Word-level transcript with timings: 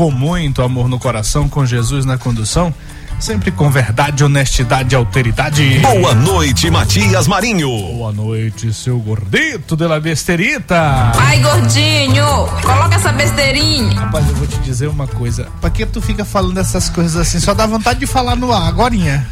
Com 0.00 0.10
muito 0.10 0.62
amor 0.62 0.88
no 0.88 0.98
coração, 0.98 1.46
com 1.46 1.66
Jesus 1.66 2.06
na 2.06 2.16
condução, 2.16 2.72
sempre 3.18 3.50
com 3.50 3.70
verdade, 3.70 4.24
honestidade 4.24 4.94
e 4.94 4.96
alteridade. 4.96 5.78
Boa 5.80 6.14
noite, 6.14 6.70
Matias 6.70 7.28
Marinho. 7.28 7.68
Boa 7.68 8.10
noite, 8.10 8.72
seu 8.72 8.98
gordito 8.98 9.76
de 9.76 9.86
la 9.86 10.00
besterita. 10.00 11.12
Ai, 11.18 11.40
gordinho, 11.40 12.24
coloca 12.62 12.94
essa 12.94 13.12
besteirinha. 13.12 14.00
Rapaz, 14.00 14.26
eu 14.26 14.34
vou 14.36 14.46
te 14.46 14.56
dizer 14.60 14.88
uma 14.88 15.06
coisa. 15.06 15.48
Pra 15.60 15.68
que 15.68 15.84
tu 15.84 16.00
fica 16.00 16.24
falando 16.24 16.56
essas 16.56 16.88
coisas 16.88 17.14
assim? 17.16 17.38
Só 17.38 17.52
dá 17.52 17.66
vontade 17.66 18.00
de 18.00 18.06
falar 18.06 18.36
no 18.36 18.54
ar, 18.54 18.68
agorinha. 18.68 19.28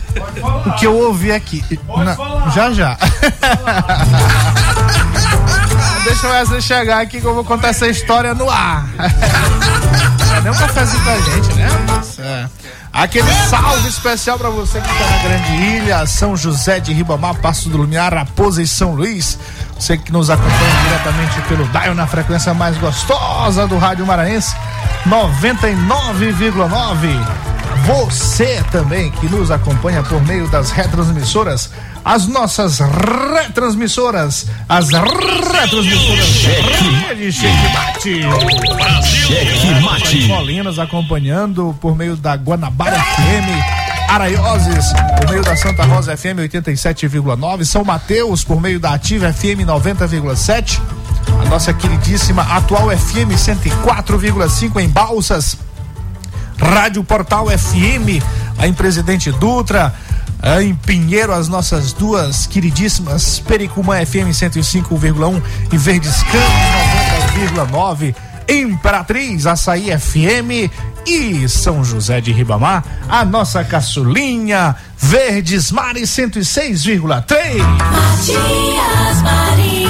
O 0.67 0.73
que 0.73 0.87
eu 0.87 0.95
ouvi 0.99 1.33
aqui. 1.33 1.65
Na, 1.97 2.51
já, 2.51 2.71
já. 2.75 2.99
Deixa 6.05 6.27
o 6.27 6.31
Wesley 6.31 6.61
chegar 6.61 7.01
aqui 7.01 7.23
que 7.23 7.27
eu 7.27 7.35
vou 7.35 7.45
contar 7.45 7.69
essa 7.69 7.89
história 7.89 8.35
no 8.35 8.51
ar. 8.51 8.87
É 10.39 10.41
nem 10.41 10.51
um 10.53 10.55
cafezinho 10.55 11.03
pra 11.03 11.19
gente, 11.19 11.53
né? 11.55 11.69
É. 12.21 12.47
Aquele 12.93 13.29
salve 13.49 13.89
especial 13.89 14.39
para 14.39 14.51
você 14.51 14.81
que 14.81 14.87
tá 14.87 15.11
na 15.11 15.19
Grande 15.19 15.53
Ilha, 15.53 16.07
São 16.07 16.37
José 16.37 16.79
de 16.79 16.93
Ribamar, 16.93 17.35
Passo 17.35 17.69
do 17.69 17.77
Lumiar, 17.77 18.15
Raposa 18.15 18.63
e 18.63 18.67
São 18.67 18.95
Luís. 18.95 19.37
Você 19.77 19.99
que 19.99 20.13
nos 20.13 20.31
acompanha 20.31 20.77
diretamente 20.85 21.41
pelo 21.49 21.67
Dial 21.67 21.93
na 21.93 22.07
frequência 22.07 22.55
mais 22.55 22.79
gostosa 22.79 23.67
do 23.67 23.79
Rádio 23.79 24.07
Maranhense, 24.07 24.55
99,9. 25.09 27.48
Você 27.89 28.63
também 28.71 29.11
que 29.11 29.27
nos 29.31 29.51
acompanha 29.51 30.03
por 30.03 30.23
meio 30.27 30.47
das 30.51 30.71
retransmissoras 30.71 31.71
as 32.05 32.27
nossas 32.27 32.81
retransmissoras, 32.81 34.47
as 34.69 34.91
retransmissoras 34.91 36.27
Cheque, 36.27 37.33
Cheque 37.33 37.73
Mate. 37.73 38.23
Cheque 39.07 39.81
Mate. 39.83 40.29
Colinas 40.29 40.79
acompanhando 40.79 41.75
por 41.81 41.97
meio 41.97 42.15
da 42.15 42.37
Guanabara 42.37 42.99
FM. 42.99 44.09
Araioses, 44.11 44.87
por 45.19 45.31
meio 45.31 45.43
da 45.43 45.57
Santa 45.57 45.85
Rosa 45.85 46.15
FM 46.15 46.41
87,9, 46.41 47.65
São 47.65 47.85
Mateus, 47.85 48.45
por 48.45 48.61
meio 48.61 48.79
da 48.79 48.95
Ativa 48.95 49.33
FM 49.33 49.67
90,7, 49.67 50.81
a 51.43 51.49
nossa 51.49 51.75
queridíssima 51.75 52.43
Atual 52.43 52.89
FM 52.91 53.33
104,5 53.37 54.81
em 54.81 54.89
Balsas, 54.89 55.59
Rádio 56.59 57.03
Portal 57.05 57.47
FM, 57.47 58.23
a 58.59 58.67
em 58.67 58.73
Presidente 58.73 59.31
Dutra, 59.33 59.95
ah, 60.43 60.63
em 60.63 60.75
Pinheiro, 60.75 61.33
as 61.33 61.49
nossas 61.49 61.93
duas 61.93 62.47
queridíssimas 62.47 63.41
Pericumã 63.41 64.05
FM 64.05 64.31
105,1 64.31 65.43
e 65.73 65.77
Verdes 65.77 66.23
Campos 66.23 67.73
90,9. 67.73 68.15
Imperatriz 68.49 69.47
Açaí 69.47 69.91
FM 69.99 70.73
e 71.07 71.47
São 71.49 71.85
José 71.85 72.21
de 72.21 72.33
Ribamar, 72.33 72.83
a 73.07 73.23
nossa 73.25 73.63
caçulinha 73.63 74.75
Verdes 74.97 75.71
Mares 75.71 76.09
106,3. 76.11 77.59
Matias 77.59 79.23
Marinho. 79.23 79.88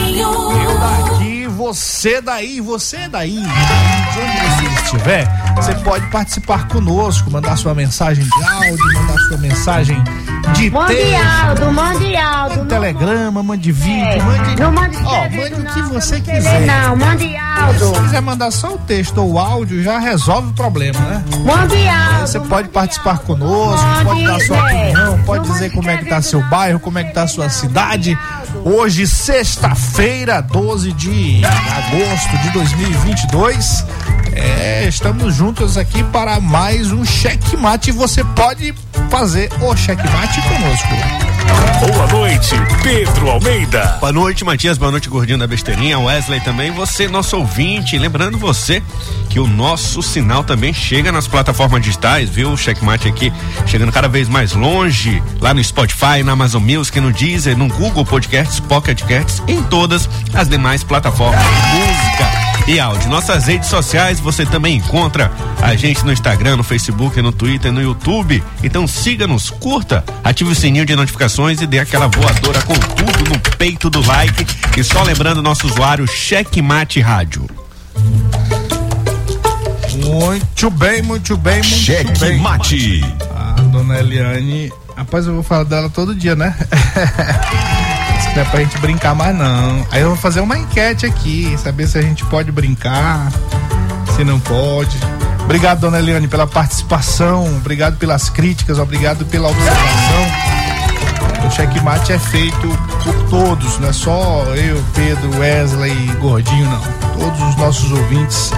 Você 1.69 2.23
daí, 2.23 2.62
você 2.62 3.09
daí. 3.09 3.35
De 3.35 3.41
onde 3.41 4.70
você 4.70 4.85
estiver, 4.85 5.29
você 5.55 5.75
pode 5.75 6.06
participar 6.06 6.67
conosco, 6.67 7.31
mandar 7.31 7.59
sua 7.59 7.75
mensagem 7.75 8.25
de 8.25 8.44
áudio, 8.44 8.94
mandar 8.94 9.19
sua 9.29 9.37
mensagem 9.37 10.03
de. 10.53 10.71
Aldo, 11.17 11.73
mande 11.73 12.17
Aldo. 12.17 12.67
Telegrama, 12.67 13.43
mande 13.43 13.73
vídeo, 13.73 14.05
É, 14.05 14.23
mande. 14.23 14.61
Não 14.61 14.73
mande 14.73 14.97
Ó, 15.05 15.25
escrever, 15.25 15.50
mande 15.50 15.55
o 15.55 15.73
que 15.73 15.81
não, 15.81 15.89
você 15.91 16.21
quiser. 16.21 16.39
escrever, 16.39 16.67
Não, 16.67 16.97
mande 16.97 17.37
Se 17.79 18.00
quiser 18.00 18.23
mandar 18.23 18.50
só 18.50 18.75
o 18.75 18.79
texto 18.79 19.19
ou 19.19 19.33
o 19.33 19.39
áudio, 19.39 19.83
já 19.83 19.99
resolve 19.99 20.49
o 20.49 20.53
problema, 20.53 20.99
né? 21.00 21.25
Mande 21.45 21.89
Aldo. 21.89 22.27
Você 22.27 22.41
pode 22.41 22.69
participar 22.69 23.19
conosco, 23.19 23.87
pode 24.05 24.25
dar 24.25 24.41
sua 24.41 24.73
é. 24.73 24.83
opinião, 24.83 25.23
pode 25.25 25.49
dizer 25.50 25.71
como 25.73 25.91
é 25.91 25.97
que 25.97 26.05
tá 26.06 26.21
seu 26.23 26.43
bairro, 26.49 26.81
como 26.81 26.99
é 26.99 27.05
que 27.05 27.12
tá 27.12 27.27
sua 27.27 27.49
cidade. 27.49 28.19
Hoje, 28.65 29.06
sexta-feira, 29.06 30.41
12 30.41 30.93
de 30.93 31.43
agosto 31.45 32.37
de 32.43 32.50
2022. 32.50 33.85
É, 34.33 34.87
estamos 34.87 35.35
juntos 35.35 35.77
aqui 35.77 36.03
para 36.05 36.39
mais 36.41 36.93
um 36.93 37.05
checkmate. 37.05 37.91
Você 37.91 38.23
pode 38.23 38.73
fazer 39.11 39.50
o 39.61 39.77
checkmate 39.77 40.38
conosco. 40.43 40.88
Boa 41.81 42.06
noite, 42.08 42.55
Pedro 42.82 43.31
Almeida. 43.31 43.99
Boa 44.00 44.12
noite, 44.12 44.44
Matias. 44.44 44.76
Boa 44.76 44.90
noite, 44.90 45.08
gordinho 45.08 45.38
da 45.38 45.46
besteirinha. 45.46 45.99
Wesley 45.99 46.40
também. 46.40 46.70
Você, 46.73 47.08
nosso 47.08 47.37
ouvinte. 47.37 47.99
Lembrando 47.99 48.37
você 48.37 48.82
que 49.29 49.38
o 49.38 49.46
nosso 49.46 50.02
sinal 50.02 50.43
também 50.43 50.73
chega 50.73 51.12
nas 51.12 51.29
plataformas 51.29 51.82
digitais, 51.82 52.29
viu? 52.29 52.50
O 52.50 52.56
Checkmate 52.56 53.08
aqui 53.08 53.32
chegando 53.67 53.93
cada 53.93 54.08
vez 54.08 54.29
mais 54.29 54.52
longe, 54.52 55.23
lá 55.40 55.55
no 55.55 55.62
Spotify, 55.62 56.23
na 56.25 56.32
Amazon 56.32 56.62
Music, 56.62 56.99
no 57.00 57.12
Deezer, 57.12 57.56
no 57.56 57.69
Google 57.69 58.05
Podcasts, 58.05 58.61
Pocket 58.61 59.02
Casts, 59.02 59.43
em 59.46 59.62
todas 59.62 60.08
as 60.35 60.49
demais 60.49 60.82
plataformas 60.82 61.40
de 61.40 61.79
música 61.79 62.48
e 62.69 62.79
áudio. 62.79 63.09
Nossas 63.09 63.47
redes 63.47 63.69
sociais 63.69 64.20
você 64.20 64.44
também 64.44 64.76
encontra 64.76 65.32
a 65.62 65.75
gente 65.75 66.05
no 66.05 66.12
Instagram, 66.12 66.56
no 66.56 66.62
Facebook, 66.62 67.20
no 67.23 67.32
Twitter, 67.32 67.73
no 67.73 67.81
YouTube. 67.81 68.43
Então 68.62 68.87
siga-nos, 68.87 69.49
curta, 69.49 70.05
ative 70.23 70.50
o 70.50 70.55
sininho 70.55 70.85
de 70.85 70.94
notificações 70.94 71.61
e 71.62 71.67
dê 71.67 71.79
aquela 71.79 72.09
voadora 72.09 72.61
com 72.62 72.75
tudo 72.75 73.31
no 73.31 73.38
peito 73.56 73.88
do 73.88 74.05
like. 74.06 74.47
E 74.76 74.85
só 74.85 75.03
lembrando 75.03 75.43
nosso 75.43 75.67
usuário 75.67 76.06
Checkmate 76.06 77.00
Rádio. 77.00 77.47
Muito 80.05 80.71
bem, 80.71 81.03
muito 81.03 81.37
bem, 81.37 81.55
muito 81.56 81.67
Cheque 81.67 82.21
bem. 82.21 82.38
mate. 82.38 83.05
A 83.35 83.61
dona 83.62 83.99
Eliane, 83.99 84.73
rapaz, 84.97 85.26
eu 85.26 85.35
vou 85.35 85.43
falar 85.43 85.64
dela 85.64 85.88
todo 85.88 86.14
dia, 86.14 86.37
né? 86.37 86.55
Não 88.38 88.44
é 88.44 88.50
pra 88.50 88.61
gente 88.61 88.79
brincar 88.79 89.17
mais 89.17 89.37
não. 89.37 89.85
Aí 89.90 90.00
eu 90.00 90.11
vou 90.11 90.17
fazer 90.17 90.38
uma 90.38 90.56
enquete 90.56 91.05
aqui, 91.05 91.58
saber 91.58 91.88
se 91.88 91.99
a 91.99 92.02
gente 92.02 92.25
pode 92.26 92.52
brincar, 92.52 93.32
se 94.14 94.23
não 94.23 94.38
pode. 94.38 94.96
Obrigado, 95.43 95.81
dona 95.81 95.99
Eliane, 95.99 96.29
pela 96.29 96.46
participação, 96.46 97.56
obrigado 97.56 97.96
pelas 97.96 98.31
críticas, 98.31 98.79
obrigado 98.79 99.26
pela 99.26 99.49
observação. 99.49 100.25
O 101.44 101.50
checkmate 101.50 102.12
é 102.12 102.19
feito 102.20 102.69
por 103.02 103.29
todos, 103.29 103.76
não 103.81 103.88
é 103.88 103.93
só 103.93 104.44
eu, 104.55 104.81
Pedro, 104.94 105.40
Wesley, 105.40 106.06
Gordinho, 106.20 106.67
não. 106.67 106.82
Todos 107.19 107.43
os 107.43 107.56
nossos 107.56 107.90
ouvintes 107.90 108.52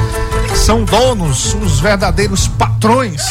são 0.56 0.84
donos, 0.84 1.54
os 1.54 1.80
verdadeiros 1.80 2.46
patrões 2.48 3.22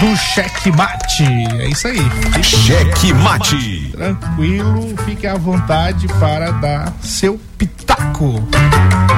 do 0.00 0.16
checkmate. 0.16 1.24
É 1.58 1.68
isso 1.68 1.88
aí. 1.88 2.42
Cheque 2.42 3.12
mate. 3.14 3.90
tranquilo, 3.92 4.94
fique 5.04 5.26
à 5.26 5.34
vontade 5.34 6.06
para 6.20 6.50
dar 6.52 6.92
seu 7.00 7.40
pitaco. 7.56 8.42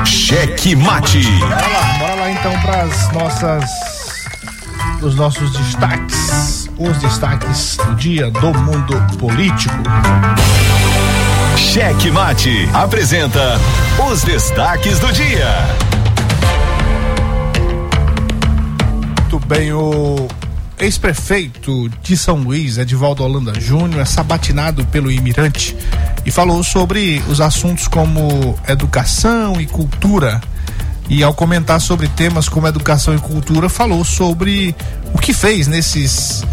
Cheque 0.05 0.77
mate. 0.77 1.23
Bora 1.23 1.67
lá, 1.67 1.99
bora 1.99 2.15
lá 2.15 2.31
então 2.31 2.61
para 2.61 2.83
as 2.83 3.13
nossas 3.13 3.71
os 5.03 5.15
nossos 5.15 5.53
destaques, 5.53 6.69
os 6.77 6.99
destaques 6.99 7.77
do 7.77 7.95
dia 7.95 8.31
do 8.31 8.53
mundo 8.55 8.95
político. 9.19 9.77
Cheque 11.57 12.11
mate. 12.11 12.69
Apresenta 12.73 13.61
os 14.11 14.23
destaques 14.23 14.99
do 14.99 15.13
dia. 15.13 15.55
Muito 19.31 19.47
bem, 19.47 19.73
o 19.73 20.29
ex-prefeito 20.81 21.89
de 22.03 22.17
São 22.17 22.37
Luís, 22.37 22.79
Edivaldo 22.79 23.23
Holanda 23.23 23.59
Júnior, 23.61 24.01
é 24.01 24.05
sabatinado 24.05 24.85
pelo 24.87 25.11
Imirante 25.11 25.77
e 26.25 26.31
falou 26.31 26.63
sobre 26.63 27.23
os 27.29 27.41
assuntos 27.41 27.89
como 27.89 28.59
educação 28.69 29.61
e 29.61 29.67
cultura. 29.67 30.41
E 31.09 31.23
ao 31.23 31.33
comentar 31.33 31.81
sobre 31.81 32.07
temas 32.09 32.49
como 32.49 32.67
educação 32.67 33.15
e 33.15 33.19
cultura, 33.19 33.69
falou 33.69 34.05
sobre 34.05 34.75
o 35.15 35.19
que 35.19 35.33
fez 35.33 35.67
nesses 35.67 36.45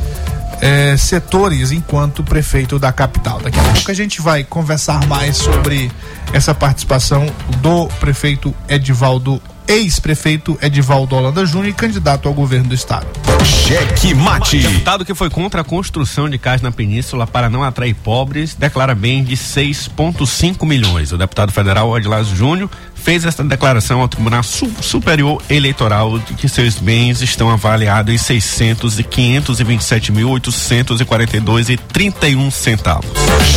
eh, 0.62 0.96
setores 0.98 1.72
enquanto 1.72 2.24
prefeito 2.24 2.80
da 2.80 2.92
capital. 2.92 3.42
Daqui 3.42 3.60
a 3.60 3.64
pouco 3.64 3.92
a 3.92 3.94
gente 3.94 4.22
vai 4.22 4.44
conversar 4.44 5.06
mais 5.08 5.38
sobre 5.38 5.92
essa 6.34 6.56
participação 6.56 7.26
do 7.62 7.88
prefeito 8.00 8.56
Edivaldo, 8.70 9.42
ex-prefeito 9.68 10.58
Edivaldo 10.62 11.16
Holanda 11.16 11.46
Júnior, 11.46 11.74
candidato 11.76 12.28
ao 12.28 12.34
governo 12.34 12.70
do 12.70 12.76
estado. 12.76 13.06
Cheque 13.44 14.14
mate. 14.14 14.58
Deputado 14.60 15.06
que 15.06 15.14
foi 15.14 15.30
contra 15.30 15.62
a 15.62 15.64
construção 15.64 16.30
de 16.30 16.38
casa 16.38 16.64
na 16.64 16.72
Península 16.72 17.26
para 17.28 17.50
não 17.50 17.64
atrair 17.64 17.94
pobres 17.96 18.54
declara 18.56 18.96
bem 18.96 19.24
de 19.24 19.36
6,5 19.36 20.66
milhões. 20.66 21.12
O 21.12 21.18
deputado 21.18 21.52
federal 21.52 21.94
Adilásio 21.96 22.36
Júnior 22.36 22.70
fez 22.96 23.24
esta 23.26 23.44
declaração 23.44 24.02
ao 24.02 24.08
Tribunal 24.08 24.42
Su- 24.42 24.72
Superior 24.82 25.42
Eleitoral 25.50 26.18
de 26.18 26.34
que 26.34 26.50
seus 26.50 26.76
bens 26.76 27.22
estão 27.22 27.52
avaliados 27.52 28.14
em 28.14 28.18
600 28.18 28.98
e 29.00 29.04
527 29.04 30.12
mil 30.12 30.30
842 30.32 31.70
e 31.70 31.78
31 31.78 32.50
centavos. 32.50 33.06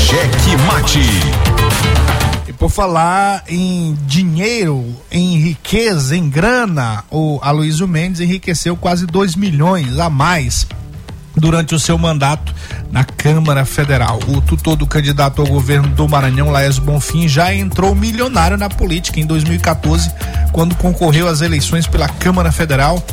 Cheque 0.06 0.56
mate. 0.66 2.27
E 2.48 2.52
por 2.54 2.70
falar 2.70 3.44
em 3.46 3.94
dinheiro, 4.06 4.82
em 5.12 5.36
riqueza, 5.36 6.16
em 6.16 6.30
grana, 6.30 7.04
o 7.10 7.38
Aloysio 7.42 7.86
Mendes 7.86 8.22
enriqueceu 8.22 8.74
quase 8.74 9.04
2 9.04 9.36
milhões 9.36 9.98
a 9.98 10.08
mais 10.08 10.66
durante 11.36 11.74
o 11.74 11.78
seu 11.78 11.98
mandato 11.98 12.54
na 12.90 13.04
Câmara 13.04 13.66
Federal. 13.66 14.18
O 14.28 14.40
tutor 14.40 14.76
do 14.76 14.86
candidato 14.86 15.42
ao 15.42 15.46
governo 15.46 15.88
do 15.88 16.08
Maranhão, 16.08 16.50
Laércio 16.50 16.82
Bonfim, 16.82 17.28
já 17.28 17.54
entrou 17.54 17.94
milionário 17.94 18.56
na 18.56 18.70
política 18.70 19.20
em 19.20 19.26
2014, 19.26 20.10
quando 20.50 20.74
concorreu 20.74 21.28
às 21.28 21.42
eleições 21.42 21.86
pela 21.86 22.08
Câmara 22.08 22.50
Federal, 22.50 23.04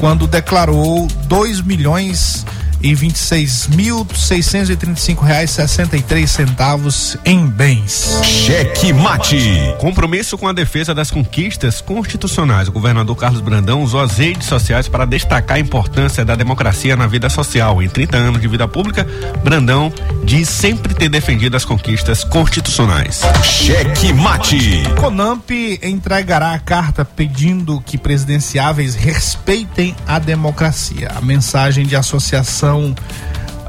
quando 0.00 0.26
declarou 0.26 1.06
2 1.28 1.60
milhões 1.60 2.44
e 2.84 2.94
26 2.94 3.68
mil 3.68 4.06
635 4.14 5.24
reais 5.24 5.50
63 5.50 6.30
centavos 6.30 7.16
em 7.24 7.46
bens. 7.46 8.20
Cheque 8.22 8.92
mate. 8.92 9.38
Compromisso 9.78 10.36
com 10.36 10.46
a 10.46 10.52
defesa 10.52 10.94
das 10.94 11.10
conquistas 11.10 11.80
constitucionais. 11.80 12.68
O 12.68 12.72
governador 12.72 13.16
Carlos 13.16 13.40
Brandão 13.40 13.82
usou 13.82 14.02
as 14.02 14.18
redes 14.18 14.46
sociais 14.46 14.86
para 14.86 15.06
destacar 15.06 15.56
a 15.56 15.60
importância 15.60 16.26
da 16.26 16.36
democracia 16.36 16.94
na 16.94 17.06
vida 17.06 17.30
social. 17.30 17.82
Em 17.82 17.88
30 17.88 18.16
anos 18.18 18.40
de 18.42 18.48
vida 18.48 18.68
pública, 18.68 19.06
Brandão 19.42 19.90
diz 20.22 20.50
sempre 20.50 20.92
ter 20.92 21.08
defendido 21.08 21.56
as 21.56 21.64
conquistas 21.64 22.22
constitucionais. 22.22 23.22
Cheque 23.42 24.12
mate. 24.12 24.82
Conamp 25.00 25.50
entregará 25.82 26.52
a 26.52 26.58
carta 26.58 27.02
pedindo 27.02 27.80
que 27.80 27.96
presidenciáveis 27.96 28.94
respeitem 28.94 29.96
a 30.06 30.18
democracia. 30.18 31.12
A 31.16 31.22
mensagem 31.22 31.86
de 31.86 31.96
associação 31.96 32.73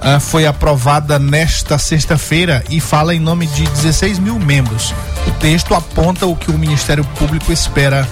ah, 0.02 0.19
foi 0.19 0.46
aprovada 0.46 1.18
nesta 1.18 1.78
sexta-feira 1.78 2.63
e 2.69 2.80
fala 2.80 3.16
em 3.16 3.19
nome 3.19 3.48
de 3.48 3.63
16 3.63 4.19
mil 4.19 4.38
membros. 4.40 4.94
O 5.28 5.31
texto 5.31 5.74
aponta 5.74 6.28
o 6.28 6.35
que 6.35 6.52
o 6.52 6.57
Ministério 6.57 7.04
Público 7.18 7.52
espera 7.52 8.07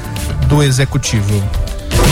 do 0.48 0.64
Executivo. 0.64 1.44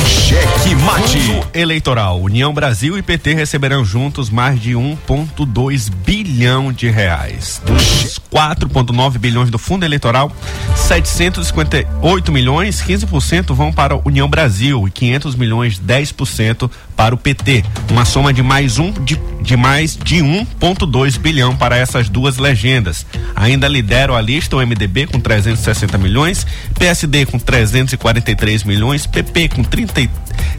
Cheque 0.08 0.76
mate. 0.76 1.20
Fundo 1.20 1.48
eleitoral. 1.54 2.22
União 2.22 2.54
Brasil 2.54 2.98
e 2.98 3.02
PT 3.02 3.34
receberão 3.34 3.84
juntos 3.84 4.30
mais 4.30 4.62
de 4.62 4.72
1,2 4.74 5.90
bilhão 6.06 6.72
de 6.72 6.90
reais. 6.90 7.62
Dos 7.66 8.20
4,9 8.32 9.18
bilhões 9.18 9.50
do 9.50 9.58
fundo 9.58 9.84
eleitoral, 9.84 10.32
758 10.76 12.32
milhões, 12.32 12.82
15% 12.82 13.54
vão 13.54 13.74
para 13.74 13.96
a 13.96 14.00
União 14.06 14.30
Brasil 14.30 14.88
e 14.88 14.92
500 14.92 15.36
milhões, 15.36 15.80
10% 15.80 16.70
para 17.02 17.16
o 17.16 17.18
PT. 17.18 17.64
Uma 17.90 18.06
soma 18.06 18.32
de 18.32 18.44
mais 18.44 18.78
um 18.78 18.92
de, 18.92 19.20
de 19.42 19.58
mais 19.58 19.98
de 19.98 20.18
1,2 20.18 21.18
bilhão 21.18 21.56
para 21.56 21.76
essas 21.76 22.08
duas 22.08 22.38
legendas. 22.38 23.08
Ainda 23.36 23.68
lideram 23.68 24.16
a 24.16 24.22
lista 24.22 24.56
o 24.56 24.60
MDB 24.60 25.08
com 25.08 25.20
360 25.20 25.98
milhões, 25.98 26.46
PSD 26.78 27.26
com 27.26 27.40
343 27.40 28.64
milhões, 28.66 29.08
PP 29.08 29.50
com 29.50 29.64
30, 29.64 30.02
e- 30.02 30.10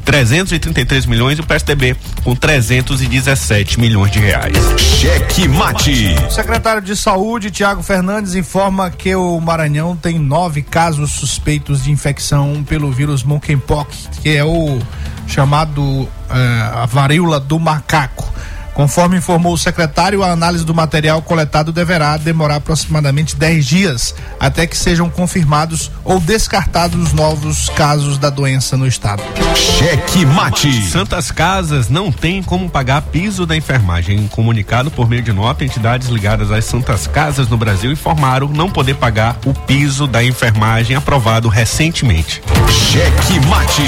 333 0.05 1.07
milhões 1.07 1.39
e 1.39 1.43
o 1.43 1.45
PSDB 1.45 1.95
com 2.25 2.35
317 2.35 3.79
milhões 3.79 4.11
de 4.11 4.19
reais. 4.19 4.57
Cheque 4.79 5.47
mate. 5.47 6.17
O 6.27 6.31
secretário 6.33 6.83
de 6.83 6.97
Saúde, 6.97 7.53
Tiago 7.53 7.85
Fernandes, 7.85 8.35
informa 8.35 8.91
que 8.91 9.15
o 9.15 9.39
Maranhão 9.41 9.95
tem 9.95 10.19
nove 10.19 10.61
casos 10.61 11.13
suspeitos 11.13 11.85
de 11.85 11.93
infecção 11.93 12.65
pelo 12.65 12.91
vírus 12.91 13.23
monkeypox, 13.23 14.09
que 14.21 14.31
é 14.31 14.45
o 14.45 14.81
chamado 15.26 16.09
eh, 16.31 16.71
a 16.75 16.87
varíola 16.87 17.41
do 17.41 17.59
macaco. 17.59 18.31
Conforme 18.75 19.19
informou 19.19 19.52
o 19.52 19.59
secretário, 19.59 20.23
a 20.23 20.31
análise 20.31 20.64
do 20.64 20.75
material 20.75 21.21
coletado 21.21 21.73
deverá 21.73 22.17
demorar 22.17 22.57
aproximadamente 22.57 23.37
10 23.37 23.67
dias 23.67 24.14
até 24.41 24.67
que 24.67 24.76
sejam 24.76 25.11
confirmados 25.11 25.91
ou 26.05 26.19
descartados 26.19 27.00
os 27.00 27.12
novos 27.12 27.69
casos 27.71 28.19
da 28.19 28.31
doença 28.31 28.76
no 28.76 28.87
estado. 28.87 29.23
Cheque 29.55 30.25
mate. 30.25 30.88
Santas 30.88 31.31
Casas 31.31 31.88
não 31.88 32.11
tem 32.11 32.43
como 32.43 32.69
pagar 32.69 33.02
piso 33.02 33.45
da 33.45 33.57
enfermagem. 33.57 34.19
Em 34.19 34.29
comunicado 34.29 34.91
por 34.91 35.09
meio 35.09 35.23
de 35.23 35.33
nota, 35.33 35.64
entidades 35.64 36.09
ligadas 36.09 36.50
às 36.50 36.64
Santas 36.64 37.07
Casas 37.07 37.49
no 37.49 37.57
Brasil 37.57 37.93
informaram 37.93 38.49
não 38.49 38.71
poder 38.71 38.95
pagar 38.95 39.38
o 39.45 39.52
piso 39.52 40.07
da 40.07 40.25
enfermagem 40.25 40.97
aprovado 40.97 41.49
recentemente. 41.49 42.43
Cheque 42.69 43.41
mate. 43.47 43.83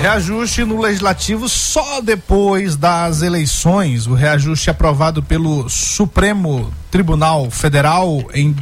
Reajuste 0.00 0.64
no 0.64 0.80
legislativo 0.80 1.48
só 1.48 2.00
depois 2.00 2.76
das 2.76 3.22
eleições. 3.22 4.06
O 4.06 4.14
reajuste 4.26 4.70
aprovado 4.70 5.22
pelo 5.22 5.68
Supremo 5.68 6.72
Tribunal 6.90 7.48
Federal 7.48 8.24
em 8.34 8.56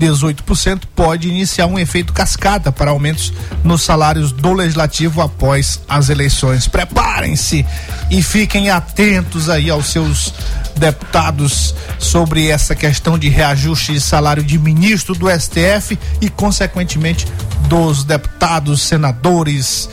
18% 0.00 0.84
pode 0.96 1.28
iniciar 1.28 1.66
um 1.66 1.78
efeito 1.78 2.10
cascata 2.10 2.72
para 2.72 2.90
aumentos 2.90 3.30
nos 3.62 3.82
salários 3.82 4.32
do 4.32 4.54
legislativo 4.54 5.20
após 5.20 5.82
as 5.86 6.08
eleições. 6.08 6.66
Preparem-se 6.66 7.66
e 8.10 8.22
fiquem 8.22 8.70
atentos 8.70 9.50
aí 9.50 9.68
aos 9.68 9.88
seus 9.88 10.32
deputados 10.74 11.74
sobre 11.98 12.48
essa 12.48 12.74
questão 12.74 13.18
de 13.18 13.28
reajuste 13.28 13.92
de 13.92 14.00
salário 14.00 14.42
de 14.42 14.58
ministro 14.58 15.14
do 15.14 15.26
STF 15.28 15.98
e, 16.18 16.30
consequentemente, 16.30 17.26
dos 17.68 18.02
deputados, 18.04 18.80
senadores, 18.80 19.90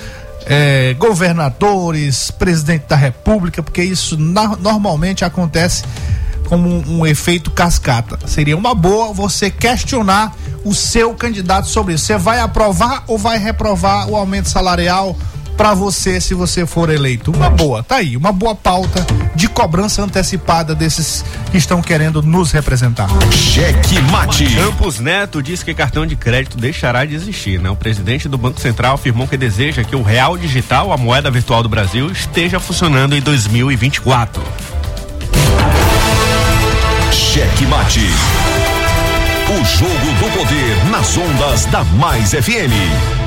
eh, 0.50 0.96
governadores, 0.98 2.32
presidente 2.32 2.86
da 2.88 2.96
República, 2.96 3.62
porque 3.62 3.84
isso 3.84 4.18
na- 4.18 4.56
normalmente 4.56 5.24
acontece 5.25 5.84
como 6.48 6.70
um, 6.70 7.00
um 7.00 7.06
efeito 7.06 7.51
cascata. 7.51 8.18
Seria 8.25 8.56
uma 8.56 8.74
boa 8.74 9.13
você 9.13 9.50
questionar 9.51 10.34
o 10.63 10.74
seu 10.74 11.13
candidato 11.13 11.68
sobre 11.68 11.94
isso. 11.94 12.06
Você 12.06 12.18
vai 12.18 12.39
aprovar 12.39 13.04
ou 13.08 13.18
vai 13.18 13.38
reprovar 13.38 14.10
o 14.10 14.16
aumento 14.16 14.50
salarial 14.50 15.16
para 15.58 15.74
você 15.74 16.22
se 16.22 16.36
você 16.36 16.66
for 16.68 16.90
eleito? 16.90 17.32
Uma 17.32 17.50
boa, 17.50 17.82
tá 17.82 17.96
aí, 17.96 18.16
uma 18.16 18.32
boa 18.32 18.56
pauta 18.56 19.06
de 19.36 19.50
cobrança 19.50 20.04
antecipada 20.04 20.76
desses 20.76 21.26
que 21.52 21.58
estão 21.58 21.82
querendo 21.82 22.22
nos 22.22 22.52
representar. 22.52 23.10
Cheque 23.32 24.00
Mate. 24.04 24.56
Campos 24.56 25.00
Neto 25.00 25.42
diz 25.42 25.64
que 25.64 25.74
cartão 25.74 26.06
de 26.06 26.16
crédito 26.16 26.58
deixará 26.58 27.04
de 27.04 27.16
existir, 27.16 27.60
né? 27.60 27.70
O 27.72 27.76
presidente 27.76 28.30
do 28.30 28.38
Banco 28.38 28.62
Central 28.62 28.94
afirmou 28.94 29.28
que 29.28 29.36
deseja 29.36 29.84
que 29.84 29.96
o 29.96 30.04
real 30.04 30.38
digital, 30.38 30.94
a 30.94 30.98
moeda 30.98 31.32
virtual 31.32 31.64
do 31.64 31.70
Brasil, 31.70 32.12
esteja 32.12 32.60
funcionando 32.60 33.16
em 33.16 33.22
2024. 33.22 34.44
Cheque 37.12 37.66
Mate. 37.66 38.08
O 39.50 39.66
jogo 39.66 39.90
do 40.20 40.38
poder 40.38 40.86
nas 40.92 41.18
ondas 41.18 41.66
da 41.66 41.84
Mais 41.84 42.32
FM. 42.32 43.26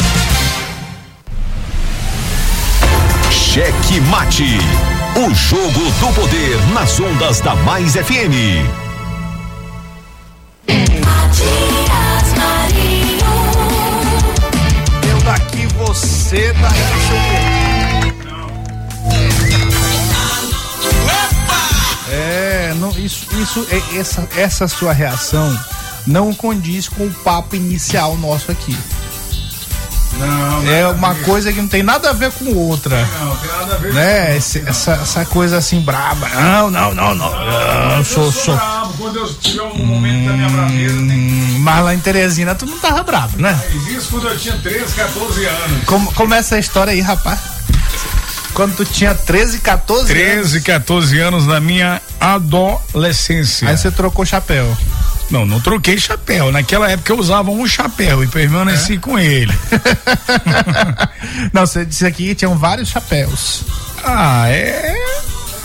Cheque 3.53 3.99
Mate. 4.09 4.45
O 5.17 5.33
jogo 5.35 5.91
do 5.99 6.13
poder 6.13 6.57
nas 6.73 6.97
ondas 7.01 7.41
da 7.41 7.53
Mais 7.53 7.95
FM. 7.97 8.63
Matias 11.03 12.33
Marinho. 12.37 13.19
Eu 15.05 15.19
daqui, 15.25 15.67
você 15.73 16.53
daí. 16.53 16.71
Deixa 19.09 19.49
eu 19.49 19.69
ver. 22.09 22.15
É, 22.15 22.73
não, 22.79 22.91
isso, 22.91 23.27
isso, 23.37 23.67
é, 23.69 23.97
essa, 23.97 24.29
essa 24.37 24.65
sua 24.69 24.93
reação 24.93 25.59
não 26.07 26.33
condiz 26.33 26.87
com 26.87 27.05
o 27.05 27.13
papo 27.15 27.57
inicial 27.57 28.15
nosso 28.15 28.49
aqui. 28.49 28.77
Não, 30.17 30.71
É 30.71 30.87
uma 30.87 31.15
coisa 31.15 31.51
que 31.51 31.59
não 31.61 31.67
tem 31.67 31.81
nada 31.83 32.09
a 32.09 32.13
ver 32.13 32.31
com 32.31 32.53
outra. 32.53 33.07
não, 33.19 33.35
tem 33.37 33.49
nada 33.51 33.75
a 33.75 33.77
ver 33.77 33.93
Né? 33.93 34.37
Esse- 34.37 34.63
essa, 34.65 34.91
essa 34.93 35.25
coisa 35.25 35.57
assim 35.57 35.79
braba. 35.81 36.27
Não, 36.29 36.69
não, 36.69 36.93
não, 36.93 37.15
não. 37.15 37.31
Não, 37.97 38.03
sou, 38.03 38.25
Eu 38.25 38.31
sou. 38.31 38.55
bravo. 38.55 38.93
Quando 38.97 39.15
eu 39.17 39.33
tiver 39.35 39.63
um 39.63 39.85
momento 39.85 40.27
da 40.27 40.33
minha 40.33 40.49
braveza, 40.49 40.95
tem 40.95 41.31
Hum, 41.31 41.57
Mas 41.59 41.83
lá 41.83 41.93
em 41.93 41.99
Teresina 41.99 42.53
tu 42.55 42.65
não 42.65 42.77
tava 42.79 43.01
bravo, 43.03 43.39
né? 43.39 43.59
que 43.71 43.93
isso 43.93 44.09
quando 44.11 44.27
eu 44.27 44.37
tinha 44.37 44.57
13, 44.57 44.93
14 44.93 45.45
anos. 45.45 45.83
Como, 45.85 46.33
é 46.33 46.37
essa 46.37 46.57
história 46.59 46.91
aí, 46.93 47.01
rapaz? 47.01 47.39
Quando 48.53 48.75
tu 48.75 48.85
tinha 48.85 49.15
13, 49.15 49.59
14 49.59 50.01
anos. 50.11 50.11
13, 50.11 50.61
14 50.61 51.19
anos 51.19 51.47
na 51.47 51.59
minha 51.59 52.01
adolescência. 52.19 53.69
Aí 53.69 53.77
você 53.77 53.89
trocou 53.91 54.25
chapéu. 54.25 54.75
Não, 55.31 55.45
não 55.45 55.61
troquei 55.61 55.97
chapéu. 55.97 56.51
Naquela 56.51 56.91
época 56.91 57.13
eu 57.13 57.17
usava 57.17 57.49
um 57.49 57.65
chapéu 57.65 58.23
e 58.23 58.27
permaneci 58.27 58.97
com 58.97 59.17
ele. 59.17 59.53
não, 61.53 61.65
você 61.65 61.85
disse 61.85 62.05
aqui 62.05 62.27
que 62.27 62.35
tinham 62.35 62.57
vários 62.57 62.89
chapéus. 62.89 63.63
Ah, 64.03 64.49
é. 64.49 64.93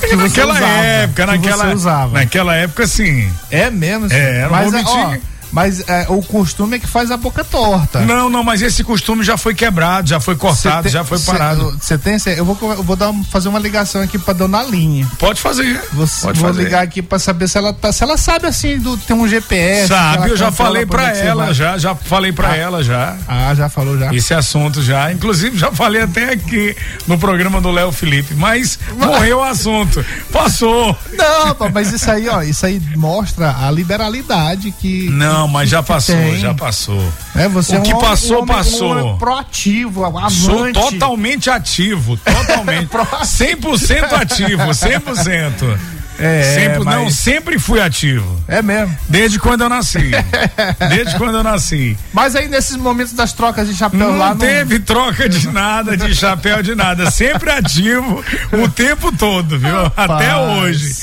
Que 0.09 0.15
naquela 0.15 0.55
usava, 0.55 0.67
época, 0.67 1.25
que 1.25 1.33
naquela, 1.33 1.75
usava. 1.75 2.13
naquela 2.13 2.55
época 2.55 2.87
sim. 2.87 3.29
É 3.51 3.69
mesmo? 3.71 4.07
É, 4.13 4.43
não 4.43 4.51
mas, 4.51 4.73
é, 4.73 4.83
ó. 4.85 5.17
Mas 5.53 5.81
é, 5.89 6.07
o 6.09 6.23
costume 6.23 6.77
é 6.77 6.79
que 6.79 6.87
faz 6.87 7.11
a 7.11 7.17
boca 7.17 7.45
torta. 7.45 8.01
Não, 8.01 8.29
não, 8.29 8.43
mas 8.43 8.63
esse 8.63 8.83
costume 8.85 9.25
já 9.25 9.37
foi 9.37 9.55
quebrado, 9.55 10.09
já 10.09 10.21
foi 10.21 10.37
cortado, 10.37 10.85
Cê 10.85 10.89
já 10.91 11.05
tem- 11.05 11.09
foi 11.19 11.19
parado. 11.21 11.77
Você 11.81 11.97
tem. 11.99 12.19
cê- 12.19 12.39
eu 12.39 12.45
vou, 12.45 12.59
eu 12.73 12.83
vou 12.83 12.97
dar, 12.97 13.13
fazer 13.31 13.49
uma 13.49 13.59
ligação 13.59 14.01
aqui 14.03 14.19
pra 14.19 14.35
dona 14.35 14.63
Linha. 14.63 15.07
Pode 15.19 15.41
fazer. 15.41 15.81
Vou, 15.93 16.07
pode 16.23 16.41
vou 16.41 16.49
fazer. 16.51 16.63
ligar 16.65 16.83
aqui 16.83 17.01
pra 17.03 17.19
saber 17.19 17.49
se 17.49 17.57
ela 17.59 17.73
tá. 17.73 17.93
Se 17.93 18.03
ela 18.03 18.17
sabe 18.17 18.47
assim, 18.47 18.79
do, 18.79 18.97
tem 18.97 19.17
um 19.17 19.27
GPS. 19.29 19.89
Sabe, 19.89 20.17
ela 20.17 20.29
eu 20.29 20.37
já 20.37 20.51
falei 20.53 20.85
pra 20.85 20.99
pra 21.03 21.09
onde 21.11 21.19
você 21.19 21.27
ela, 21.27 21.45
vai. 21.47 21.55
já, 21.55 21.79
já 21.79 21.95
falei 21.95 22.33
pra 22.33 22.49
Ah. 22.51 22.57
ela 22.57 22.83
já. 22.85 23.17
Ah, 23.29 23.55
já 23.55 23.69
falou 23.69 23.99
já. 23.99 24.13
Esse 24.15 24.35
assunto 24.35 24.83
já, 24.83 25.13
inclusive 25.13 25.57
já 25.59 25.71
falei 25.73 26.03
até 26.03 26.33
aqui 26.33 26.77
no 27.07 27.19
programa 27.19 27.61
do 27.61 27.71
Léo 27.71 27.93
Felipe, 27.93 28.35
mas 28.35 28.79
morreu 28.99 29.39
o 29.39 29.43
assunto. 29.45 30.05
Passou. 30.33 30.97
Não, 31.13 31.71
mas 31.73 31.93
isso 31.93 32.11
aí, 32.11 32.29
ó, 32.29 32.43
isso 32.43 32.65
aí 32.67 32.81
mostra 32.97 33.55
a 33.61 33.71
liberalidade 33.71 34.71
que. 34.73 35.09
Não, 35.11 35.36
mas 35.49 35.69
já 35.69 35.83
passou, 35.83 36.15
tem. 36.17 36.39
já 36.39 36.55
passou. 36.55 37.13
É, 37.35 37.49
você 37.49 37.75
O 37.75 37.77
é 37.77 37.79
um 37.79 37.83
que 37.83 37.93
homem- 37.95 38.09
passou, 38.09 38.43
um 38.43 38.47
passou. 38.47 39.15
Um 39.15 39.19
proativo, 39.19 40.05
amante. 40.05 40.35
Sou 40.35 40.73
totalmente 40.73 41.51
ativo, 41.51 42.17
totalmente. 42.17 42.89
100% 43.25 44.13
ativo, 44.13 44.63
100%. 44.73 45.79
É, 46.19 46.55
sempre, 46.55 46.79
Não, 46.85 47.05
mas- 47.05 47.15
sempre 47.15 47.59
fui 47.59 47.81
ativo. 47.81 48.41
É 48.49 48.63
mesmo. 48.63 48.97
Desde 49.09 49.39
quando 49.39 49.63
eu 49.63 49.69
nasci. 49.69 50.11
Desde 50.89 51.17
quando 51.17 51.37
eu 51.37 51.43
nasci. 51.43 51.97
Mas 52.13 52.35
aí 52.35 52.49
nesses 52.49 52.77
momentos 52.77 53.13
das 53.13 53.33
trocas 53.33 53.69
de 53.69 53.75
chapéu 53.75 53.99
Não, 53.99 54.17
lá. 54.19 54.35
teve 54.35 54.79
troca 54.79 55.29
de 55.29 55.49
nada, 55.49 55.97
de 55.97 56.15
chapéu 56.15 56.63
de 56.63 56.75
nada. 56.75 57.11
Sempre 57.11 57.51
ativo 57.51 58.25
o 58.53 58.69
tempo 58.69 59.11
todo, 59.17 59.59
viu? 59.59 59.87
Até 59.97 60.03
Rapaz. 60.29 60.59
hoje. 60.59 60.95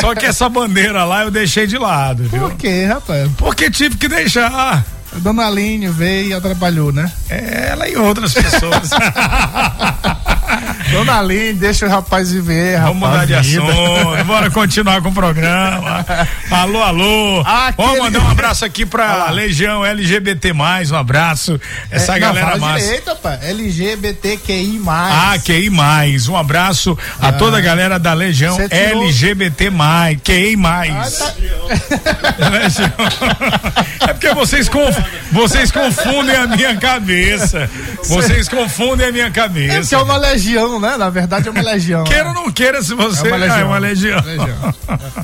Só 0.00 0.14
que 0.14 0.26
essa 0.26 0.48
bandeira 0.48 1.04
lá 1.04 1.22
eu 1.22 1.30
deixei 1.30 1.66
de 1.66 1.78
lado, 1.78 2.24
viu? 2.24 2.40
Por 2.48 2.54
quê, 2.54 2.86
rapaz? 2.86 3.30
Porque 3.36 3.70
tive 3.70 3.96
que 3.96 4.08
deixar. 4.08 4.84
A 5.14 5.18
dona 5.18 5.46
Aline 5.46 5.88
veio 5.88 6.28
e 6.30 6.34
atrapalhou, 6.34 6.92
né? 6.92 7.10
Ela 7.30 7.88
e 7.88 7.96
outras 7.96 8.34
pessoas. 8.34 8.90
Dona 10.90 11.18
Aline, 11.18 11.52
deixa 11.54 11.86
o 11.86 11.88
rapaz 11.88 12.30
viver, 12.32 12.76
rapaz. 12.76 12.94
Vamos 12.94 13.08
mudar 13.08 13.26
de 13.26 13.34
assunto, 13.34 14.24
bora 14.24 14.50
continuar 14.50 15.02
com 15.02 15.08
o 15.08 15.12
programa. 15.12 16.06
Alô, 16.50 16.82
alô. 16.82 17.40
Aquele- 17.40 17.88
Vamos 17.88 17.98
mandar 18.04 18.20
um 18.20 18.30
abraço 18.30 18.64
aqui 18.64 18.86
pra 18.86 19.30
Legião 19.30 19.84
LGBT, 19.84 20.52
um 20.90 20.96
abraço. 20.96 21.60
Essa 21.90 22.16
É, 22.16 22.20
galera 22.20 22.52
não, 22.52 22.58
massa. 22.60 22.84
direito. 22.84 23.16
LGBTQI+. 23.42 24.80
Ah, 24.88 25.34
QI 25.44 25.70
mais. 25.70 26.28
Um 26.28 26.36
abraço 26.36 26.96
a 27.20 27.32
toda 27.32 27.58
a 27.58 27.60
galera 27.60 27.98
da 27.98 28.12
Legião 28.14 28.56
LGBT 28.70 29.70
QI. 30.22 30.56
Ah, 30.90 31.08
tá. 31.10 31.34
É 34.08 34.12
porque 34.12 34.32
vocês, 34.34 34.68
conf- 34.68 34.98
vocês 35.32 35.70
confundem 35.72 36.36
a 36.36 36.46
minha 36.46 36.76
cabeça. 36.76 37.68
Vocês 38.04 38.48
confundem 38.48 39.08
a 39.08 39.12
minha 39.12 39.24
É 39.26 39.30
porque 39.30 39.40
cabeça. 39.40 39.96
é 39.96 39.98
uma 39.98 40.16
legião, 40.16 40.75
né? 40.80 40.96
Na 40.96 41.10
verdade 41.10 41.48
é 41.48 41.50
uma 41.50 41.62
legião. 41.62 42.04
Queira 42.04 42.28
ou 42.28 42.34
não 42.34 42.50
queira, 42.50 42.82
se 42.82 42.94
você 42.94 43.26
É 43.26 43.30
uma 43.30 43.36
legião. 43.36 43.58
é 43.58 43.64
uma 43.64 43.78
legião. 43.78 44.20
Legião. 44.24 44.74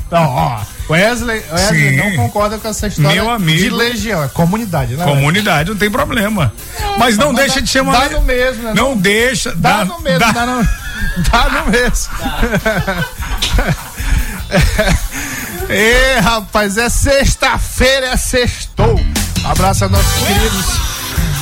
Então, 0.07 0.25
ó, 0.29 0.61
Wesley, 0.91 1.43
Wesley 1.53 1.91
Sim. 1.91 1.97
não 1.97 2.17
concorda 2.17 2.59
com 2.59 2.69
essa 2.69 2.87
história 2.87 3.23
Meu 3.23 3.31
amigo. 3.31 3.59
de 3.63 3.71
legião, 3.71 4.23
é 4.23 4.29
comunidade, 4.29 4.95
né? 4.97 5.05
Comunidade, 5.05 5.71
não 5.71 5.77
tem 5.77 5.91
problema. 5.91 6.53
Mas 6.99 7.17
não 7.17 7.33
mas 7.33 7.43
deixa 7.45 7.55
dá- 7.57 7.61
de 7.63 7.71
ser 7.71 7.81
uma. 7.81 7.93
dá 7.93 8.09
no 8.11 8.21
mesmo, 8.23 8.63
né? 8.65 8.73
Não 8.75 8.97
deixa. 8.97 9.55
Dá, 9.55 9.85
no 9.85 10.01
mesmo, 10.01 10.19
dá- 10.19 10.33
dá, 10.33 10.47
no, 10.47 10.63
dá 11.31 11.49
no 11.49 11.71
mesmo. 11.71 12.13
Ê, 15.69 16.19
rapaz, 16.21 16.77
é 16.77 16.89
sexta-feira, 16.89 18.07
é 18.09 18.17
sextou. 18.17 19.01
Abraço 19.45 19.85
a 19.85 19.89
nossos 19.89 20.27
queridos. 20.27 20.92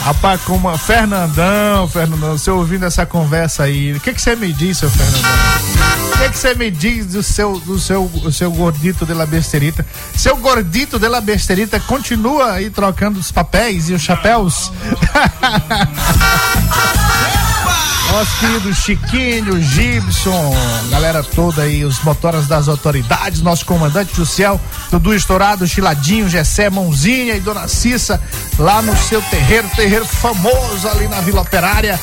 Rapaz, 0.05 0.41
como 0.43 0.77
Fernandão, 0.79 1.89
Fernandão, 1.89 2.37
você 2.37 2.51
ouvindo 2.51 2.87
essa 2.87 3.05
conversa 3.05 3.65
aí, 3.65 3.93
o 3.93 4.01
que 4.01 4.15
que 4.15 4.21
você 4.21 4.35
me 4.35 4.53
diz, 4.53 4.79
seu 4.79 4.91
Fernandão? 4.91 5.31
O 6.13 6.19
que 6.19 6.31
que 6.31 6.39
você 6.39 6.55
me 6.55 6.71
diz 6.71 7.07
do 7.07 7.23
seu, 7.23 7.59
do 7.61 7.79
seu, 7.79 8.09
do 8.09 8.33
seu 8.33 8.51
gordito 8.51 9.05
de 9.05 9.15
la 9.15 9.27
besterita? 9.27 9.87
Seu 10.17 10.37
gordito 10.37 10.99
de 10.99 11.09
la 11.09 11.21
besterita 11.21 11.79
continua 11.81 12.53
aí 12.53 12.71
trocando 12.71 13.21
os 13.21 13.31
papéis 13.31 13.91
e 13.91 13.95
os 13.95 14.03
chapéus? 14.03 14.73
Nosso 18.13 18.39
querido 18.41 18.75
Chiquinho, 18.75 19.63
Gibson, 19.63 20.55
galera 20.91 21.23
toda 21.23 21.63
aí, 21.63 21.85
os 21.85 22.03
motoras 22.03 22.49
das 22.49 22.67
autoridades, 22.69 23.41
nosso 23.41 23.65
comandante 23.65 24.13
do 24.15 24.27
céu, 24.27 24.61
Dudu 24.91 25.15
Estourado, 25.15 25.67
Chiladinho, 25.67 26.29
Gessé, 26.29 26.69
Mãozinha 26.69 27.37
e 27.37 27.41
Dona 27.41 27.69
Cissa, 27.69 28.21
lá 28.59 28.83
no 28.83 28.97
seu 28.97 29.23
terreiro, 29.23 29.69
terreiro 29.77 30.05
famoso 30.05 30.89
ali 30.89 31.07
na 31.07 31.21
Vila 31.21 31.43
Operária. 31.43 31.99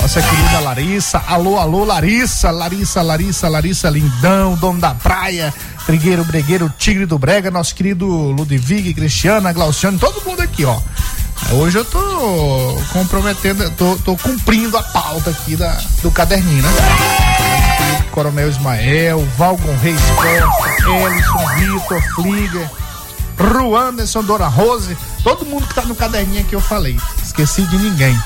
Nossa 0.00 0.22
querida 0.22 0.60
Larissa, 0.60 1.22
alô, 1.26 1.58
alô, 1.58 1.84
Larissa, 1.84 2.52
Larissa, 2.52 3.02
Larissa, 3.02 3.48
Larissa 3.48 3.90
Lindão, 3.90 4.54
dono 4.54 4.80
da 4.80 4.94
praia, 4.94 5.52
Trigueiro, 5.84 6.24
Bregueiro, 6.24 6.72
Tigre 6.78 7.04
do 7.04 7.18
Brega, 7.18 7.50
nosso 7.50 7.74
querido 7.74 8.06
Ludwig, 8.06 8.94
Cristiana, 8.94 9.52
Glauciano, 9.52 9.98
todo 9.98 10.24
mundo 10.24 10.40
aqui, 10.40 10.64
ó. 10.64 10.78
Hoje 11.50 11.78
eu 11.78 11.84
tô 11.84 12.78
comprometendo, 12.92 13.70
tô, 13.70 13.96
tô 14.04 14.16
cumprindo 14.16 14.76
a 14.76 14.82
pauta 14.82 15.30
aqui 15.30 15.56
da, 15.56 15.80
do 16.02 16.10
caderninho, 16.10 16.62
né? 16.62 16.70
Coronel 18.10 18.48
Ismael, 18.48 19.26
Valgon 19.36 19.76
Reis 19.76 20.00
Costa, 20.00 20.90
Ellison, 20.90 21.46
Vitor, 21.56 22.02
Flieger, 22.14 22.70
Ruanderson, 23.38 24.22
Dora 24.24 24.46
Rose, 24.46 24.96
todo 25.24 25.46
mundo 25.46 25.66
que 25.66 25.74
tá 25.74 25.82
no 25.82 25.94
caderninho 25.94 26.42
aqui 26.42 26.54
eu 26.54 26.60
falei. 26.60 26.98
Esqueci 27.24 27.62
de 27.62 27.78
ninguém. 27.78 28.18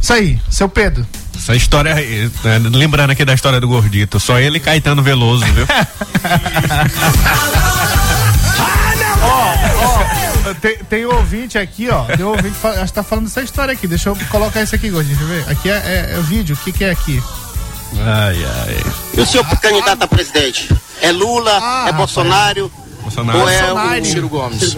Isso 0.00 0.12
aí, 0.12 0.40
seu 0.50 0.68
Pedro. 0.68 1.06
Essa 1.36 1.54
história, 1.54 1.94
né, 1.94 2.02
lembrando 2.72 3.10
aqui 3.10 3.24
da 3.24 3.34
história 3.34 3.60
do 3.60 3.68
gordito, 3.68 4.18
só 4.18 4.38
ele 4.38 4.56
e 4.56 4.60
Caetano 4.60 5.02
Veloso, 5.02 5.44
viu? 5.44 5.66
Tem, 10.54 10.76
tem 10.78 11.06
ouvinte 11.06 11.58
aqui, 11.58 11.88
ó. 11.90 12.04
Tem 12.04 12.24
ouvinte, 12.24 12.56
fa- 12.56 12.70
acho 12.70 12.86
que 12.86 12.92
tá 12.92 13.02
falando 13.02 13.26
essa 13.26 13.42
história 13.42 13.72
aqui. 13.74 13.86
Deixa 13.86 14.08
eu 14.08 14.16
colocar 14.30 14.62
isso 14.62 14.74
aqui, 14.74 14.90
Gordinho. 14.90 15.16
Deixa 15.16 15.32
eu 15.32 15.44
ver. 15.44 15.50
Aqui 15.52 15.70
é, 15.70 15.74
é, 15.74 16.14
é 16.14 16.18
o 16.18 16.22
vídeo. 16.22 16.54
O 16.54 16.58
que, 16.64 16.72
que 16.72 16.84
é 16.84 16.90
aqui? 16.90 17.22
Ai, 17.98 18.44
ai. 18.44 18.76
E 19.16 19.20
o 19.20 19.26
senhor 19.26 19.44
candidato 19.60 20.02
a 20.02 20.08
presidente? 20.08 20.68
É 21.00 21.12
Lula? 21.12 21.58
Ah, 21.62 21.86
é. 21.88 21.92
Bolsonaro? 21.92 22.70
Bolsonaro. 23.02 23.38
Ou 23.40 23.48
é 23.48 23.60
Bolsonaro. 23.62 24.02
o 24.02 24.04
Ciro 24.04 24.28
Gomes. 24.28 24.76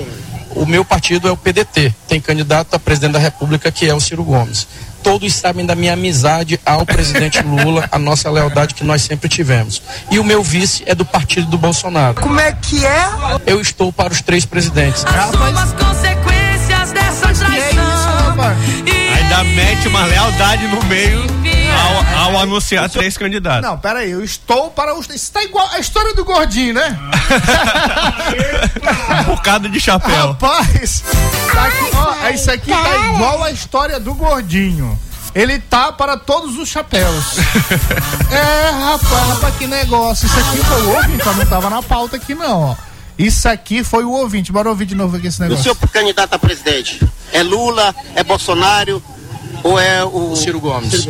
O 0.55 0.67
meu 0.67 0.85
partido 0.85 1.29
é 1.29 1.31
o 1.31 1.37
PDT. 1.37 1.95
Tem 2.07 2.21
candidato 2.21 2.75
a 2.75 2.79
presidente 2.79 3.13
da 3.13 3.19
República 3.19 3.71
que 3.71 3.89
é 3.89 3.95
o 3.95 4.01
Ciro 4.01 4.25
Gomes. 4.25 4.67
Todos 5.03 5.33
sabem 5.35 5.65
da 5.65 5.75
minha 5.75 5.93
amizade 5.93 6.59
ao 6.67 6.85
presidente 6.85 7.41
Lula, 7.47 7.89
a 7.91 7.99
nossa 7.99 8.31
lealdade 8.31 8.75
que 8.75 8.85
nós 8.85 9.03
sempre 9.03 9.29
tivemos. 9.29 9.81
E 10.11 10.19
o 10.19 10.25
meu 10.25 10.43
vice 10.43 10.83
é 10.87 10.95
do 10.95 11.05
partido 11.05 11.47
do 11.47 11.59
Bolsonaro. 11.59 12.21
Como 12.21 12.41
é 12.41 12.53
que 12.53 12.85
é? 12.85 13.09
Eu 13.47 13.61
estou 13.61 13.93
para 13.93 14.13
os 14.13 14.21
três 14.21 14.45
presidentes. 14.45 15.05
Assuma 15.05 15.63
as 15.63 15.73
consequências 15.73 16.93
dessa 16.93 17.33
Que 17.33 17.57
é 17.57 17.69
isso, 17.69 17.77
traição. 17.77 18.88
Ainda 19.39 19.45
mete 19.55 19.87
uma 19.87 20.05
lealdade 20.05 20.67
no 20.67 20.83
meio 20.87 21.25
ao, 22.17 22.35
ao 22.35 22.41
anunciar 22.41 22.91
três 22.91 23.17
candidatos. 23.17 23.63
Não, 23.63 23.79
pera 23.79 24.01
aí, 24.01 24.11
eu 24.11 24.25
estou 24.25 24.69
para 24.69 24.99
os. 24.99 25.09
Isso 25.11 25.31
tá 25.31 25.45
igual 25.45 25.69
a 25.73 25.79
história 25.79 26.13
do 26.13 26.25
gordinho, 26.25 26.75
né? 26.75 26.99
Um 29.21 29.25
bocado 29.37 29.69
de 29.69 29.79
chapéu. 29.79 30.29
Rapaz, 30.29 31.05
tá 31.53 31.65
aqui, 31.67 31.91
ó, 31.95 32.31
isso 32.31 32.51
aqui 32.51 32.71
tá 32.71 32.97
igual 33.15 33.45
a 33.45 33.53
história 33.53 34.01
do 34.01 34.13
gordinho. 34.15 34.99
Ele 35.35 35.61
tá 35.61 35.93
para 35.93 36.17
todos 36.17 36.59
os 36.59 36.69
chapéus. 36.69 37.39
é, 38.33 38.71
rapaz, 38.71 39.29
rapaz, 39.29 39.55
que 39.57 39.67
negócio. 39.69 40.27
Isso 40.27 40.41
aqui 40.41 40.65
foi 40.65 40.83
o 40.83 40.97
ouvinte, 40.97 41.25
não 41.25 41.47
tava 41.47 41.71
na 41.71 41.83
pauta 41.83 42.17
aqui 42.17 42.35
não, 42.35 42.63
ó. 42.71 42.77
Isso 43.17 43.49
aqui 43.49 43.85
foi 43.85 44.05
o 44.05 44.11
ouvinte. 44.11 44.51
Bora 44.51 44.69
ouvir 44.69 44.87
de 44.87 44.95
novo 44.95 45.17
aqui 45.17 45.27
esse 45.29 45.41
E 45.41 45.47
o 45.47 45.49
negócio. 45.49 45.63
senhor 45.63 45.77
candidato 45.93 46.35
a 46.35 46.39
presidente? 46.39 47.01
É 47.33 47.43
Lula? 47.43 47.95
É 48.15 48.25
Bolsonaro? 48.25 49.03
Ou 49.63 49.79
é 49.79 50.05
o. 50.05 50.37
Ciro 50.37 50.61
Gomes. 50.61 51.09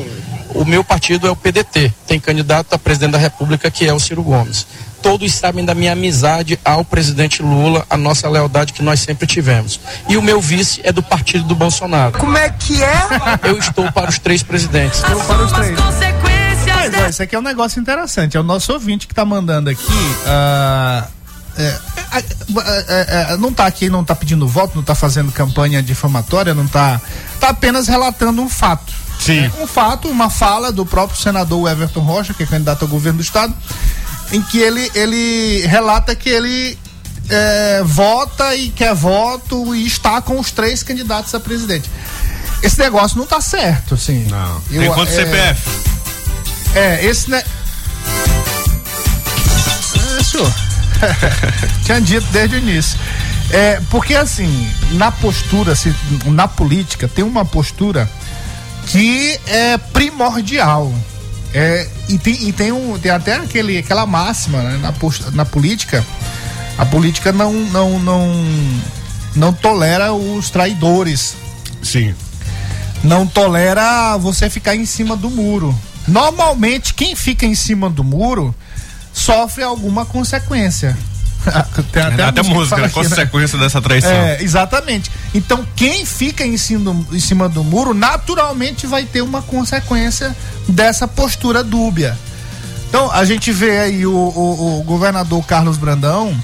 O 0.55 0.65
meu 0.65 0.83
partido 0.83 1.27
é 1.27 1.31
o 1.31 1.37
PDT. 1.37 1.93
Tem 2.07 2.19
candidato 2.19 2.75
a 2.75 2.79
presidente 2.79 3.13
da 3.13 3.19
República 3.19 3.71
que 3.71 3.87
é 3.87 3.93
o 3.93 4.01
Ciro 4.01 4.23
Gomes. 4.23 4.67
Todos 5.03 5.33
sabem 5.33 5.65
da 5.65 5.75
minha 5.75 5.93
amizade 5.93 6.59
ao 6.65 6.85
presidente 6.85 7.43
Lula, 7.43 7.87
a 7.89 7.97
nossa 7.97 8.29
lealdade 8.29 8.73
que 8.73 8.83
nós 8.83 8.99
sempre 9.01 9.27
tivemos. 9.27 9.79
E 10.09 10.17
o 10.17 10.23
meu 10.23 10.41
vice 10.41 10.81
é 10.83 10.91
do 10.91 11.03
partido 11.03 11.45
do 11.45 11.55
Bolsonaro. 11.55 12.19
Como 12.19 12.37
é 12.37 12.51
que 12.51 12.83
é? 12.83 13.09
Eu 13.45 13.59
estou 13.59 13.91
para 13.93 14.11
os 14.11 14.19
três 14.19 14.43
presidentes. 14.43 15.01
para 15.01 15.45
os 15.45 15.53
três. 15.53 15.79
consequências 15.79 16.77
Mas, 16.77 16.95
ó, 16.95 17.09
isso 17.09 17.23
aqui 17.23 17.37
é 17.37 17.39
um 17.39 17.43
negócio 17.43 17.81
interessante. 17.81 18.37
É 18.37 18.41
o 18.41 18.43
nosso 18.43 18.73
ouvinte 18.73 19.07
que 19.07 19.15
tá 19.15 19.25
mandando 19.25 19.71
aqui. 19.71 20.17
ah, 20.27 21.07
é, 21.59 21.81
é, 22.13 22.25
é, 22.89 23.33
é, 23.33 23.37
não 23.37 23.53
tá 23.53 23.67
aqui, 23.67 23.91
não 23.91 24.05
tá 24.05 24.15
pedindo 24.15 24.47
voto, 24.47 24.77
não 24.77 24.83
tá 24.83 24.95
fazendo 24.95 25.33
campanha 25.33 25.83
difamatória, 25.83 26.55
não 26.55 26.67
tá. 26.67 27.01
Tá 27.41 27.49
apenas 27.49 27.89
relatando 27.89 28.41
um 28.41 28.49
fato. 28.49 28.93
Sim. 29.19 29.51
Um 29.61 29.67
fato, 29.67 30.09
uma 30.09 30.31
fala 30.31 30.71
do 30.71 30.87
próprio 30.87 31.21
senador 31.21 31.69
Everton 31.69 32.01
Rocha, 32.01 32.33
que 32.33 32.45
é 32.45 32.47
candidato 32.47 32.83
ao 32.83 32.89
governo 32.89 33.19
do 33.19 33.23
estado, 33.23 33.53
em 34.31 34.41
que 34.41 34.59
ele, 34.59 34.89
ele 34.95 35.67
relata 35.67 36.15
que 36.15 36.29
ele 36.29 36.79
é, 37.29 37.83
vota 37.85 38.55
e 38.55 38.71
quer 38.71 38.95
voto 38.95 39.75
e 39.75 39.85
está 39.87 40.23
com 40.23 40.39
os 40.39 40.53
três 40.53 40.85
candidatos 40.85 41.35
a 41.35 41.41
presidente. 41.41 41.91
Esse 42.63 42.79
negócio 42.79 43.19
não 43.19 43.27
tá 43.27 43.41
certo, 43.41 43.95
assim. 43.95 44.25
Não. 44.27 44.63
Eu, 44.71 44.83
Tem 44.83 44.93
quanto 44.93 45.11
é, 45.11 45.15
CPF? 45.15 45.69
é, 46.75 47.05
esse 47.05 47.31
né. 47.31 47.43
É, 50.19 50.23
senhor. 50.23 50.68
Tinha 51.85 52.01
dito 52.01 52.27
desde 52.33 52.57
o 52.57 52.59
início. 52.59 52.99
É, 53.51 53.81
porque 53.91 54.15
assim, 54.15 54.69
na 54.93 55.11
postura, 55.11 55.73
na 56.27 56.47
política, 56.47 57.09
tem 57.09 57.25
uma 57.25 57.45
postura 57.45 58.09
que 58.87 59.39
é 59.47 59.79
primordial. 59.79 60.93
É, 61.55 61.89
e 62.09 62.19
tem, 62.19 62.49
e 62.49 62.53
tem, 62.53 62.73
um, 62.73 62.99
tem 62.99 63.11
até 63.11 63.37
aquele, 63.37 63.79
aquela 63.79 64.07
máxima 64.07 64.63
né, 64.63 64.79
na, 64.83 64.93
post- 64.93 65.31
na 65.33 65.45
política. 65.45 66.05
A 66.77 66.85
política 66.85 67.33
não, 67.33 67.53
não, 67.53 67.99
não, 67.99 68.45
não 69.35 69.53
tolera 69.53 70.13
os 70.13 70.51
traidores 70.51 71.35
Sim. 71.83 72.15
não 73.03 73.27
tolera 73.27 74.17
você 74.19 74.49
ficar 74.51 74.77
em 74.77 74.85
cima 74.87 75.17
do 75.17 75.31
muro. 75.31 75.75
Normalmente, 76.07 76.95
quem 76.95 77.17
fica 77.17 77.45
em 77.47 77.55
cima 77.55 77.91
do 77.91 78.05
muro 78.05 78.55
sofre 79.19 79.63
alguma 79.65 80.05
consequência. 80.07 80.97
Tem 81.93 82.03
Até, 82.03 82.23
até 82.25 82.43
música, 82.43 82.77
né? 82.79 82.87
aqui, 82.87 82.99
né? 82.99 83.09
consequência 83.09 83.59
dessa 83.59 83.81
traição. 83.81 84.11
É, 84.11 84.43
exatamente. 84.43 85.11
Então, 85.33 85.67
quem 85.77 86.05
fica 86.05 86.45
em 86.45 86.57
cima, 86.57 86.93
do, 86.93 87.17
em 87.17 87.21
cima 87.21 87.49
do 87.49 87.63
muro, 87.65 87.95
naturalmente 87.95 88.87
vai 88.87 89.05
ter 89.05 89.23
uma 89.23 89.41
consequência 89.41 90.37
dessa 90.69 91.07
postura 91.09 91.63
dúbia. 91.65 92.19
Então, 92.89 93.11
a 93.13 93.25
gente 93.25 93.53
vê 93.53 93.79
aí 93.79 94.07
o, 94.07 94.13
o- 94.13 94.81
o 94.81 94.83
governador 94.83 95.45
Carlos 95.47 95.77
Brandão 95.77 96.35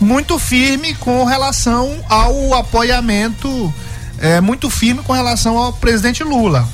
muito 0.00 0.38
firme 0.38 0.94
com 0.94 1.24
relação 1.24 2.02
ao 2.08 2.54
apoiamento, 2.54 3.72
é, 4.18 4.40
muito 4.40 4.68
firme 4.68 5.02
com 5.02 5.12
relação 5.12 5.56
ao 5.58 5.72
presidente 5.74 6.22
Lula. 6.24 6.66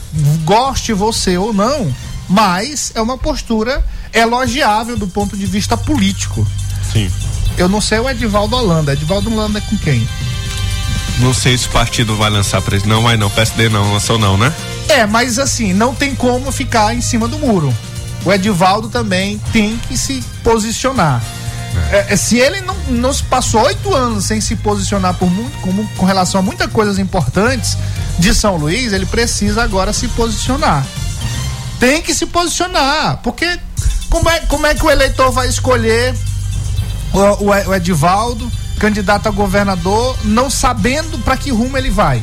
Goste 0.44 0.92
você 0.92 1.36
ou 1.36 1.52
não, 1.52 1.92
Mas 2.28 2.90
é 2.96 3.00
uma 3.00 3.16
postura 3.16 3.84
elogiável 4.12 4.96
do 4.96 5.06
ponto 5.06 5.36
de 5.36 5.46
vista 5.46 5.76
político. 5.76 6.46
Sim. 6.92 7.10
Eu 7.56 7.68
não 7.68 7.80
sei 7.80 7.98
o 7.98 8.08
Edivaldo 8.08 8.56
Holanda. 8.56 8.92
Edivaldo 8.92 9.32
Holanda 9.32 9.58
é 9.58 9.62
com 9.62 9.76
quem? 9.78 10.06
Não 11.18 11.32
sei 11.32 11.56
se 11.56 11.66
o 11.66 11.70
partido 11.70 12.16
vai 12.16 12.30
lançar 12.30 12.60
presidente. 12.60 12.92
Não 12.92 13.02
vai 13.02 13.16
não, 13.16 13.30
PSD 13.30 13.68
não, 13.68 13.92
lançou 13.92 14.18
não, 14.18 14.36
né? 14.36 14.52
É, 14.88 15.06
mas 15.06 15.38
assim, 15.38 15.72
não 15.72 15.94
tem 15.94 16.14
como 16.14 16.52
ficar 16.52 16.94
em 16.94 17.00
cima 17.00 17.26
do 17.26 17.38
muro. 17.38 17.74
O 18.24 18.32
Edivaldo 18.32 18.88
também 18.88 19.38
tem 19.52 19.78
que 19.88 19.96
se 19.96 20.22
posicionar. 20.42 21.22
É, 21.90 22.14
é, 22.14 22.16
se 22.16 22.38
ele 22.38 22.60
não, 22.62 22.74
não 22.88 23.12
se 23.12 23.22
passou 23.22 23.62
oito 23.62 23.94
anos 23.94 24.24
sem 24.24 24.40
se 24.40 24.56
posicionar 24.56 25.14
por 25.14 25.30
muito, 25.30 25.56
com, 25.60 25.86
com 25.88 26.06
relação 26.06 26.40
a 26.40 26.42
muitas 26.42 26.70
coisas 26.72 26.98
importantes 26.98 27.76
de 28.18 28.34
São 28.34 28.56
Luís, 28.56 28.92
ele 28.92 29.06
precisa 29.06 29.62
agora 29.62 29.92
se 29.92 30.08
posicionar. 30.08 30.86
Tem 31.78 32.00
que 32.00 32.14
se 32.14 32.26
posicionar, 32.26 33.18
porque 33.22 33.58
como 34.10 34.28
é, 34.28 34.40
como 34.40 34.66
é 34.66 34.74
que 34.74 34.84
o 34.84 34.90
eleitor 34.90 35.30
vai 35.30 35.48
escolher 35.48 36.14
o, 37.12 37.18
o, 37.18 37.48
o 37.48 37.74
Edivaldo, 37.74 38.50
candidato 38.78 39.26
a 39.28 39.30
governador, 39.30 40.16
não 40.24 40.50
sabendo 40.50 41.18
para 41.18 41.36
que 41.36 41.50
rumo 41.50 41.76
ele 41.76 41.90
vai? 41.90 42.22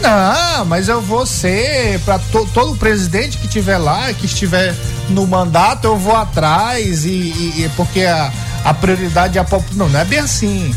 Não, 0.00 0.64
mas 0.64 0.88
eu 0.88 1.00
vou 1.00 1.24
ser 1.24 2.00
para 2.00 2.18
to, 2.18 2.48
todo 2.52 2.76
presidente 2.76 3.38
que 3.38 3.46
tiver 3.46 3.78
lá, 3.78 4.12
que 4.12 4.26
estiver 4.26 4.74
no 5.08 5.26
mandato, 5.26 5.84
eu 5.84 5.96
vou 5.96 6.16
atrás 6.16 7.04
e, 7.04 7.08
e, 7.08 7.64
e 7.64 7.70
porque 7.76 8.02
a, 8.02 8.32
a 8.64 8.74
prioridade 8.74 9.38
é 9.38 9.40
a 9.40 9.44
população. 9.44 9.76
Não, 9.76 9.88
não 9.88 10.00
é 10.00 10.04
bem 10.04 10.18
assim. 10.18 10.74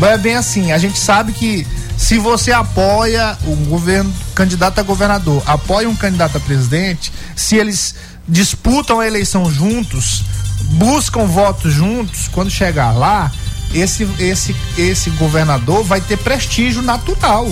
Não 0.00 0.08
é 0.08 0.18
bem 0.18 0.34
assim. 0.34 0.72
A 0.72 0.78
gente 0.78 0.98
sabe 0.98 1.32
que 1.32 1.64
se 1.96 2.18
você 2.18 2.50
apoia 2.50 3.36
o 3.44 3.54
governo, 3.66 4.12
candidato 4.34 4.80
a 4.80 4.82
governador, 4.82 5.42
apoia 5.46 5.88
um 5.88 5.96
candidato 5.96 6.36
a 6.36 6.40
presidente, 6.40 7.12
se 7.36 7.56
eles 7.56 7.94
disputam 8.28 9.00
a 9.00 9.06
eleição 9.06 9.50
juntos, 9.50 10.22
buscam 10.72 11.24
votos 11.24 11.72
juntos, 11.72 12.28
quando 12.28 12.50
chegar 12.50 12.92
lá, 12.92 13.32
esse, 13.72 14.08
esse, 14.18 14.54
esse 14.76 15.10
governador 15.10 15.82
vai 15.82 16.00
ter 16.00 16.18
prestígio 16.18 16.82
natural. 16.82 17.48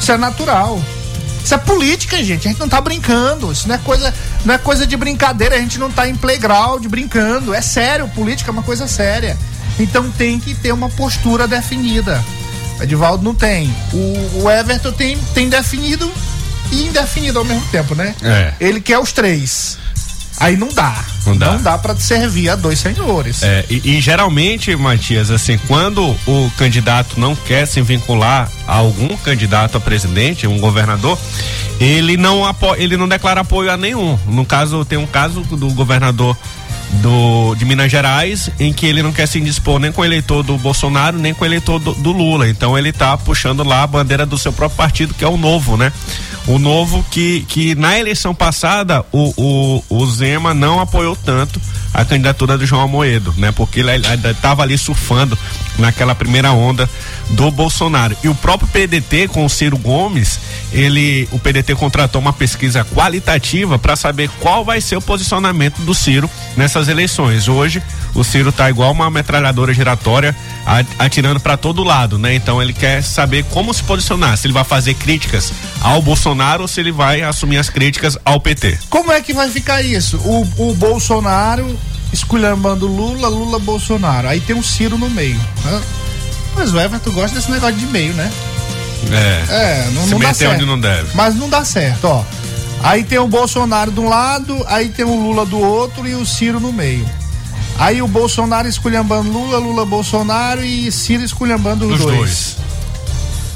Isso 0.00 0.12
é 0.12 0.16
natural. 0.16 0.80
Isso 1.44 1.54
é 1.54 1.58
política, 1.58 2.16
gente. 2.22 2.46
A 2.46 2.50
gente 2.50 2.60
não 2.60 2.68
tá 2.68 2.80
brincando. 2.80 3.50
Isso 3.50 3.66
não 3.66 3.74
é 3.74 3.78
coisa, 3.78 4.14
não 4.44 4.54
é 4.54 4.58
coisa 4.58 4.86
de 4.86 4.96
brincadeira. 4.96 5.56
A 5.56 5.58
gente 5.58 5.78
não 5.78 5.90
tá 5.90 6.08
em 6.08 6.14
playground 6.14 6.84
brincando. 6.86 7.52
É 7.52 7.60
sério, 7.60 8.08
política 8.08 8.50
é 8.50 8.52
uma 8.52 8.62
coisa 8.62 8.86
séria. 8.86 9.36
Então 9.78 10.10
tem 10.10 10.38
que 10.38 10.54
ter 10.54 10.72
uma 10.72 10.88
postura 10.88 11.48
definida. 11.48 12.22
O 12.78 12.82
Edivaldo 12.82 13.24
não 13.24 13.34
tem. 13.34 13.74
O, 13.92 14.42
o 14.42 14.50
Everton 14.50 14.92
tem, 14.92 15.18
tem 15.34 15.48
definido 15.48 16.10
e 16.70 16.86
indefinido 16.86 17.38
ao 17.38 17.44
mesmo 17.44 17.64
tempo, 17.70 17.94
né? 17.94 18.14
É. 18.22 18.54
Ele 18.60 18.80
quer 18.80 18.98
os 18.98 19.12
três. 19.12 19.78
Aí 20.42 20.56
não 20.56 20.68
dá. 20.68 21.04
Não 21.24 21.36
dá. 21.36 21.52
Não 21.52 21.62
dá 21.62 21.78
para 21.78 21.94
servir 21.94 22.48
a 22.48 22.56
dois 22.56 22.80
senhores. 22.80 23.44
É, 23.44 23.64
e, 23.70 23.96
e 23.96 24.00
geralmente, 24.00 24.74
Matias, 24.74 25.30
assim, 25.30 25.56
quando 25.68 26.04
o 26.26 26.50
candidato 26.58 27.20
não 27.20 27.36
quer 27.36 27.64
se 27.64 27.80
vincular 27.80 28.50
a 28.66 28.74
algum 28.74 29.16
candidato 29.18 29.76
a 29.76 29.80
presidente, 29.80 30.48
um 30.48 30.58
governador, 30.58 31.16
ele 31.78 32.16
não 32.16 32.44
apo, 32.44 32.74
ele 32.74 32.96
não 32.96 33.08
declara 33.08 33.42
apoio 33.42 33.70
a 33.70 33.76
nenhum. 33.76 34.18
No 34.26 34.44
caso, 34.44 34.84
tem 34.84 34.98
um 34.98 35.06
caso 35.06 35.42
do 35.42 35.70
governador 35.70 36.36
do, 37.00 37.54
de 37.54 37.64
Minas 37.64 37.90
Gerais, 37.90 38.50
em 38.58 38.72
que 38.72 38.86
ele 38.86 39.02
não 39.02 39.12
quer 39.12 39.26
se 39.26 39.38
indispor 39.38 39.78
nem 39.78 39.90
com 39.90 40.02
o 40.02 40.04
eleitor 40.04 40.42
do 40.42 40.58
Bolsonaro, 40.58 41.18
nem 41.18 41.32
com 41.32 41.44
o 41.44 41.46
eleitor 41.46 41.78
do, 41.78 41.94
do 41.94 42.12
Lula. 42.12 42.48
Então 42.48 42.76
ele 42.76 42.90
está 42.90 43.16
puxando 43.16 43.64
lá 43.64 43.82
a 43.82 43.86
bandeira 43.86 44.26
do 44.26 44.36
seu 44.36 44.52
próprio 44.52 44.76
partido, 44.76 45.14
que 45.14 45.24
é 45.24 45.28
o 45.28 45.36
novo, 45.36 45.76
né? 45.76 45.92
O 46.46 46.58
novo 46.58 47.04
que, 47.10 47.44
que 47.48 47.74
na 47.74 47.98
eleição 47.98 48.34
passada 48.34 49.04
o, 49.12 49.32
o, 49.36 49.84
o 49.88 50.06
Zema 50.06 50.52
não 50.52 50.80
apoiou 50.80 51.16
tanto 51.16 51.60
a 51.94 52.04
candidatura 52.04 52.58
do 52.58 52.66
João 52.66 52.82
Amoedo, 52.82 53.32
né? 53.36 53.52
Porque 53.52 53.80
ele 53.80 53.90
estava 54.30 54.62
ali 54.62 54.76
surfando 54.76 55.38
naquela 55.78 56.14
primeira 56.14 56.52
onda 56.52 56.88
do 57.30 57.50
Bolsonaro. 57.50 58.16
E 58.22 58.28
o 58.28 58.34
próprio 58.34 58.68
PDT 58.68 59.28
com 59.28 59.44
o 59.44 59.50
Ciro 59.50 59.76
Gomes, 59.78 60.38
ele, 60.72 61.28
o 61.32 61.38
PDT 61.38 61.74
contratou 61.74 62.20
uma 62.20 62.32
pesquisa 62.32 62.84
qualitativa 62.84 63.78
para 63.78 63.96
saber 63.96 64.30
qual 64.40 64.64
vai 64.64 64.80
ser 64.80 64.96
o 64.96 65.02
posicionamento 65.02 65.80
do 65.82 65.94
Ciro 65.94 66.28
nessas 66.56 66.88
eleições. 66.88 67.48
Hoje, 67.48 67.82
o 68.14 68.22
Ciro 68.22 68.52
tá 68.52 68.68
igual 68.68 68.92
uma 68.92 69.10
metralhadora 69.10 69.72
giratória 69.72 70.34
atirando 70.98 71.40
para 71.40 71.56
todo 71.56 71.82
lado, 71.82 72.18
né? 72.18 72.34
Então 72.34 72.62
ele 72.62 72.72
quer 72.72 73.02
saber 73.02 73.44
como 73.44 73.72
se 73.72 73.82
posicionar, 73.82 74.36
se 74.36 74.46
ele 74.46 74.54
vai 74.54 74.64
fazer 74.64 74.94
críticas 74.94 75.52
ao 75.80 76.00
Bolsonaro 76.02 76.62
ou 76.62 76.68
se 76.68 76.80
ele 76.80 76.92
vai 76.92 77.22
assumir 77.22 77.58
as 77.58 77.68
críticas 77.68 78.18
ao 78.24 78.40
PT. 78.40 78.78
Como 78.88 79.10
é 79.10 79.20
que 79.20 79.32
vai 79.32 79.48
ficar 79.48 79.82
isso? 79.82 80.18
O, 80.18 80.70
o 80.70 80.74
Bolsonaro 80.74 81.78
esculhambando 82.12 82.86
Lula, 82.86 83.28
Lula, 83.28 83.58
Bolsonaro. 83.58 84.28
Aí 84.28 84.40
tem 84.40 84.54
um 84.54 84.62
Ciro 84.62 84.98
no 84.98 85.08
meio. 85.10 85.40
Né? 85.64 85.82
Mas 86.56 86.72
o 86.72 86.78
Everton 86.80 87.10
gosta 87.12 87.36
desse 87.36 87.50
negócio 87.50 87.76
de 87.76 87.86
meio, 87.86 88.12
né? 88.14 88.30
É. 89.10 89.44
É, 89.48 89.90
não, 89.94 90.06
não 90.06 90.18
dá 90.18 90.32
certo. 90.34 90.54
onde 90.54 90.66
não 90.66 90.78
deve. 90.78 91.08
Mas 91.14 91.34
não 91.34 91.48
dá 91.48 91.64
certo, 91.64 92.04
ó. 92.04 92.24
Aí 92.82 93.04
tem 93.04 93.18
o 93.18 93.28
Bolsonaro 93.28 93.90
de 93.90 94.00
um 94.00 94.08
lado, 94.08 94.64
aí 94.66 94.88
tem 94.88 95.04
o 95.04 95.14
Lula 95.14 95.46
do 95.46 95.58
outro 95.58 96.06
e 96.06 96.14
o 96.14 96.26
Ciro 96.26 96.60
no 96.60 96.72
meio. 96.72 97.08
Aí 97.78 98.02
o 98.02 98.08
Bolsonaro 98.08 98.68
esculhambando 98.68 99.30
Lula, 99.30 99.58
Lula 99.58 99.84
Bolsonaro 99.84 100.64
e 100.64 100.90
Ciro 100.92 101.24
esculhambando 101.24 101.86
os 101.86 101.94
Os 101.94 102.00
dois. 102.00 102.16
dois. 102.16 102.56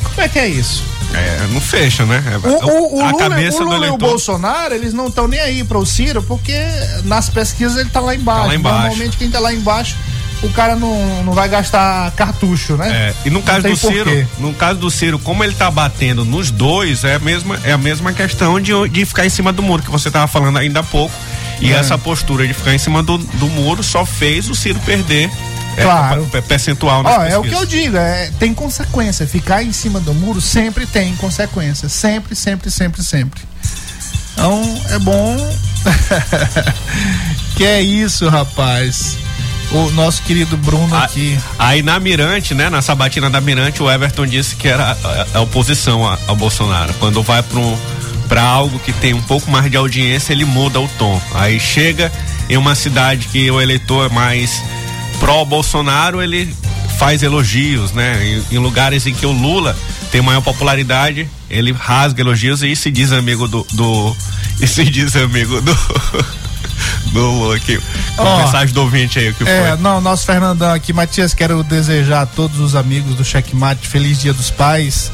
Como 0.05 0.21
é 0.21 0.29
que 0.29 0.39
é 0.39 0.49
isso? 0.49 0.83
É, 1.15 1.47
não 1.53 1.61
fecha, 1.61 2.05
né? 2.05 2.23
É, 2.33 2.37
O, 2.37 2.51
o, 2.51 2.97
o 2.97 3.01
a 3.01 3.11
Lula, 3.11 3.19
cabeça 3.19 3.59
o 3.63 3.65
Lula 3.65 3.79
do 3.79 3.87
e 3.87 3.91
o. 3.91 3.97
Bolsonaro, 3.97 4.75
eles 4.75 4.93
não 4.93 5.07
estão 5.07 5.27
nem 5.27 5.41
aí 5.41 5.65
para 5.65 5.79
o 5.79 5.87
Ciro, 5.87 6.23
porque 6.23 6.55
nas 7.05 7.29
pesquisas 7.31 7.77
ele 7.79 7.89
tá 7.91 8.01
lá 8.01 8.15
embaixo. 8.15 8.41
Tá 8.43 8.47
lá 8.49 8.55
embaixo. 8.55 8.79
Normalmente 8.81 9.17
quem 9.17 9.31
tá 9.31 9.39
lá 9.41 9.53
embaixo, 9.55 9.97
o 10.43 10.51
cara 10.51 10.77
não, 10.77 11.23
não 11.25 11.33
vai 11.33 11.49
gastar 11.49 12.11
cartucho, 12.13 12.77
né? 12.77 13.15
É, 13.25 13.29
e 13.29 13.31
no 13.31 13.41
caso 13.41 13.67
do 13.69 13.77
Ciro, 13.77 14.05
porquê. 14.05 14.27
no 14.39 14.53
caso 14.55 14.79
do 14.79 14.91
Ciro, 14.91 15.19
como 15.19 15.43
ele 15.43 15.55
tá 15.55 15.71
batendo 15.71 16.25
nos 16.25 16.51
dois, 16.51 17.03
é 17.05 17.15
a 17.15 17.19
mesma, 17.19 17.59
é 17.65 17.73
a 17.73 17.79
mesma 17.79 18.13
questão 18.13 18.61
de, 18.61 18.73
de 18.91 19.05
ficar 19.07 19.25
em 19.25 19.31
cima 19.31 19.53
do 19.53 19.63
muro 19.63 19.83
que 19.83 19.91
você 19.91 20.11
tava 20.11 20.27
falando 20.27 20.59
ainda 20.59 20.81
há 20.81 20.85
pouco. 20.85 21.15
E 21.61 21.73
É. 21.73 21.77
essa 21.77 21.97
postura 21.97 22.47
de 22.47 22.53
ficar 22.53 22.75
em 22.75 22.79
cima 22.79 23.03
do, 23.03 23.17
do 23.17 23.47
muro 23.49 23.83
só 23.83 24.05
fez 24.05 24.51
o 24.51 24.55
Ciro 24.55 24.79
perder 24.85 25.31
é, 25.31 25.31
Claro. 25.83 26.27
pe- 26.27 26.43
percentual 26.43 27.03
nas 27.03 27.19
Ó, 27.19 27.23
é 27.25 27.39
o 27.39 27.43
que 27.43 27.53
eu 27.53 27.65
digo, 27.67 27.97
é, 27.97 28.31
tem 28.39 28.53
consequência. 28.55 29.27
Ficar 29.27 29.63
em 29.63 29.73
cima 29.73 30.01
do 30.01 30.13
muro 30.15 30.41
sempre 30.41 30.87
tem 30.87 31.15
consequência. 31.17 31.89
Sempre, 31.89 32.35
sempre, 32.35 32.71
sempre, 32.71 33.03
sempre. 33.03 33.41
Então 34.33 34.83
é 34.91 34.99
bom. 34.99 35.37
que 37.57 37.65
é 37.65 37.81
isso, 37.81 38.29
rapaz. 38.29 39.17
O 39.73 39.91
nosso 39.91 40.23
querido 40.23 40.57
Bruno 40.57 40.95
Ah, 40.95 41.05
aqui. 41.05 41.37
Aí 41.59 41.83
na 41.83 41.99
Mirante, 41.99 42.55
né, 42.55 42.71
na 42.71 42.81
sabatina 42.81 43.29
da 43.29 43.41
Mirante, 43.41 43.83
o 43.83 43.91
Everton 43.91 44.25
disse 44.27 44.55
que 44.55 44.69
era 44.69 44.97
a, 45.35 45.39
a 45.39 45.41
oposição 45.41 46.07
a- 46.07 46.17
ao 46.29 46.37
Bolsonaro. 46.37 46.95
Quando 46.95 47.21
vai 47.23 47.43
para 47.43 47.59
um, 47.59 47.77
pra 48.29 48.43
algo 48.43 48.79
que 48.79 48.93
tem 48.93 49.13
um 49.13 49.23
pouco 49.23 49.51
mais 49.51 49.69
de 49.71 49.77
audiência, 49.77 50.33
ele 50.33 50.45
muda 50.45 50.81
o 50.81 50.87
tom. 50.99 51.21
Aí 51.35 51.59
chega 51.59 52.13
em 52.49 52.57
uma 52.57 52.77
cidade 52.77 53.27
que 53.27 53.51
o 53.51 53.61
eleitor 53.61 54.07
é 54.07 54.15
mais 54.15 54.63
pró-Bolsonaro, 55.21 56.23
ele 56.23 56.55
faz 56.99 57.23
elogios, 57.23 57.93
né? 57.93 58.43
Em, 58.51 58.57
em 58.57 58.59
lugares 58.59 59.07
em 59.07 59.15
que 59.15 59.27
o 59.27 59.33
Lula 59.33 59.77
tem 60.11 60.21
maior 60.23 60.41
popularidade, 60.41 61.29
ele 61.51 61.73
rasga 61.73 62.23
elogios 62.23 62.63
e 62.63 62.75
se 62.75 62.91
diz 62.91 63.13
amigo 63.13 63.47
do. 63.49 63.67
do 63.73 64.17
e 64.61 64.67
se 64.67 64.85
diz 64.85 65.15
amigo 65.17 65.61
do. 65.61 65.75
do 67.13 67.21
Lula 67.21 67.57
aqui. 67.57 67.79
Ó, 68.19 68.45
mensagem 68.45 68.75
do 68.75 68.83
ouvinte 68.83 69.19
aí, 69.19 69.31
o 69.31 69.35
que 69.35 69.45
É, 69.49 69.69
foi? 69.71 69.83
não, 69.83 70.01
nosso 70.01 70.27
Fernandão 70.27 70.73
aqui, 70.73 70.93
Matias, 70.93 71.33
quero 71.35 71.63
desejar 71.63 72.23
a 72.23 72.27
todos 72.27 72.59
os 72.61 72.75
amigos 72.75 73.15
do 73.15 73.25
Checkmate 73.25 73.87
feliz 73.87 74.21
Dia 74.21 74.33
dos 74.33 74.51
Pais 74.51 75.11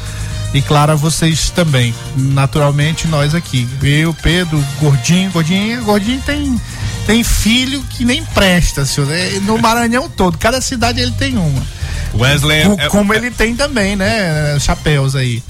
e 0.55 0.61
claro 0.61 0.93
a 0.93 0.95
vocês 0.95 1.51
também. 1.51 1.95
Naturalmente 2.17 3.07
nós 3.07 3.35
aqui, 3.35 3.69
eu, 3.83 4.13
Pedro, 4.15 4.63
Gordinho, 4.81 5.31
Gordinho, 5.31 5.83
Gordinho 5.85 6.21
tem 6.25 6.61
tem 7.07 7.23
filho 7.25 7.83
que 7.91 8.05
nem 8.05 8.25
presta, 8.25 8.85
senhor. 8.85 9.11
É, 9.13 9.39
No 9.41 9.59
Maranhão 9.59 10.09
todo, 10.09 10.39
cada 10.39 10.61
cidade 10.61 11.01
ele 11.01 11.13
tem 11.13 11.37
uma. 11.37 11.63
Wesley 12.15 12.65
Co- 12.65 12.77
é- 12.79 12.89
como 12.89 13.15
é- 13.15 13.17
ele 13.17 13.31
tem 13.31 13.57
também, 13.57 13.97
né? 13.97 14.59
Chapéus 14.61 15.17
aí. 15.17 15.43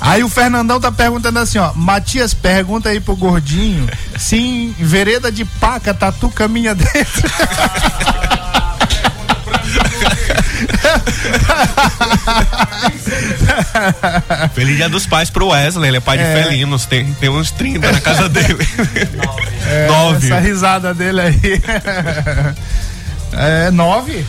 Aí 0.00 0.22
o 0.22 0.28
Fernandão 0.28 0.80
tá 0.80 0.92
perguntando 0.92 1.38
assim, 1.40 1.58
ó. 1.58 1.72
Matias, 1.74 2.32
pergunta 2.32 2.88
aí 2.90 3.00
pro 3.00 3.16
gordinho 3.16 3.88
se 4.16 4.36
em 4.36 4.72
vereda 4.78 5.32
de 5.32 5.44
paca 5.44 5.92
tatu 5.92 6.28
caminha 6.30 6.74
dentro. 6.76 7.28
Feliz 14.54 14.76
Dia 14.76 14.88
dos 14.88 15.06
Pais 15.06 15.30
pro 15.30 15.48
Wesley, 15.48 15.88
ele 15.88 15.96
é 15.98 16.00
pai 16.00 16.18
É. 16.18 16.24
de 16.24 16.42
felinos, 16.42 16.86
tem, 16.86 17.12
tem 17.14 17.28
uns 17.28 17.50
30 17.50 17.92
na 17.92 18.00
casa 18.00 18.28
dele. 18.28 18.56
É, 19.68 19.88
Nove. 19.88 20.26
Essa 20.26 20.38
risada 20.38 20.94
dele 20.94 21.20
aí. 21.20 21.40
É, 23.32 23.68
nove? 23.72 24.24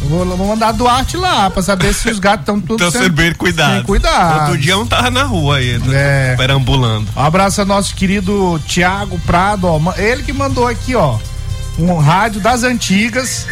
Eu 0.00 0.08
Vou, 0.08 0.24
vou 0.36 0.46
mandar 0.46 0.68
a 0.68 0.72
Duarte 0.72 1.16
lá 1.16 1.50
pra 1.50 1.60
saber 1.60 1.92
se 1.92 2.08
os 2.08 2.20
gatos 2.20 2.42
estão 2.42 2.60
todos 2.60 2.86
Estão 2.86 3.02
sendo 3.02 3.12
bem 3.12 3.34
cuidados. 3.34 3.74
Bem 3.78 3.82
cuidados. 3.82 4.42
Outro 4.42 4.58
dia 4.58 4.78
um 4.78 4.86
tava 4.86 5.10
na 5.10 5.24
rua 5.24 5.56
aí, 5.56 5.80
É. 5.92 6.36
perambulando. 6.36 7.08
Um 7.16 7.20
abraço 7.20 7.60
ao 7.60 7.66
nosso 7.66 7.92
querido 7.96 8.62
Tiago 8.68 9.18
Prado, 9.26 9.66
ó, 9.66 9.80
ele 9.96 10.22
que 10.22 10.32
mandou 10.32 10.68
aqui, 10.68 10.94
ó, 10.94 11.18
um 11.76 11.98
rádio 11.98 12.40
das 12.40 12.62
antigas. 12.62 13.44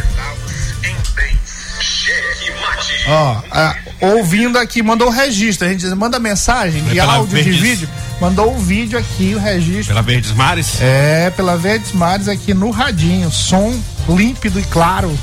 Ó, 3.09 3.37
ah, 3.53 3.75
ouvindo 4.01 4.59
aqui, 4.59 4.83
mandou 4.83 5.09
o 5.09 5.11
registro. 5.11 5.67
A 5.67 5.71
gente 5.71 5.81
diz, 5.81 5.93
manda 5.95 6.19
mensagem 6.19 6.83
de 6.85 6.99
É 6.99 7.03
áudio, 7.03 7.37
de 7.37 7.43
Verdes. 7.43 7.61
vídeo. 7.61 7.89
Mandou 8.21 8.55
o 8.55 8.59
vídeo 8.59 8.99
aqui, 8.99 9.35
o 9.35 9.39
registro. 9.39 9.89
Pela 9.89 10.03
Verdes 10.03 10.33
Mares? 10.33 10.81
É, 10.81 11.31
pela 11.31 11.57
Verdes 11.57 11.93
Mares 11.93 12.29
aqui 12.29 12.53
no 12.55 12.71
radinho. 12.71 13.31
Som 13.31 13.79
límpido 14.09 14.59
e 14.59 14.65
claro. 14.65 15.17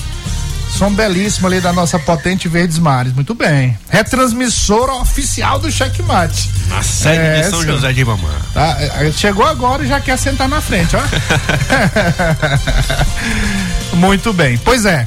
Som 0.77 0.91
belíssimo 0.91 1.45
ali 1.47 1.59
da 1.61 1.71
nossa 1.73 1.99
potente 1.99 2.47
Verdes 2.47 2.79
Mares. 2.79 3.13
Muito 3.13 3.33
bem. 3.35 3.77
Retransmissora 3.89 4.93
oficial 4.93 5.59
do 5.59 5.71
Checkmate. 5.71 6.49
Na 6.67 6.81
sede 6.81 7.17
É, 7.19 7.41
de 7.41 7.49
São. 7.49 7.63
José 7.63 7.91
de 7.93 8.03
Mamã. 8.05 8.29
Tá, 8.53 8.77
é, 8.79 9.11
chegou 9.11 9.45
agora 9.45 9.83
e 9.83 9.87
já 9.87 9.99
quer 9.99 10.17
sentar 10.17 10.47
na 10.47 10.61
frente, 10.61 10.95
ó. 10.95 11.01
Muito 13.97 14.33
bem. 14.33 14.57
Pois 14.57 14.85
é. 14.85 15.05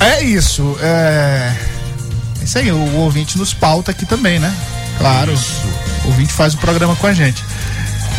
É 0.00 0.22
isso. 0.22 0.76
É. 0.80 1.54
Isso 2.42 2.58
aí, 2.58 2.70
o 2.70 2.94
ouvinte 2.96 3.36
nos 3.36 3.52
pauta 3.52 3.90
aqui 3.90 4.06
também, 4.06 4.38
né? 4.38 4.54
Claro. 4.98 5.34
O 6.04 6.08
ouvinte 6.08 6.32
faz 6.32 6.54
o 6.54 6.58
programa 6.58 6.96
com 6.96 7.06
a 7.06 7.12
gente. 7.12 7.44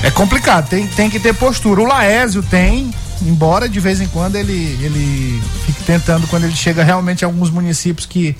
É 0.03 0.09
complicado, 0.11 0.69
tem, 0.69 0.87
tem 0.87 1.09
que 1.09 1.19
ter 1.19 1.33
postura. 1.33 1.81
O 1.81 1.85
Laésio 1.85 2.41
tem, 2.43 2.93
embora 3.21 3.67
de 3.67 3.79
vez 3.79 3.99
em 3.99 4.07
quando 4.07 4.35
ele, 4.35 4.77
ele 4.81 5.41
fique 5.65 5.83
tentando, 5.83 6.27
quando 6.27 6.45
ele 6.45 6.55
chega 6.55 6.83
realmente 6.83 7.25
a 7.25 7.27
alguns 7.27 7.49
municípios 7.49 8.05
que. 8.05 8.35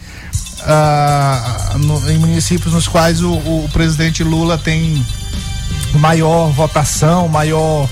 ah, 0.62 1.74
no- 1.80 2.10
em 2.12 2.18
municípios 2.18 2.74
nos 2.74 2.88
quais 2.88 3.22
o, 3.22 3.32
o 3.34 3.70
presidente 3.74 4.24
Lula 4.24 4.58
tem 4.58 5.06
maior 5.96 6.50
votação, 6.52 7.28
maior 7.28 7.90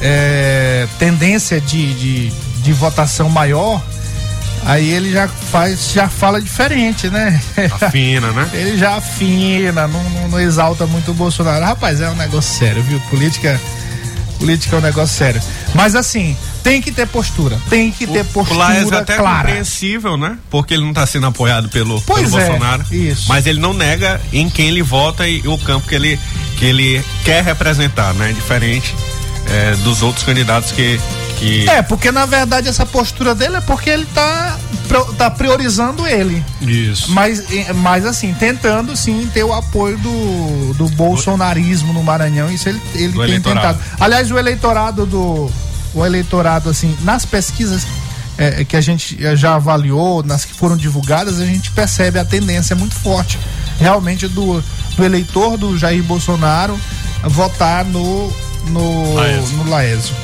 é, 0.00 0.86
tendência 0.98 1.60
de, 1.60 1.94
de, 1.94 2.30
de 2.62 2.72
votação 2.72 3.28
maior, 3.30 3.80
aí 4.64 4.90
ele 4.90 5.10
já 5.12 5.28
faz, 5.28 5.92
já 5.92 6.08
fala 6.08 6.40
diferente, 6.40 7.08
né? 7.08 7.40
Afina, 7.80 8.30
né? 8.32 8.48
ele 8.54 8.76
já 8.78 8.96
afina, 8.96 9.86
não, 9.88 10.02
não, 10.10 10.28
não 10.28 10.40
exalta 10.40 10.86
muito 10.86 11.10
o 11.10 11.14
Bolsonaro. 11.14 11.64
Rapaz, 11.64 12.00
é 12.00 12.08
um 12.08 12.14
negócio 12.16 12.58
sério, 12.58 12.82
viu? 12.82 13.00
Política, 13.10 13.60
política 14.38 14.76
é 14.76 14.78
um 14.78 14.82
negócio 14.82 15.16
sério. 15.16 15.40
Mas 15.74 15.94
assim, 15.94 16.36
tem 16.62 16.80
que 16.80 16.92
ter 16.92 17.06
postura, 17.08 17.58
tem 17.68 17.90
que 17.90 18.06
ter 18.06 18.24
O 18.34 18.54
Laes 18.54 18.76
é 18.76 18.80
postura 18.80 18.98
até 18.98 19.16
clara. 19.16 19.38
compreensível, 19.48 20.16
né? 20.16 20.38
Porque 20.50 20.74
ele 20.74 20.82
não 20.82 20.90
está 20.90 21.06
sendo 21.06 21.26
apoiado 21.26 21.68
pelo, 21.68 22.00
Pois 22.02 22.30
pelo 22.30 22.40
é, 22.40 22.46
Bolsonaro. 22.48 22.84
isso. 22.90 23.24
Mas 23.28 23.46
ele 23.46 23.58
não 23.60 23.72
nega 23.72 24.20
em 24.32 24.48
quem 24.48 24.68
ele 24.68 24.82
vota 24.82 25.26
e 25.26 25.46
o 25.46 25.58
campo 25.58 25.88
que 25.88 25.94
ele, 25.94 26.18
que 26.56 26.64
ele 26.64 27.04
quer 27.24 27.42
representar, 27.42 28.12
né? 28.14 28.32
Diferente 28.32 28.94
é, 29.50 29.74
dos 29.76 30.02
outros 30.02 30.24
candidatos 30.24 30.72
que. 30.72 31.00
Que 31.42 31.68
É, 31.68 31.82
porque 31.82 32.10
na 32.10 32.26
verdade 32.26 32.68
essa 32.68 32.86
postura 32.86 33.34
dele 33.34 33.56
é 33.56 33.60
porque 33.60 33.90
ele 33.90 34.06
tá, 34.14 34.58
tá 35.18 35.30
priorizando 35.30 36.06
ele. 36.06 36.42
Isso. 36.60 37.10
Mas, 37.12 37.42
mas 37.76 38.06
assim, 38.06 38.32
tentando 38.34 38.96
sim 38.96 39.28
ter 39.32 39.44
o 39.44 39.52
apoio 39.52 39.98
do, 39.98 40.74
do 40.74 40.88
bolsonarismo 40.90 41.92
no 41.92 42.02
Maranhão, 42.02 42.50
isso 42.50 42.68
ele, 42.68 42.80
ele 42.94 43.08
Do 43.08 43.18
tem 43.20 43.24
eleitorado. 43.30 43.78
tentado. 43.78 43.96
Aliás, 44.00 44.30
o 44.30 44.38
eleitorado 44.38 45.06
do. 45.06 45.50
O 45.94 46.06
eleitorado, 46.06 46.70
assim, 46.70 46.96
nas 47.02 47.26
pesquisas 47.26 47.86
eh, 48.38 48.64
que 48.64 48.76
a 48.78 48.80
gente 48.80 49.18
já 49.36 49.56
avaliou, 49.56 50.22
nas 50.22 50.44
que 50.46 50.54
foram 50.54 50.74
divulgadas, 50.74 51.38
a 51.38 51.44
gente 51.44 51.70
percebe 51.70 52.18
a 52.18 52.24
tendência 52.24 52.74
muito 52.74 52.94
forte 52.94 53.38
realmente 53.78 54.26
do, 54.28 54.64
do 54.96 55.04
eleitor 55.04 55.58
do 55.58 55.76
Jair 55.76 56.02
Bolsonaro 56.02 56.78
votar 57.24 57.84
no, 57.84 58.32
no, 58.68 59.14
Laésio. 59.14 59.56
no 59.58 59.70
Laésio. 59.70 60.14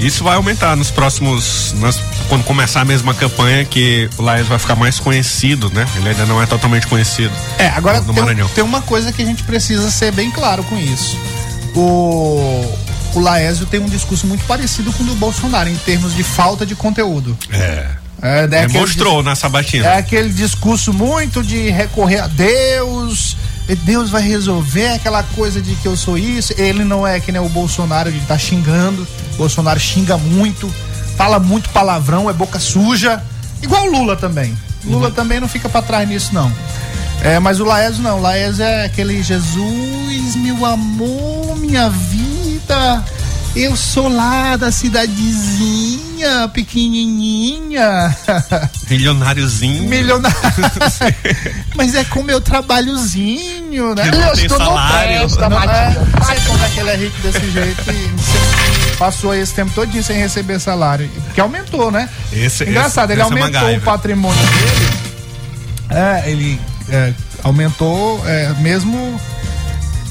Isso 0.00 0.24
vai 0.24 0.36
aumentar 0.36 0.74
nos 0.76 0.90
próximos. 0.90 1.74
nas- 1.78 2.00
quando 2.28 2.44
começar 2.44 2.80
a 2.80 2.84
mesma 2.84 3.12
campanha, 3.14 3.64
que 3.64 4.08
o 4.16 4.22
Laes 4.22 4.46
vai 4.46 4.58
ficar 4.58 4.74
mais 4.76 4.98
conhecido, 4.98 5.70
né? 5.74 5.86
Ele 5.96 6.08
ainda 6.08 6.24
não 6.26 6.42
é 6.42 6.46
totalmente 6.46 6.86
conhecido. 6.86 7.32
É, 7.58 7.68
agora 7.68 8.00
no 8.00 8.12
tem, 8.14 8.22
Maranhão. 8.22 8.48
tem 8.48 8.64
uma 8.64 8.80
coisa 8.82 9.12
que 9.12 9.20
a 9.22 9.24
gente 9.26 9.42
precisa 9.42 9.90
ser 9.90 10.12
bem 10.12 10.30
claro 10.30 10.62
com 10.64 10.78
isso. 10.78 11.18
O, 11.74 12.72
o 13.14 13.20
Laésio 13.20 13.66
tem 13.66 13.80
um 13.80 13.88
discurso 13.88 14.26
muito 14.26 14.44
parecido 14.44 14.92
com 14.92 15.02
o 15.02 15.06
do 15.06 15.14
Bolsonaro 15.16 15.68
em 15.68 15.76
termos 15.76 16.14
de 16.14 16.22
falta 16.22 16.64
de 16.64 16.74
conteúdo. 16.74 17.36
É. 17.52 17.86
É, 18.22 18.44
aquele 18.44 18.68
mostrou 18.78 19.22
na 19.22 19.34
sabatina. 19.34 19.86
É 19.86 19.96
aquele 19.98 20.28
discurso 20.28 20.92
muito 20.92 21.42
de 21.42 21.70
recorrer 21.70 22.20
a 22.20 22.26
Deus, 22.26 23.34
Deus 23.74 24.10
vai 24.10 24.22
resolver 24.22 24.88
aquela 24.88 25.22
coisa 25.22 25.60
de 25.60 25.74
que 25.76 25.86
eu 25.86 25.96
sou 25.96 26.18
isso. 26.18 26.52
Ele 26.56 26.84
não 26.84 27.06
é 27.06 27.20
que 27.20 27.30
nem 27.30 27.40
o 27.40 27.48
Bolsonaro, 27.48 28.08
ele 28.08 28.22
tá 28.26 28.36
xingando. 28.36 29.06
O 29.34 29.36
Bolsonaro 29.36 29.78
xinga 29.78 30.16
muito, 30.18 30.72
fala 31.16 31.38
muito 31.38 31.68
palavrão, 31.70 32.28
é 32.28 32.32
boca 32.32 32.58
suja. 32.58 33.22
Igual 33.62 33.86
o 33.86 33.90
Lula 33.90 34.16
também. 34.16 34.56
Lula 34.84 35.10
também 35.10 35.40
não 35.40 35.48
fica 35.48 35.68
pra 35.68 35.82
trás 35.82 36.08
nisso, 36.08 36.34
não. 36.34 36.50
É, 37.22 37.38
mas 37.38 37.60
o 37.60 37.64
Laésio 37.64 38.02
não. 38.02 38.18
O 38.18 38.22
Laésio 38.22 38.64
é 38.64 38.84
aquele 38.84 39.22
Jesus, 39.22 40.36
meu 40.36 40.64
amor, 40.64 41.56
minha 41.58 41.88
vida. 41.90 43.04
Eu 43.54 43.76
sou 43.76 44.08
lá 44.08 44.56
da 44.56 44.70
cidadezinha, 44.70 46.00
pequenininha. 46.52 48.16
Milionáriozinho. 48.90 49.88
Milionário. 49.88 50.36
Mas 51.74 51.94
é 51.94 52.04
com 52.04 52.22
meu 52.22 52.40
trabalhozinho, 52.40 53.94
né? 53.94 54.02
Que 54.10 54.16
não 54.16 54.32
tem 54.32 54.48
salário. 54.48 55.28
Não, 55.38 55.62
é, 55.62 55.94
não 56.18 56.24
sei 56.26 56.40
como 56.46 56.64
é 56.64 56.68
que 56.68 56.80
ele 56.80 56.90
é 56.90 56.96
rico 56.96 57.20
desse 57.22 57.50
jeito 57.50 57.82
e 57.90 58.96
passou 58.96 59.34
esse 59.34 59.54
tempo 59.54 59.70
todinho 59.72 60.02
sem 60.04 60.16
receber 60.18 60.58
salário. 60.60 61.08
Que 61.34 61.40
aumentou, 61.40 61.90
né? 61.90 62.08
Esse- 62.32 62.64
Engraçado, 62.64 63.10
esse- 63.10 63.20
ele 63.20 63.22
essa 63.22 63.30
é 63.34 63.38
aumentou 63.38 63.60
o 63.60 63.64
MacGyver. 63.64 63.80
patrimônio 63.84 64.42
dele. 64.46 64.90
É, 65.90 66.30
ele 66.30 66.60
é, 66.90 67.12
aumentou 67.42 68.22
é, 68.26 68.52
mesmo 68.60 69.20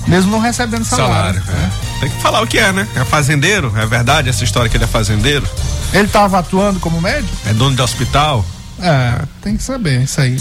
mesmo 0.08 0.32
não 0.32 0.40
recebendo 0.40 0.84
salário. 0.86 1.42
Salário. 1.42 1.44
é. 1.86 1.89
Tem 2.00 2.10
que 2.10 2.22
falar 2.22 2.42
o 2.42 2.48
que 2.48 2.58
é, 2.58 2.72
né? 2.72 2.88
É 2.96 3.04
fazendeiro? 3.04 3.74
É 3.76 3.86
verdade 3.86 4.30
essa 4.30 4.44
história 4.44 4.70
que 4.70 4.78
ele 4.78 4.86
é 4.86 4.88
fazendeiro? 4.88 5.48
Ele 5.94 6.06
estava 6.06 6.40
atuando 6.40 6.80
como 6.80 7.02
médico? 7.02 7.34
É 7.46 7.54
dono 7.54 7.76
de 7.76 7.82
hospital? 7.82 8.46
É, 8.82 9.22
tem 9.42 9.58
que 9.58 9.64
saber 9.64 10.04
isso 10.04 10.22
aí. 10.22 10.38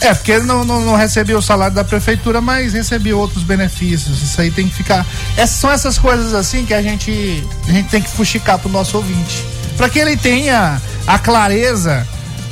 É, 0.00 0.12
porque 0.12 0.32
ele 0.32 0.44
não, 0.44 0.64
não, 0.64 0.80
não 0.80 0.96
recebia 0.96 1.38
o 1.38 1.42
salário 1.42 1.74
da 1.74 1.84
prefeitura, 1.84 2.40
mas 2.40 2.72
recebia 2.72 3.16
outros 3.16 3.44
benefícios. 3.44 4.22
Isso 4.22 4.40
aí 4.40 4.50
tem 4.50 4.68
que 4.68 4.74
ficar. 4.74 5.06
Essas, 5.36 5.56
são 5.56 5.70
essas 5.70 5.98
coisas 5.98 6.34
assim 6.34 6.66
que 6.66 6.74
a 6.74 6.82
gente, 6.82 7.42
a 7.66 7.72
gente 7.72 7.88
tem 7.88 8.02
que 8.02 8.10
fuxicar 8.10 8.58
pro 8.58 8.68
nosso 8.68 8.96
ouvinte. 8.96 9.44
Para 9.76 9.88
que 9.88 9.98
ele 9.98 10.16
tenha 10.16 10.80
a 11.06 11.18
clareza, 11.18 12.06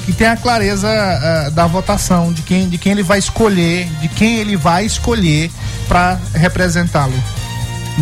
que 0.06 0.12
tenha 0.12 0.32
a 0.32 0.37
clareza 0.37 0.88
ah, 0.88 1.50
da 1.50 1.66
votação, 1.66 2.32
de 2.32 2.42
quem, 2.42 2.68
de 2.68 2.78
quem 2.78 2.92
ele 2.92 3.02
vai 3.02 3.18
escolher, 3.18 3.87
de 4.00 4.08
quem 4.08 4.38
ele 4.38 4.56
vai 4.56 4.87
escolher 4.87 5.50
para 5.88 6.18
representá-lo. 6.35 7.14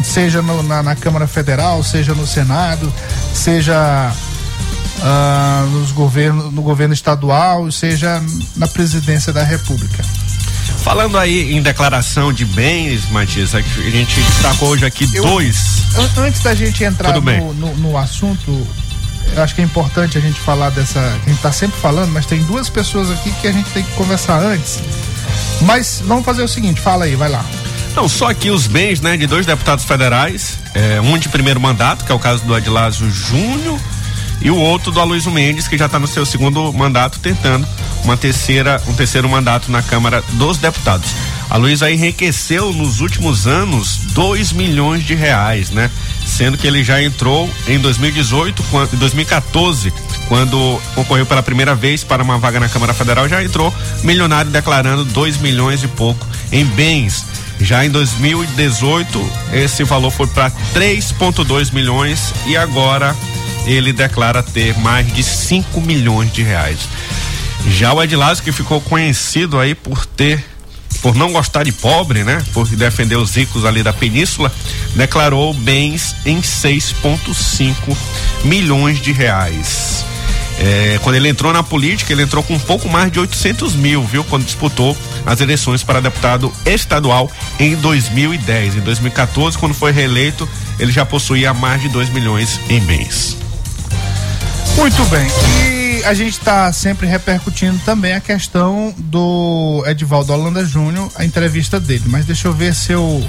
Seja 0.05 0.41
no- 0.41 0.63
na, 0.63 0.83
na 0.83 0.95
Câmara 0.97 1.27
Federal, 1.27 1.83
seja 1.83 2.15
no 2.15 2.27
Senado, 2.27 2.93
seja 3.35 4.13
ah, 5.03 5.67
nos 5.73 5.93
governo, 5.93 6.51
no 6.51 6.63
governo 6.63 6.95
estadual, 6.95 7.71
seja 7.73 8.23
na 8.57 8.69
presidência 8.69 9.33
da 9.33 9.43
República. 9.43 10.03
Falando 10.83 11.19
aí 11.19 11.55
em 11.55 11.63
declaração 11.63 12.33
de 12.33 12.45
bens, 12.45 13.11
Matias, 13.11 13.55
a 13.55 13.61
gente 13.61 14.21
destacou 14.21 14.71
hoje 14.71 14.87
aqui 14.87 15.09
Eu- 15.13 15.25
dois. 15.25 15.83
An- 15.97 16.23
Antes 16.23 16.41
da 16.43 16.55
gente 16.55 16.83
entrar 16.85 17.13
no, 17.41 17.53
no, 17.55 17.75
no 17.77 17.99
assunto, 17.99 18.67
eu 19.35 19.43
acho 19.43 19.55
que 19.55 19.61
é 19.61 19.65
importante 19.65 20.17
a 20.17 20.21
gente 20.21 20.41
falar 20.41 20.71
dessa. 20.71 20.99
A 21.01 21.29
gente 21.29 21.37
está 21.37 21.53
sempre 21.53 21.79
falando, 21.81 22.11
mas 22.13 22.25
tem 22.27 22.43
duas 22.45 22.69
pessoas 22.71 23.11
aqui 23.11 23.31
que 23.41 23.49
a 23.49 23.53
gente 23.53 23.69
tem 23.71 23.83
que 23.85 23.91
conversar 23.93 24.39
antes. 24.41 24.79
Mas 25.63 26.03
vamos 26.07 26.25
fazer 26.25 26.43
o 26.43 26.49
seguinte, 26.49 26.81
fala 26.81 27.05
aí, 27.05 27.15
vai 27.17 27.29
lá. 27.29 27.45
Não, 27.95 28.09
só 28.09 28.31
aqui 28.31 28.51
os 28.51 28.67
bens, 28.67 29.01
né, 29.01 29.17
de 29.17 29.27
dois 29.27 29.45
deputados 29.45 29.85
federais, 29.85 30.59
é, 30.75 31.01
um 31.01 31.19
de 31.19 31.29
primeiro 31.29 31.61
mandato, 31.61 32.05
que 32.05 32.13
é 32.13 32.15
o 32.15 32.19
caso 32.19 32.45
do 32.45 32.55
Adilásio 32.55 33.11
Júnior, 33.11 33.79
e 34.43 34.51
o 34.51 34.57
outro 34.57 34.91
do 34.91 35.01
Aloysio 35.01 35.31
Mendes, 35.31 35.69
que 35.69 35.77
já 35.77 35.87
está 35.87 35.99
no 35.99 36.07
seu 36.07 36.25
segundo 36.25 36.73
mandato, 36.73 37.19
tentando 37.19 37.67
uma 38.05 38.17
terceira, 38.17 38.83
um 38.87 38.95
terceiro 38.95 39.29
mandato 39.29 39.71
na 39.71 39.83
Câmara 39.83 40.25
dos 40.33 40.57
Deputados. 40.57 41.11
A 41.51 41.57
Luiz 41.57 41.83
aí 41.83 41.95
enriqueceu 41.95 42.73
nos 42.73 43.01
últimos 43.01 43.47
anos 43.47 43.99
2 44.13 44.53
milhões 44.53 45.05
de 45.05 45.15
reais, 45.15 45.71
né? 45.71 45.91
Sendo 46.25 46.57
que 46.57 46.67
ele 46.67 46.83
já 46.83 47.03
entrou 47.03 47.51
em 47.67 47.79
2018, 47.79 48.63
quando, 48.71 48.95
em 48.95 48.97
2014, 48.97 49.93
quando 50.29 50.81
concorreu 50.95 51.27
pela 51.27 51.43
primeira 51.43 51.75
vez 51.75 52.03
para 52.03 52.23
uma 52.23 52.39
vaga 52.39 52.61
na 52.61 52.69
Câmara 52.69 52.95
Federal, 52.95 53.29
já 53.29 53.43
entrou 53.43 53.75
milionário 54.03 54.51
declarando 54.51 55.05
2 55.05 55.39
milhões 55.39 55.83
e 55.83 55.89
pouco 55.89 56.27
em 56.51 56.65
bens. 56.65 57.27
Já 57.61 57.85
em 57.85 57.91
2018, 57.91 59.33
esse 59.53 59.85
valor 59.85 60.11
foi 60.11 60.27
para 60.27 60.51
3,2 60.75 61.73
milhões 61.73 62.33
e 62.47 62.57
agora 62.57 63.15
ele 63.67 63.93
declara 63.93 64.43
ter 64.43 64.77
mais 64.79 65.13
de 65.13 65.23
5 65.23 65.81
milhões 65.81 66.33
de 66.33 66.43
reais. 66.43 66.79
Já 67.69 67.93
o 67.93 68.03
Edilásio, 68.03 68.43
que 68.43 68.53
ficou 68.53 68.81
conhecido 68.81 69.59
aí 69.59 69.75
por 69.75 70.07
ter 70.07 70.45
por 71.03 71.15
não 71.15 71.33
gostar 71.33 71.65
de 71.65 71.73
pobre, 71.73 72.25
né? 72.25 72.43
Por 72.53 72.67
defender 72.69 73.17
os 73.17 73.35
ricos 73.35 73.65
ali 73.65 73.83
da 73.83 73.93
península, 73.93 74.53
declarou 74.95 75.55
bens 75.55 76.15
em 76.27 76.41
6,5 76.41 77.97
milhões 78.45 79.01
de 79.01 79.13
reais. 79.13 80.05
É, 80.61 81.01
quando 81.03 81.17
ele 81.17 81.29
entrou 81.29 81.53
na 81.53 81.63
política, 81.63 82.13
ele 82.13 82.23
entrou 82.23 82.43
com 82.43 82.55
um 82.55 82.59
pouco 82.59 82.89
mais 82.89 83.11
de 83.11 83.19
800 83.19 83.75
mil, 83.75 84.05
viu? 84.05 84.23
Quando 84.23 84.45
disputou 84.45 84.97
as 85.25 85.41
eleições 85.41 85.83
para 85.83 86.01
deputado 86.01 86.53
estadual 86.67 87.31
em 87.59 87.75
2010. 87.77 88.77
Em 88.77 88.81
2014, 88.81 89.57
quando 89.57 89.75
foi 89.75 89.91
reeleito, 89.91 90.49
ele 90.79 90.93
já 90.93 91.07
possuía 91.07 91.55
mais 91.55 91.81
de 91.81 91.89
2 91.89 92.11
milhões 92.11 92.61
em 92.69 92.79
bens. 92.81 93.37
Muito 94.77 95.03
bem. 95.07 95.27
E 95.67 96.05
a 96.05 96.15
gente 96.15 96.33
está 96.33 96.73
sempre 96.73 97.07
repercutindo 97.07 97.79
também 97.85 98.13
a 98.13 98.21
questão 98.21 98.95
do 98.99 99.83
Edivaldo 99.87 100.33
Holanda 100.33 100.65
Júnior, 100.65 101.11
a 101.15 101.25
entrevista 101.25 101.81
dele. 101.81 102.05
Mas 102.07 102.27
deixa 102.27 102.49
eu 102.49 102.53
ver 102.53 102.75
se 102.75 102.93
eu 102.93 103.25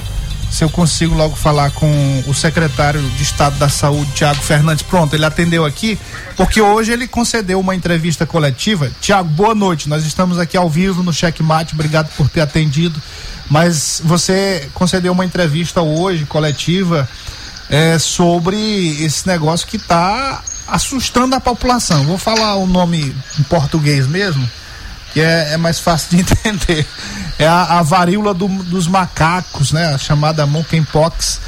se 0.51 0.65
eu 0.65 0.69
consigo 0.69 1.15
logo 1.15 1.33
falar 1.33 1.71
com 1.71 2.23
o 2.27 2.33
secretário 2.33 3.01
de 3.01 3.23
Estado 3.23 3.57
da 3.57 3.69
Saúde, 3.69 4.11
Tiago 4.11 4.41
Fernandes. 4.41 4.83
Pronto, 4.83 5.15
ele 5.15 5.25
atendeu 5.25 5.65
aqui, 5.65 5.97
porque 6.35 6.61
hoje 6.61 6.91
ele 6.91 7.07
concedeu 7.07 7.59
uma 7.59 7.73
entrevista 7.73 8.25
coletiva. 8.25 8.91
Tiago, 8.99 9.29
boa 9.29 9.55
noite. 9.55 9.87
Nós 9.87 10.05
estamos 10.05 10.37
aqui 10.37 10.57
ao 10.57 10.69
vivo 10.69 11.01
no 11.01 11.13
Checkmate. 11.13 11.73
Obrigado 11.73 12.09
por 12.17 12.29
ter 12.29 12.41
atendido. 12.41 13.01
Mas 13.49 14.01
você 14.03 14.69
concedeu 14.73 15.13
uma 15.13 15.25
entrevista 15.25 15.81
hoje 15.81 16.25
coletiva 16.25 17.07
é, 17.69 17.97
sobre 17.97 18.57
esse 19.03 19.25
negócio 19.25 19.65
que 19.65 19.77
está 19.77 20.43
assustando 20.67 21.33
a 21.33 21.39
população. 21.39 22.05
Vou 22.05 22.17
falar 22.17 22.55
o 22.55 22.67
nome 22.67 23.15
em 23.39 23.43
português 23.43 24.05
mesmo, 24.05 24.47
que 25.13 25.21
é, 25.21 25.53
é 25.53 25.57
mais 25.57 25.79
fácil 25.79 26.17
de 26.17 26.21
entender 26.23 26.87
é 27.37 27.47
a, 27.47 27.79
a 27.79 27.81
varíola 27.81 28.33
do, 28.33 28.47
dos 28.47 28.87
macacos, 28.87 29.71
né? 29.71 29.93
A 29.93 29.97
chamada 29.97 30.45
monkeypox. 30.45 31.39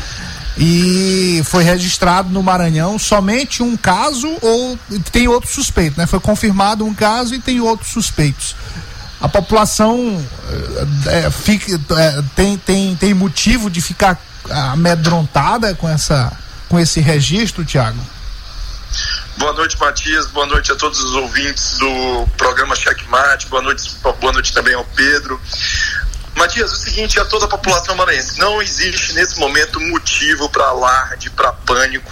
E 0.58 1.42
foi 1.46 1.64
registrado 1.64 2.30
no 2.30 2.44
Maranhão 2.44 3.00
somente 3.00 3.64
um 3.64 3.76
caso 3.76 4.28
ou 4.42 4.78
tem 5.12 5.28
outro 5.28 5.52
suspeito, 5.52 6.00
né? 6.00 6.06
Foi 6.06 6.20
confirmado 6.20 6.86
um 6.86 6.94
caso 6.94 7.34
e 7.34 7.40
tem 7.40 7.60
outros 7.60 7.92
suspeitos. 7.92 8.56
A 9.20 9.28
população 9.28 10.24
é, 11.08 11.32
fica, 11.32 11.80
é, 11.98 12.24
tem, 12.36 12.58
tem, 12.58 12.96
tem 12.96 13.14
motivo 13.14 13.70
de 13.70 13.82
ficar 13.82 14.20
amedrontada 14.50 15.74
com, 15.74 15.88
essa, 15.88 16.32
com 16.68 16.80
esse 16.80 17.00
registro, 17.00 17.64
Tiago? 17.64 18.00
Boa 19.38 19.54
noite, 19.54 19.78
Matias. 19.80 20.28
Boa 20.28 20.46
noite 20.46 20.72
a 20.72 20.76
todos 20.76 21.00
os 21.00 21.12
ouvintes 21.16 21.78
do 21.80 22.28
programa 22.38 22.76
Checkmate. 22.76 23.48
Boa 23.48 23.62
noite, 23.62 23.96
boa 24.02 24.32
noite 24.32 24.54
também 24.54 24.76
ao 24.76 24.86
Pedro. 24.86 25.42
Matias, 26.36 26.72
é 26.72 26.74
o 26.74 26.78
seguinte, 26.78 27.20
a 27.20 27.26
toda 27.26 27.46
a 27.46 27.48
população 27.48 27.96
maranhense, 27.96 28.40
não 28.40 28.62
existe 28.62 29.14
nesse 29.14 29.40
momento 29.40 29.80
motivo 29.80 30.50
para 30.50 30.66
alarde, 30.66 31.30
para 31.32 31.52
pânico. 31.52 32.12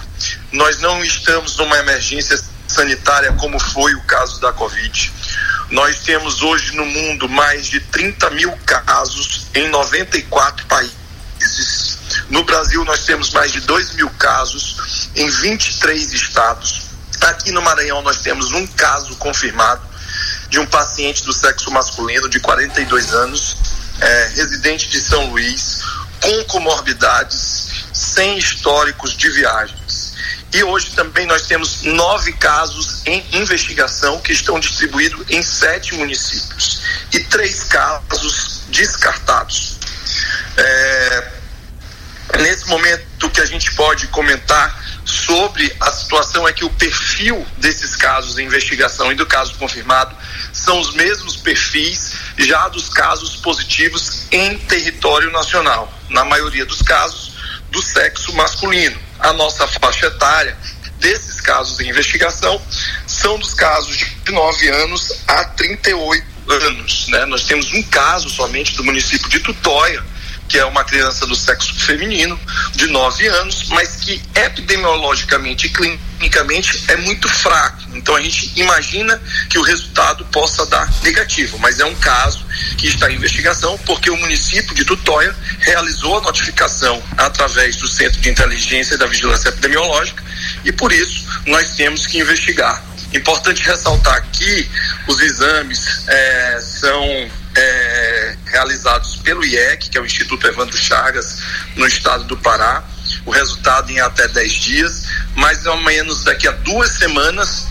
Nós 0.52 0.78
não 0.80 1.02
estamos 1.02 1.56
numa 1.56 1.78
emergência 1.78 2.38
sanitária 2.66 3.32
como 3.32 3.58
foi 3.58 3.94
o 3.94 4.02
caso 4.02 4.40
da 4.40 4.52
Covid. 4.52 5.12
Nós 5.70 6.00
temos 6.00 6.42
hoje 6.42 6.76
no 6.76 6.84
mundo 6.84 7.28
mais 7.28 7.66
de 7.66 7.80
30 7.80 8.30
mil 8.30 8.52
casos 8.66 9.46
em 9.54 9.68
94 9.68 10.66
países. 10.66 11.98
No 12.28 12.44
Brasil, 12.44 12.84
nós 12.84 13.04
temos 13.04 13.30
mais 13.30 13.52
de 13.52 13.60
2 13.60 13.94
mil 13.94 14.10
casos 14.10 15.08
em 15.14 15.28
23 15.28 16.12
estados. 16.12 16.81
Aqui 17.22 17.52
no 17.52 17.62
Maranhão 17.62 18.02
nós 18.02 18.18
temos 18.18 18.50
um 18.52 18.66
caso 18.66 19.14
confirmado 19.16 19.82
de 20.48 20.58
um 20.58 20.66
paciente 20.66 21.24
do 21.24 21.32
sexo 21.32 21.70
masculino 21.70 22.28
de 22.28 22.40
42 22.40 23.14
anos, 23.14 23.56
é, 24.00 24.32
residente 24.34 24.88
de 24.88 25.00
São 25.00 25.30
Luís, 25.30 25.80
com 26.20 26.44
comorbidades, 26.44 27.86
sem 27.92 28.36
históricos 28.36 29.16
de 29.16 29.30
viagens. 29.30 30.12
E 30.52 30.62
hoje 30.64 30.90
também 30.90 31.26
nós 31.26 31.42
temos 31.42 31.82
nove 31.82 32.32
casos 32.34 33.02
em 33.06 33.24
investigação 33.32 34.20
que 34.20 34.32
estão 34.32 34.60
distribuídos 34.60 35.24
em 35.30 35.42
sete 35.42 35.94
municípios 35.94 36.82
e 37.12 37.20
três 37.20 37.62
casos 37.64 38.64
descartados. 38.68 39.78
É, 40.56 41.32
nesse 42.40 42.68
momento 42.68 43.30
que 43.30 43.40
a 43.40 43.46
gente 43.46 43.74
pode 43.74 44.08
comentar 44.08 44.81
sobre 45.12 45.74
a 45.78 45.90
situação 45.92 46.48
é 46.48 46.52
que 46.52 46.64
o 46.64 46.70
perfil 46.70 47.46
desses 47.58 47.94
casos 47.94 48.34
de 48.34 48.42
investigação 48.42 49.12
e 49.12 49.14
do 49.14 49.26
caso 49.26 49.54
confirmado 49.54 50.16
são 50.52 50.80
os 50.80 50.94
mesmos 50.94 51.36
perfis 51.36 52.12
já 52.38 52.68
dos 52.68 52.88
casos 52.88 53.36
positivos 53.36 54.26
em 54.30 54.58
território 54.58 55.30
nacional, 55.30 55.92
na 56.08 56.24
maioria 56.24 56.64
dos 56.64 56.80
casos 56.80 57.32
do 57.70 57.82
sexo 57.82 58.32
masculino. 58.34 58.98
A 59.18 59.32
nossa 59.32 59.66
faixa 59.68 60.06
etária 60.06 60.56
desses 60.98 61.40
casos 61.40 61.78
em 61.80 61.90
investigação 61.90 62.60
são 63.06 63.38
dos 63.38 63.54
casos 63.54 63.96
de 63.96 64.32
9 64.32 64.68
anos 64.68 65.12
a 65.28 65.44
38 65.44 66.24
anos. 66.48 67.08
Né? 67.08 67.26
Nós 67.26 67.44
temos 67.44 67.72
um 67.72 67.82
caso 67.84 68.30
somente 68.30 68.74
do 68.76 68.84
município 68.84 69.28
de 69.28 69.40
Tutóia, 69.40 70.02
que 70.52 70.58
é 70.58 70.66
uma 70.66 70.84
criança 70.84 71.26
do 71.26 71.34
sexo 71.34 71.74
feminino, 71.76 72.38
de 72.74 72.86
9 72.88 73.26
anos, 73.26 73.68
mas 73.70 73.96
que 73.96 74.20
epidemiologicamente 74.34 75.66
e 75.66 75.70
clinicamente 75.70 76.84
é 76.88 76.96
muito 76.96 77.26
fraco. 77.26 77.82
Então 77.94 78.14
a 78.14 78.20
gente 78.20 78.52
imagina 78.60 79.18
que 79.48 79.58
o 79.58 79.62
resultado 79.62 80.26
possa 80.26 80.66
dar 80.66 80.92
negativo, 81.02 81.58
mas 81.58 81.80
é 81.80 81.86
um 81.86 81.94
caso 81.94 82.44
que 82.76 82.86
está 82.86 83.10
em 83.10 83.14
investigação 83.14 83.78
porque 83.86 84.10
o 84.10 84.16
município 84.18 84.74
de 84.74 84.84
Tutóia 84.84 85.34
realizou 85.60 86.18
a 86.18 86.20
notificação 86.20 87.02
através 87.16 87.76
do 87.76 87.88
Centro 87.88 88.20
de 88.20 88.28
Inteligência 88.28 88.96
e 88.96 88.98
da 88.98 89.06
Vigilância 89.06 89.48
Epidemiológica 89.48 90.22
e 90.66 90.70
por 90.70 90.92
isso 90.92 91.24
nós 91.46 91.76
temos 91.76 92.06
que 92.06 92.18
investigar. 92.18 92.84
Importante 93.14 93.62
ressaltar 93.62 94.22
que 94.30 94.68
os 95.08 95.18
exames 95.18 96.06
é, 96.06 96.60
são 96.60 97.30
é, 97.54 97.91
realizados 98.52 99.16
pelo 99.16 99.44
IEC, 99.44 99.88
que 99.88 99.98
é 99.98 100.00
o 100.00 100.06
Instituto 100.06 100.46
Evandro 100.46 100.76
Chagas, 100.76 101.38
no 101.74 101.86
estado 101.86 102.24
do 102.24 102.36
Pará. 102.36 102.84
O 103.26 103.30
resultado 103.30 103.90
em 103.90 104.00
até 104.00 104.28
10 104.28 104.52
dias, 104.52 105.04
mais 105.34 105.66
ou 105.66 105.76
menos 105.78 106.22
daqui 106.24 106.46
a 106.46 106.52
duas 106.52 106.90
semanas, 106.92 107.66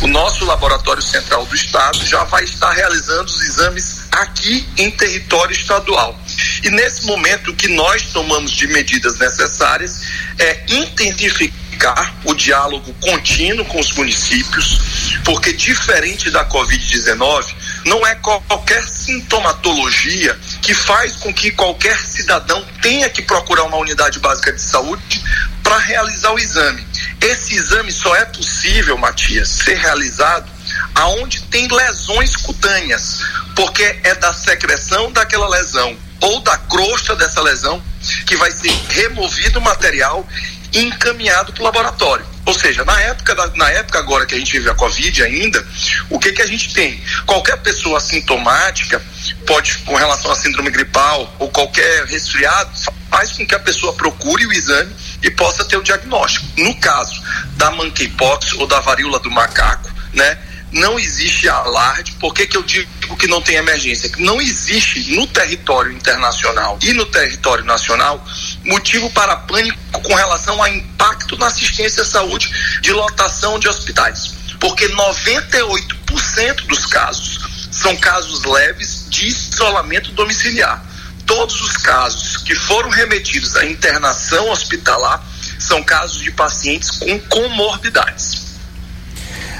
o 0.00 0.06
nosso 0.06 0.44
laboratório 0.44 1.02
central 1.02 1.44
do 1.46 1.54
estado 1.54 2.04
já 2.06 2.24
vai 2.24 2.44
estar 2.44 2.72
realizando 2.72 3.24
os 3.24 3.42
exames 3.42 4.00
aqui 4.12 4.66
em 4.76 4.90
território 4.90 5.52
estadual. 5.52 6.18
E 6.62 6.70
nesse 6.70 7.04
momento, 7.06 7.50
o 7.50 7.56
que 7.56 7.68
nós 7.68 8.04
tomamos 8.12 8.52
de 8.52 8.66
medidas 8.68 9.18
necessárias 9.18 10.00
é 10.38 10.64
intensificar 10.68 12.14
o 12.24 12.34
diálogo 12.34 12.94
contínuo 13.00 13.66
com 13.66 13.78
os 13.78 13.92
municípios, 13.92 14.80
porque 15.24 15.52
diferente 15.52 16.30
da 16.30 16.48
Covid-19, 16.48 17.54
não 17.86 18.04
é 18.04 18.14
qualquer 18.16 18.84
sintomatologia 18.84 20.38
que 20.60 20.74
faz 20.74 21.16
com 21.16 21.32
que 21.32 21.52
qualquer 21.52 21.96
cidadão 21.98 22.64
tenha 22.82 23.08
que 23.08 23.22
procurar 23.22 23.62
uma 23.64 23.76
unidade 23.76 24.18
básica 24.18 24.52
de 24.52 24.60
saúde 24.60 25.22
para 25.62 25.78
realizar 25.78 26.32
o 26.32 26.38
exame. 26.38 26.86
Esse 27.20 27.54
exame 27.54 27.92
só 27.92 28.14
é 28.16 28.24
possível, 28.24 28.98
Matias, 28.98 29.48
ser 29.48 29.76
realizado 29.76 30.50
aonde 30.94 31.42
tem 31.42 31.68
lesões 31.68 32.36
cutâneas, 32.36 33.20
porque 33.54 33.84
é 34.02 34.14
da 34.16 34.32
secreção 34.32 35.12
daquela 35.12 35.48
lesão 35.48 35.96
ou 36.20 36.40
da 36.40 36.56
crosta 36.58 37.14
dessa 37.14 37.40
lesão 37.40 37.82
que 38.26 38.36
vai 38.36 38.50
ser 38.50 38.72
removido 38.88 39.58
o 39.58 39.62
material 39.62 40.26
encaminhado 40.72 41.52
para 41.52 41.62
o 41.62 41.64
laboratório. 41.64 42.26
Ou 42.44 42.54
seja, 42.54 42.84
na 42.84 43.00
época, 43.00 43.34
da, 43.34 43.48
na 43.56 43.68
época 43.70 43.98
agora 43.98 44.24
que 44.24 44.34
a 44.34 44.38
gente 44.38 44.52
vive 44.52 44.70
a 44.70 44.74
Covid 44.74 45.22
ainda, 45.24 45.66
o 46.08 46.18
que 46.18 46.32
que 46.32 46.42
a 46.42 46.46
gente 46.46 46.72
tem? 46.72 47.02
Qualquer 47.26 47.56
pessoa 47.56 47.98
assintomática 47.98 49.02
pode, 49.44 49.78
com 49.78 49.96
relação 49.96 50.30
à 50.30 50.36
síndrome 50.36 50.70
gripal 50.70 51.34
ou 51.40 51.50
qualquer 51.50 52.04
resfriado, 52.04 52.70
faz 53.10 53.32
com 53.32 53.44
que 53.44 53.54
a 53.54 53.58
pessoa 53.58 53.92
procure 53.94 54.46
o 54.46 54.52
exame 54.52 54.94
e 55.22 55.30
possa 55.30 55.64
ter 55.64 55.76
o 55.76 55.82
diagnóstico. 55.82 56.46
No 56.56 56.74
caso 56.76 57.20
da 57.56 57.70
monkeypox 57.72 58.52
ou 58.54 58.66
da 58.66 58.78
varíola 58.78 59.18
do 59.18 59.30
macaco, 59.30 59.92
né? 60.12 60.38
Não 60.72 60.98
existe 60.98 61.48
alarde. 61.48 62.12
Por 62.12 62.34
que, 62.34 62.46
que 62.46 62.56
eu 62.56 62.62
digo 62.62 63.16
que 63.16 63.26
não 63.26 63.40
tem 63.40 63.56
emergência? 63.56 64.08
Que 64.08 64.22
não 64.22 64.40
existe 64.40 65.14
no 65.14 65.26
território 65.26 65.92
internacional 65.92 66.78
e 66.82 66.92
no 66.92 67.06
território 67.06 67.64
nacional 67.64 68.24
motivo 68.64 69.10
para 69.10 69.36
pânico 69.36 69.78
com 70.02 70.14
relação 70.14 70.60
ao 70.60 70.68
impacto 70.68 71.36
na 71.36 71.46
assistência 71.46 72.02
à 72.02 72.06
saúde 72.06 72.50
de 72.80 72.92
lotação 72.92 73.58
de 73.58 73.68
hospitais. 73.68 74.34
Porque 74.60 74.88
98% 74.88 76.66
dos 76.66 76.86
casos 76.86 77.40
são 77.70 77.96
casos 77.96 78.44
leves 78.44 79.06
de 79.08 79.26
isolamento 79.26 80.12
domiciliar. 80.12 80.84
Todos 81.26 81.60
os 81.60 81.76
casos 81.76 82.36
que 82.38 82.54
foram 82.54 82.88
remetidos 82.88 83.56
à 83.56 83.66
internação 83.66 84.48
hospitalar 84.50 85.22
são 85.58 85.82
casos 85.82 86.22
de 86.22 86.30
pacientes 86.30 86.90
com 86.90 87.18
comorbidades. 87.20 88.45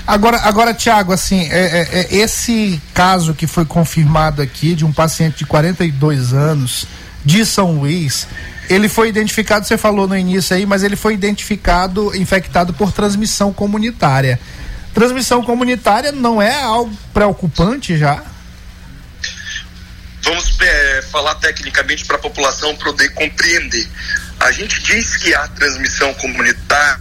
Agora, 0.07 0.39
agora 0.43 0.73
Tiago, 0.73 1.13
assim, 1.13 1.49
é, 1.51 1.59
é, 1.59 1.89
é, 2.01 2.17
esse 2.17 2.81
caso 2.95 3.35
que 3.35 3.47
foi 3.47 3.65
confirmado 3.65 4.41
aqui 4.41 4.75
de 4.75 4.85
um 4.85 4.93
paciente 4.93 5.39
de 5.39 5.47
42 5.47 6.33
anos 6.33 6.87
de 7.25 7.45
São 7.45 7.81
Luís, 7.81 8.29
ele 8.71 8.89
foi 8.89 9.09
identificado, 9.09 9.67
você 9.67 9.77
falou 9.77 10.07
no 10.07 10.17
início 10.17 10.55
aí, 10.55 10.65
mas 10.65 10.85
ele 10.85 10.95
foi 10.95 11.15
identificado 11.15 12.15
infectado 12.17 12.73
por 12.73 12.93
transmissão 12.93 13.53
comunitária. 13.53 14.39
Transmissão 14.95 15.43
comunitária 15.43 16.13
não 16.13 16.41
é 16.41 16.63
algo 16.63 16.97
preocupante 17.13 17.99
já? 17.99 18.23
Vamos 20.23 20.57
é, 20.61 21.03
falar 21.11 21.35
tecnicamente 21.37 22.05
para 22.05 22.17
a 22.17 22.21
população 22.21 22.75
poder 22.77 23.09
compreender. 23.11 23.89
A 24.41 24.53
gente 24.53 24.83
diz 24.83 25.17
que 25.17 25.35
há 25.35 25.49
transmissão 25.49 26.15
comunitária 26.15 27.01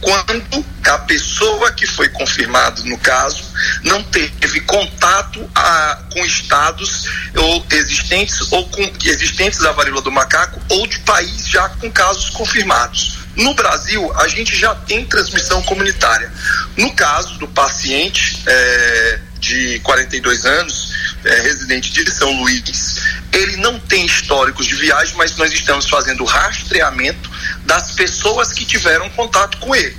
quando 0.00 0.64
a 0.86 0.98
pessoa 0.98 1.72
que 1.72 1.86
foi 1.86 2.08
confirmado 2.08 2.84
no 2.84 2.98
caso 2.98 3.42
não 3.82 4.02
teve 4.04 4.60
contato 4.62 5.48
a, 5.54 5.98
com 6.12 6.24
estados 6.24 7.04
ou 7.36 7.66
existentes 7.70 8.50
ou 8.52 8.68
com 8.68 8.82
existentes 9.04 9.58
da 9.58 9.72
varíola 9.72 10.00
do 10.00 10.12
macaco 10.12 10.60
ou 10.68 10.86
de 10.86 10.98
país 11.00 11.48
já 11.48 11.68
com 11.70 11.90
casos 11.90 12.30
confirmados. 12.30 13.18
No 13.36 13.54
Brasil, 13.54 14.12
a 14.16 14.26
gente 14.26 14.56
já 14.56 14.74
tem 14.74 15.04
transmissão 15.04 15.62
comunitária. 15.62 16.32
No 16.76 16.92
caso 16.94 17.38
do 17.38 17.46
paciente 17.46 18.42
é, 18.46 19.20
de 19.38 19.78
42 19.80 20.44
anos, 20.44 20.92
é, 21.24 21.40
residente 21.42 21.92
de 21.92 22.10
São 22.10 22.30
Luís, 22.40 23.00
ele 23.32 23.56
não 23.56 23.78
tem 23.78 24.04
históricos 24.04 24.66
de 24.66 24.74
viagem, 24.74 25.14
mas 25.16 25.36
nós 25.36 25.52
estamos 25.52 25.88
fazendo 25.88 26.24
rastreamento 26.24 27.30
das 27.64 27.92
pessoas 27.92 28.52
que 28.52 28.64
tiveram 28.64 29.08
contato 29.10 29.58
com 29.58 29.74
ele. 29.74 29.96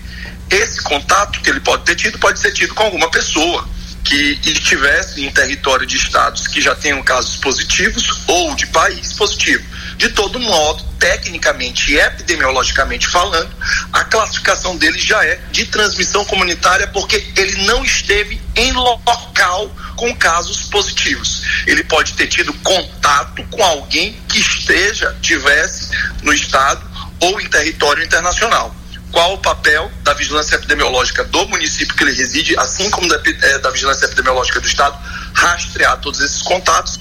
Esse 0.50 0.82
contato 0.82 1.42
que 1.42 1.50
ele 1.50 1.60
pode 1.60 1.84
ter 1.84 1.96
tido 1.96 2.18
pode 2.18 2.40
ser 2.40 2.52
tido 2.52 2.74
com 2.74 2.84
alguma 2.84 3.10
pessoa 3.12 3.68
que 4.10 4.40
estivesse 4.44 5.24
em 5.24 5.30
território 5.30 5.86
de 5.86 5.96
estados 5.96 6.48
que 6.48 6.60
já 6.60 6.74
tenham 6.74 7.04
casos 7.04 7.38
positivos 7.38 8.24
ou 8.26 8.56
de 8.56 8.66
país 8.68 9.14
positivo. 9.14 9.64
De 9.98 10.10
todo 10.10 10.40
modo, 10.40 10.84
tecnicamente 10.98 11.92
e 11.92 12.00
epidemiologicamente 12.00 13.08
falando, 13.08 13.54
a 13.94 14.04
classificação 14.04 14.76
dele 14.78 14.98
já 14.98 15.24
é 15.24 15.36
de 15.52 15.66
transmissão 15.68 16.26
comunitária 16.26 16.88
porque 16.88 17.24
ele 17.38 17.68
não 17.68 17.86
esteve 17.86 18.42
em 18.56 18.72
local 18.72 19.76
com 19.96 20.16
casos 20.16 20.64
positivos. 20.64 21.44
Ele 21.68 21.84
pode 21.84 22.14
ter 22.14 22.26
tido 22.26 22.52
contato 22.64 23.44
com 23.52 23.64
alguém 23.64 24.20
que 24.28 24.40
esteja, 24.40 25.16
tivesse 25.22 25.90
no 26.24 26.34
estado 26.34 26.82
ou 27.20 27.40
em 27.40 27.48
território 27.48 28.04
internacional 28.04 28.79
qual 29.12 29.34
o 29.34 29.38
papel 29.40 29.92
da 30.04 30.14
vigilância 30.14 30.56
epidemiológica 30.56 31.24
do 31.24 31.48
município 31.48 31.96
que 31.96 32.04
ele 32.04 32.14
reside, 32.14 32.58
assim 32.58 32.90
como 32.90 33.08
da, 33.08 33.20
é, 33.44 33.58
da 33.60 33.70
vigilância 33.72 34.06
epidemiológica 34.06 34.60
do 34.60 34.68
estado, 34.68 34.98
rastrear 35.34 35.98
todos 35.98 36.20
esses 36.22 36.42
contatos 36.42 37.00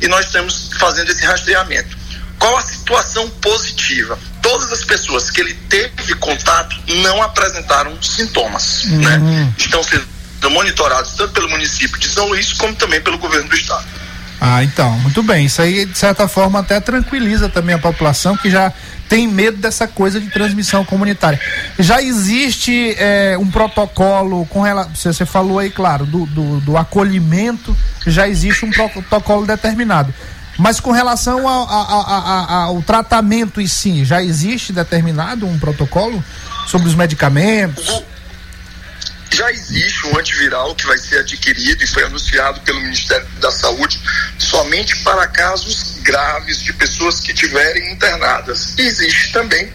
e 0.00 0.08
nós 0.08 0.26
estamos 0.26 0.70
fazendo 0.78 1.10
esse 1.10 1.24
rastreamento. 1.24 1.96
Qual 2.38 2.56
a 2.56 2.62
situação 2.62 3.28
positiva? 3.28 4.18
Todas 4.42 4.72
as 4.72 4.82
pessoas 4.84 5.30
que 5.30 5.40
ele 5.42 5.52
teve 5.68 6.14
contato 6.14 6.74
não 7.02 7.22
apresentaram 7.22 8.00
sintomas, 8.02 8.84
Uhum. 8.84 8.98
né? 9.00 9.52
Estão 9.58 9.82
sendo 9.82 10.06
monitorados 10.50 11.12
tanto 11.12 11.34
pelo 11.34 11.50
município 11.50 11.98
de 12.00 12.08
São 12.08 12.28
Luís 12.28 12.52
como 12.54 12.74
também 12.74 13.00
pelo 13.02 13.18
governo 13.18 13.48
do 13.48 13.54
estado. 13.54 13.84
Ah, 14.40 14.64
então, 14.64 14.90
muito 15.00 15.22
bem. 15.22 15.44
Isso 15.44 15.60
aí, 15.60 15.84
de 15.84 15.98
certa 15.98 16.26
forma, 16.26 16.60
até 16.60 16.80
tranquiliza 16.80 17.46
também 17.50 17.74
a 17.74 17.78
população 17.78 18.34
que 18.38 18.50
já 18.50 18.72
tem 19.10 19.26
medo 19.26 19.56
dessa 19.56 19.88
coisa 19.88 20.20
de 20.20 20.30
transmissão 20.30 20.84
comunitária. 20.84 21.40
Já 21.76 22.00
existe 22.00 22.94
é, 22.96 23.36
um 23.36 23.50
protocolo 23.50 24.46
com 24.46 24.60
relação. 24.60 25.12
Você 25.12 25.26
falou 25.26 25.58
aí, 25.58 25.68
claro, 25.68 26.06
do, 26.06 26.24
do, 26.26 26.60
do, 26.60 26.76
acolhimento, 26.76 27.76
já 28.06 28.28
existe 28.28 28.64
um 28.64 28.70
protocolo 28.70 29.44
determinado. 29.44 30.14
Mas 30.56 30.78
com 30.78 30.92
relação 30.92 31.48
ao, 31.48 31.68
ao, 31.68 32.50
ao, 32.50 32.82
tratamento 32.82 33.60
em 33.60 33.66
si, 33.66 34.04
já 34.04 34.22
existe 34.22 34.72
determinado 34.72 35.44
um 35.44 35.58
protocolo 35.58 36.22
sobre 36.68 36.86
os 36.86 36.94
medicamentos? 36.94 38.04
Já 39.32 39.50
existe 39.50 40.06
um 40.08 40.18
antiviral 40.18 40.74
que 40.74 40.86
vai 40.86 40.98
ser 40.98 41.20
adquirido 41.20 41.82
e 41.82 41.86
foi 41.86 42.04
anunciado 42.04 42.60
pelo 42.60 42.80
Ministério 42.80 43.26
da 43.40 43.50
Saúde 43.50 44.00
somente 44.38 44.96
para 44.98 45.26
casos 45.28 45.98
graves 46.02 46.60
de 46.62 46.72
pessoas 46.72 47.20
que 47.20 47.32
tiverem 47.32 47.92
internadas. 47.92 48.74
Existe 48.78 49.32
também 49.32 49.72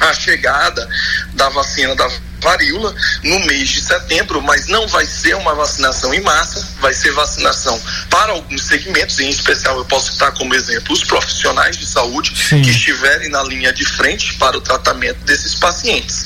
a 0.00 0.12
chegada 0.14 0.88
da 1.34 1.48
vacina 1.48 1.94
da 1.94 2.10
varíola 2.42 2.94
no 3.22 3.40
mês 3.40 3.68
de 3.68 3.80
setembro, 3.80 4.40
mas 4.42 4.66
não 4.66 4.86
vai 4.88 5.04
ser 5.04 5.34
uma 5.36 5.54
vacinação 5.54 6.12
em 6.14 6.20
massa, 6.20 6.66
vai 6.80 6.94
ser 6.94 7.12
vacinação 7.12 7.80
para 8.08 8.32
alguns 8.32 8.66
segmentos, 8.66 9.18
em 9.18 9.28
especial 9.28 9.76
eu 9.78 9.84
posso 9.84 10.12
citar 10.12 10.32
como 10.32 10.54
exemplo 10.54 10.92
os 10.92 11.04
profissionais 11.04 11.76
de 11.76 11.86
saúde 11.86 12.32
Sim. 12.36 12.62
que 12.62 12.70
estiverem 12.70 13.28
na 13.28 13.42
linha 13.42 13.72
de 13.72 13.84
frente 13.84 14.34
para 14.34 14.56
o 14.56 14.60
tratamento 14.60 15.18
desses 15.24 15.54
pacientes. 15.54 16.24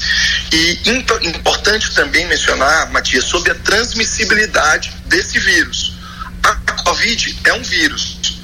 E 0.53 0.81
importante 0.89 1.95
também 1.95 2.27
mencionar, 2.27 2.91
Matias, 2.91 3.25
sobre 3.25 3.51
a 3.51 3.55
transmissibilidade 3.57 4.93
desse 5.07 5.39
vírus. 5.39 5.95
A 6.43 6.55
Covid 6.85 7.39
é 7.45 7.53
um 7.55 7.63
vírus. 7.63 8.41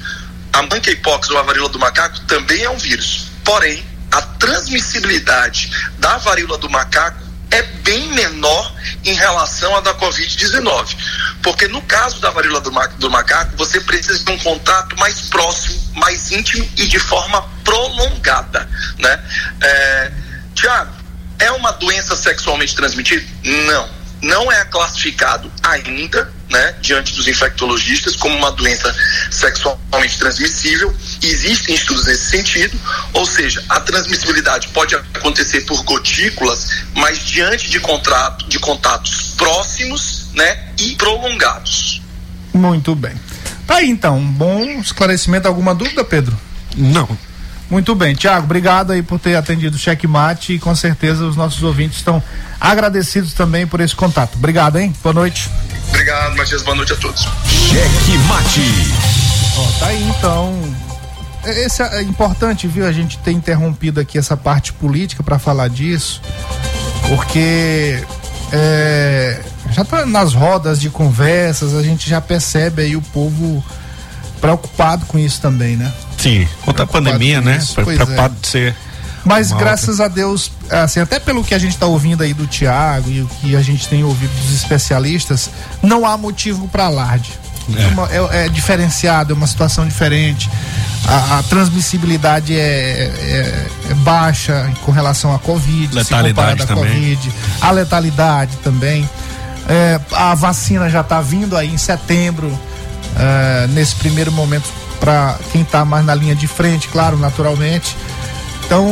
A 0.53 0.61
monkeypox 0.63 1.29
ou 1.29 1.37
a 1.37 1.43
varíola 1.43 1.69
do 1.69 1.79
macaco 1.79 2.19
também 2.21 2.63
é 2.63 2.69
um 2.69 2.77
vírus. 2.77 3.27
Porém, 3.43 3.85
a 4.11 4.21
transmissibilidade 4.21 5.71
da 5.99 6.17
varíola 6.17 6.57
do 6.57 6.69
macaco 6.69 7.30
é 7.51 7.61
bem 7.61 8.07
menor 8.13 8.73
em 9.03 9.13
relação 9.13 9.75
à 9.75 9.81
da 9.81 9.93
Covid-19. 9.95 10.95
Porque 11.43 11.67
no 11.67 11.81
caso 11.81 12.19
da 12.19 12.29
varíola 12.29 12.61
do, 12.61 12.71
do, 12.97 13.11
macaco, 13.11 13.55
você 13.57 13.79
precisa 13.81 14.23
de 14.23 14.31
um 14.31 14.37
contato 14.39 14.97
mais 14.97 15.21
próximo, 15.21 15.81
mais 15.95 16.31
íntimo 16.31 16.67
e 16.77 16.87
de 16.87 16.99
forma 16.99 17.41
prolongada. 17.63 18.67
Né? 18.97 19.23
É, 19.61 20.11
Tiago, 20.55 20.93
é 21.39 21.51
uma 21.51 21.71
doença 21.73 22.15
sexualmente 22.15 22.75
transmitida? 22.75 23.25
Não. 23.43 24.01
Não 24.21 24.51
é 24.51 24.63
classificado 24.65 25.51
ainda, 25.63 26.31
né, 26.51 26.75
diante 26.81 27.15
dos 27.15 27.27
infectologistas, 27.27 28.15
como 28.15 28.35
uma 28.35 28.51
doença 28.51 28.93
sexualmente 29.31 30.19
transmissível. 30.19 30.93
Existem 31.23 31.73
estudos 31.73 32.05
nesse 32.05 32.29
sentido, 32.29 32.77
ou 33.13 33.25
seja, 33.25 33.63
a 33.69 33.79
transmissibilidade 33.79 34.67
pode 34.69 34.95
acontecer 34.95 35.61
por 35.61 35.81
gotículas, 35.83 36.69
mas 36.93 37.25
diante 37.25 37.69
de, 37.69 37.79
contrato, 37.79 38.47
de 38.47 38.59
contatos 38.59 39.33
próximos, 39.37 40.27
né, 40.33 40.71
e 40.79 40.95
prolongados. 40.95 42.01
Muito 42.53 42.93
bem. 42.93 43.13
Tá 43.65 43.77
aí 43.77 43.89
então, 43.89 44.17
um 44.17 44.31
bom 44.31 44.63
esclarecimento. 44.81 45.47
Alguma 45.47 45.73
dúvida, 45.73 46.03
Pedro? 46.03 46.37
Não. 46.75 47.17
Muito 47.69 47.95
bem, 47.95 48.13
Tiago, 48.13 48.43
obrigado 48.43 48.91
aí 48.91 49.01
por 49.01 49.17
ter 49.17 49.35
atendido 49.35 49.77
o 49.77 49.79
checkmate 49.79 50.55
e 50.55 50.59
com 50.59 50.75
certeza 50.75 51.23
os 51.25 51.37
nossos 51.37 51.63
ouvintes 51.63 51.99
estão 51.99 52.21
agradecidos 52.59 53.31
também 53.31 53.65
por 53.65 53.79
esse 53.79 53.95
contato. 53.95 54.35
Obrigado, 54.35 54.77
hein? 54.77 54.93
Boa 55.01 55.13
noite. 55.13 55.49
Obrigado, 55.91 56.35
Matias. 56.35 56.63
Boa 56.63 56.75
noite 56.75 56.93
a 56.93 56.95
todos. 56.95 57.27
Checkmate. 57.45 58.71
Ó, 59.57 59.79
tá 59.79 59.87
aí 59.87 60.03
então. 60.03 60.75
Esse 61.45 61.83
é 61.83 62.01
importante, 62.01 62.67
viu, 62.67 62.85
a 62.85 62.91
gente 62.91 63.17
ter 63.17 63.31
interrompido 63.31 63.99
aqui 63.99 64.17
essa 64.17 64.37
parte 64.37 64.71
política 64.73 65.23
para 65.23 65.39
falar 65.39 65.69
disso, 65.69 66.21
porque 67.09 68.03
é, 68.51 69.41
já 69.71 69.83
tá 69.83 70.05
nas 70.05 70.33
rodas 70.33 70.79
de 70.79 70.89
conversas, 70.89 71.73
a 71.73 71.81
gente 71.81 72.07
já 72.07 72.21
percebe 72.21 72.83
aí 72.83 72.95
o 72.95 73.01
povo 73.01 73.63
preocupado 74.39 75.05
com 75.07 75.17
isso 75.17 75.41
também, 75.41 75.75
né? 75.75 75.91
Sim, 76.17 76.47
contra 76.63 76.83
a 76.83 76.87
pandemia, 76.87 77.41
né? 77.41 77.57
Isso, 77.57 77.73
preocupado 77.73 78.35
é. 78.37 78.41
de 78.41 78.47
ser. 78.47 78.75
Mas 79.23 79.51
graças 79.51 79.99
a 79.99 80.07
Deus, 80.07 80.51
assim, 80.69 80.99
até 80.99 81.19
pelo 81.19 81.43
que 81.43 81.53
a 81.53 81.59
gente 81.59 81.73
está 81.73 81.85
ouvindo 81.85 82.23
aí 82.23 82.33
do 82.33 82.47
Tiago 82.47 83.09
e 83.09 83.21
o 83.21 83.27
que 83.27 83.55
a 83.55 83.61
gente 83.61 83.87
tem 83.87 84.03
ouvido 84.03 84.31
dos 84.41 84.53
especialistas, 84.53 85.49
não 85.81 86.05
há 86.05 86.17
motivo 86.17 86.67
para 86.67 86.85
alarde. 86.85 87.31
É. 87.77 87.87
Uma, 87.87 88.09
é, 88.11 88.45
é, 88.45 88.49
diferenciado, 88.49 89.33
é 89.33 89.35
uma 89.35 89.47
situação 89.47 89.87
diferente. 89.87 90.49
A, 91.07 91.39
a 91.39 91.43
transmissibilidade 91.43 92.55
é, 92.55 92.59
é, 92.59 93.67
é, 93.89 93.93
baixa 93.95 94.71
com 94.83 94.91
relação 94.91 95.33
à 95.33 95.39
Covid, 95.39 95.93
letalidade 95.93 96.61
se 96.61 96.67
também. 96.67 96.83
Covid, 96.83 97.31
a 97.61 97.71
letalidade 97.71 98.57
também. 98.63 99.09
É, 99.69 99.99
a 100.11 100.33
vacina 100.33 100.89
já 100.89 101.01
está 101.01 101.21
vindo 101.21 101.55
aí 101.55 101.71
em 101.71 101.77
setembro, 101.77 102.51
é, 103.17 103.67
nesse 103.67 103.95
primeiro 103.95 104.31
momento 104.31 104.65
para 104.99 105.35
quem 105.51 105.63
está 105.63 105.83
mais 105.83 106.05
na 106.05 106.13
linha 106.13 106.35
de 106.35 106.47
frente, 106.47 106.87
claro, 106.87 107.17
naturalmente. 107.17 107.97
Então, 108.71 108.87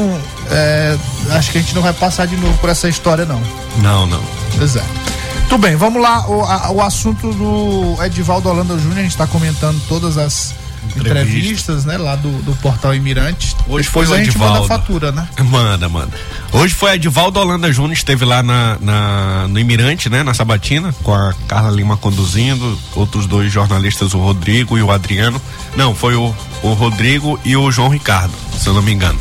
é, 0.51 0.97
acho 1.38 1.53
que 1.53 1.57
a 1.57 1.61
gente 1.61 1.73
não 1.73 1.82
vai 1.82 1.93
passar 1.93 2.27
de 2.27 2.36
novo 2.36 2.53
por 2.57 2.69
essa 2.69 2.89
história, 2.89 3.23
não. 3.23 3.41
Não, 3.77 4.05
não. 4.05 4.21
Pois 4.57 4.75
é. 4.75 4.84
Tudo 5.47 5.61
bem, 5.61 5.77
vamos 5.77 6.01
lá. 6.01 6.27
O, 6.27 6.43
a, 6.43 6.69
o 6.69 6.82
assunto 6.82 7.32
do 7.32 7.95
Edivaldo 8.03 8.49
Holanda 8.49 8.77
Júnior, 8.77 8.99
a 8.99 9.03
gente 9.03 9.11
está 9.11 9.25
comentando 9.25 9.82
todas 9.88 10.17
as 10.17 10.53
entrevistas, 10.97 11.85
né, 11.85 11.97
lá 11.97 12.15
do, 12.15 12.29
do 12.43 12.53
portal 12.57 12.93
Imirante. 12.95 13.55
Hoje 13.67 13.87
Depois 13.87 14.07
foi 14.07 14.07
o 14.07 14.13
a 14.13 14.23
gente 14.23 14.37
manda 14.37 14.59
a 14.59 14.63
fatura, 14.63 15.11
né? 15.11 15.27
Manda, 15.43 15.87
manda. 15.89 16.11
Hoje 16.51 16.73
foi 16.73 16.93
Edivaldo 16.93 17.39
Holanda 17.39 17.71
Júnior, 17.71 17.93
esteve 17.93 18.25
lá 18.25 18.41
na, 18.43 18.77
na- 18.79 19.47
no 19.47 19.59
Imirante, 19.59 20.09
né, 20.09 20.23
na 20.23 20.33
Sabatina, 20.33 20.93
com 21.03 21.13
a 21.13 21.33
Carla 21.47 21.71
Lima 21.71 21.97
conduzindo, 21.97 22.77
outros 22.95 23.25
dois 23.27 23.51
jornalistas, 23.51 24.13
o 24.13 24.19
Rodrigo 24.19 24.77
e 24.77 24.81
o 24.81 24.91
Adriano. 24.91 25.41
Não, 25.75 25.93
foi 25.95 26.15
o, 26.15 26.33
o 26.63 26.73
Rodrigo 26.73 27.39
e 27.45 27.55
o 27.55 27.71
João 27.71 27.89
Ricardo, 27.89 28.33
se 28.57 28.67
eu 28.67 28.73
não 28.73 28.81
me 28.81 28.91
engano. 28.91 29.19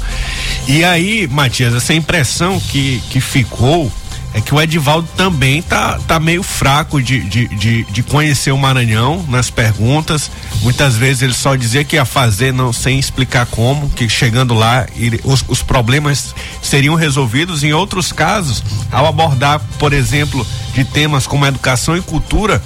E 0.66 0.84
aí, 0.84 1.26
Matias, 1.28 1.74
essa 1.74 1.94
impressão 1.94 2.58
que, 2.60 3.02
que 3.10 3.20
ficou 3.20 3.90
é 4.34 4.40
que 4.40 4.54
o 4.54 4.60
Edivaldo 4.60 5.08
também 5.16 5.62
tá, 5.62 5.98
tá 6.06 6.20
meio 6.20 6.42
fraco 6.42 7.02
de, 7.02 7.20
de, 7.20 7.48
de, 7.48 7.84
de 7.84 8.02
conhecer 8.02 8.52
o 8.52 8.58
Maranhão 8.58 9.24
nas 9.28 9.50
perguntas. 9.50 10.30
Muitas 10.60 10.96
vezes 10.96 11.22
ele 11.22 11.32
só 11.32 11.56
dizia 11.56 11.82
que 11.82 11.96
ia 11.96 12.04
fazer, 12.04 12.52
não 12.52 12.72
sem 12.72 12.98
explicar 12.98 13.46
como, 13.46 13.88
que 13.90 14.08
chegando 14.08 14.52
lá 14.54 14.86
ele- 14.96 15.20
os, 15.24 15.44
os 15.48 15.62
problemas 15.62 16.34
seriam 16.62 16.94
resolvidos. 16.94 17.62
Em 17.64 17.72
outros 17.72 18.12
casos, 18.12 18.62
ao 18.92 19.06
abordar, 19.06 19.60
por 19.78 19.92
exemplo, 19.92 20.46
de 20.74 20.84
temas 20.84 21.26
como 21.26 21.46
educação 21.46 21.96
e 21.96 22.02
cultura, 22.02 22.62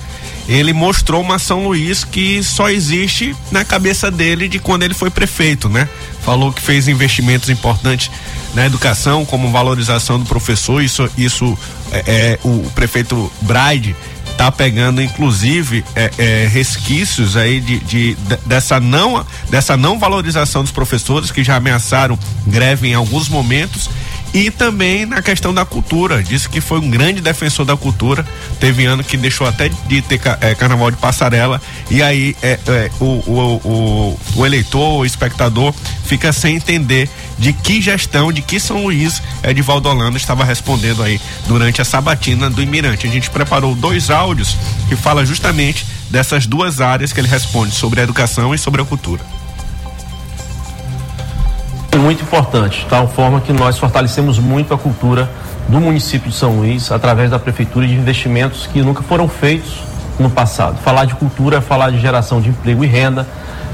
ele 0.49 0.73
mostrou 0.73 1.23
uma 1.23 1.39
São 1.39 1.65
Luís 1.69 2.03
que 2.03 2.43
só 2.43 2.69
existe 2.69 3.35
na 3.53 3.65
cabeça 3.65 4.11
dele 4.11 4.49
de 4.49 4.59
quando 4.59 4.83
ele 4.83 4.95
foi 4.95 5.09
prefeito, 5.11 5.69
né? 5.69 5.89
Falou 6.25 6.53
que 6.53 6.61
fez 6.61 6.89
investimentos 6.89 7.49
importantes 7.49 8.11
na 8.55 8.67
educação, 8.67 9.25
como 9.25 9.51
valorização 9.51 10.19
do 10.19 10.27
professor, 10.27 10.83
isso, 10.83 11.09
isso 11.17 11.57
é, 11.91 12.03
é, 12.07 12.39
o 12.45 12.71
prefeito 12.75 13.31
Braide 13.43 13.95
tá 14.37 14.51
pegando 14.51 15.03
inclusive 15.03 15.85
é, 15.95 16.11
é, 16.17 16.49
resquícios 16.51 17.37
aí 17.37 17.61
de, 17.61 17.79
de- 17.81 18.15
de- 18.15 18.37
dessa 18.47 18.81
não 18.81 19.27
dessa 19.51 19.77
não 19.77 19.99
valorização 19.99 20.63
dos 20.63 20.73
professores 20.73 21.31
que 21.31 21.45
já 21.45 21.57
ameaçaram 21.57 22.19
greve 22.47 22.89
em 22.89 22.95
alguns 22.95 23.29
momentos 23.29 23.91
e 24.35 24.51
também 24.51 25.05
na 25.05 25.21
questão 25.21 25.53
da 25.53 25.63
cultura. 25.67 26.23
Disse 26.23 26.49
que 26.49 26.63
foi 26.63 26.79
um 26.81 26.89
grande 26.89 27.21
defensor 27.21 27.67
da 27.67 27.77
cultura. 27.77 28.25
Teve 28.59 28.87
ano 28.87 29.05
que 29.05 29.19
deixou 29.19 29.47
até 29.47 29.69
de 29.87 30.01
ter 30.01 30.19
eh, 30.41 30.55
carnaval 30.55 30.91
de 30.91 30.97
passarela. 30.97 31.61
E 31.91 32.03
aí 32.03 32.35
eh, 32.43 32.59
eh, 32.67 32.91
o, 32.99 33.05
o, 33.05 33.61
o, 33.63 34.21
o 34.37 34.47
eleitor, 34.47 35.01
o 35.01 35.05
espectador, 35.05 35.75
fica 36.13 36.31
sem 36.31 36.57
entender 36.57 37.09
de 37.39 37.55
que 37.55 37.81
gestão, 37.81 38.31
de 38.31 38.43
que 38.43 38.61
São 38.61 38.83
Luís 38.83 39.23
Edivaldo 39.43 39.89
Holanda 39.89 40.19
estava 40.19 40.45
respondendo 40.45 41.03
aí 41.03 41.19
durante 41.47 41.81
a 41.81 41.87
sabatina 41.87 42.51
do 42.51 42.61
Imirante. 42.61 43.07
A 43.07 43.11
gente 43.11 43.31
preparou 43.31 43.75
dois 43.75 44.11
áudios 44.11 44.55
que 44.91 44.95
fala 44.95 45.25
justamente 45.25 45.87
dessas 46.11 46.47
duas 46.47 46.83
áreas 46.83 47.15
que 47.15 47.21
ele 47.21 47.29
responde 47.29 47.75
sobre 47.75 48.01
a 48.01 48.05
educação 48.05 48.55
e 48.55 48.59
sobre 48.59 48.83
a 48.83 48.85
cultura. 48.85 49.23
É 51.91 51.97
muito 51.97 52.23
importante, 52.23 52.81
de 52.81 52.87
tal 52.87 53.09
forma 53.09 53.41
que 53.41 53.53
nós 53.55 53.79
fortalecemos 53.79 54.39
muito 54.39 54.75
a 54.75 54.79
cultura 54.79 55.33
do 55.67 55.81
município 55.81 56.31
de 56.31 56.37
São 56.37 56.59
Luís 56.59 56.93
através 56.93 57.31
da 57.31 57.39
prefeitura 57.39 57.87
de 57.87 57.95
investimentos 57.95 58.69
que 58.71 58.83
nunca 58.83 59.03
foram 59.03 59.27
feitos 59.27 59.81
no 60.19 60.29
passado. 60.29 60.77
Falar 60.85 61.07
de 61.07 61.15
cultura 61.15 61.57
é 61.57 61.61
falar 61.63 61.91
de 61.91 61.99
geração 61.99 62.39
de 62.39 62.51
emprego 62.51 62.85
e 62.85 62.87
renda, 62.87 63.27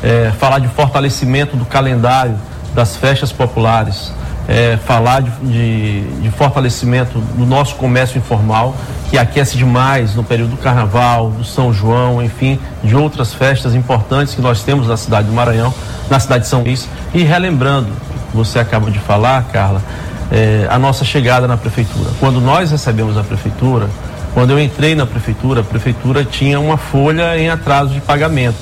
é, 0.02 0.32
falar 0.38 0.58
de 0.58 0.68
fortalecimento 0.68 1.56
do 1.56 1.64
calendário 1.64 2.36
das 2.74 2.96
festas 2.96 3.32
populares, 3.32 4.12
é, 4.46 4.78
falar 4.86 5.20
de, 5.22 5.30
de, 5.42 6.00
de 6.22 6.30
fortalecimento 6.30 7.18
do 7.18 7.44
nosso 7.44 7.74
comércio 7.74 8.18
informal, 8.18 8.74
que 9.10 9.18
aquece 9.18 9.56
demais 9.56 10.14
no 10.14 10.22
período 10.22 10.50
do 10.50 10.56
carnaval, 10.56 11.30
do 11.30 11.44
São 11.44 11.72
João, 11.72 12.22
enfim, 12.22 12.58
de 12.82 12.94
outras 12.94 13.34
festas 13.34 13.74
importantes 13.74 14.34
que 14.34 14.40
nós 14.40 14.62
temos 14.62 14.86
na 14.86 14.96
cidade 14.96 15.28
do 15.28 15.32
Maranhão, 15.32 15.72
na 16.10 16.20
cidade 16.20 16.44
de 16.44 16.50
São 16.50 16.62
Luís. 16.62 16.88
E 17.12 17.22
relembrando, 17.22 17.90
você 18.32 18.58
acaba 18.58 18.90
de 18.90 18.98
falar, 18.98 19.44
Carla, 19.52 19.82
é, 20.30 20.66
a 20.70 20.78
nossa 20.78 21.04
chegada 21.04 21.46
na 21.48 21.56
prefeitura. 21.56 22.10
Quando 22.20 22.40
nós 22.40 22.70
recebemos 22.70 23.16
a 23.16 23.22
prefeitura, 23.22 23.88
quando 24.34 24.50
eu 24.50 24.60
entrei 24.60 24.94
na 24.94 25.06
prefeitura, 25.06 25.62
a 25.62 25.64
prefeitura 25.64 26.24
tinha 26.24 26.60
uma 26.60 26.76
folha 26.76 27.38
em 27.38 27.48
atraso 27.48 27.92
de 27.92 28.00
pagamento. 28.00 28.58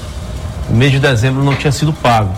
O 0.69 0.75
mês 0.75 0.93
de 0.93 0.99
dezembro 0.99 1.45
não 1.45 1.55
tinha 1.55 1.73
sido 1.73 1.93
pago. 1.93 2.31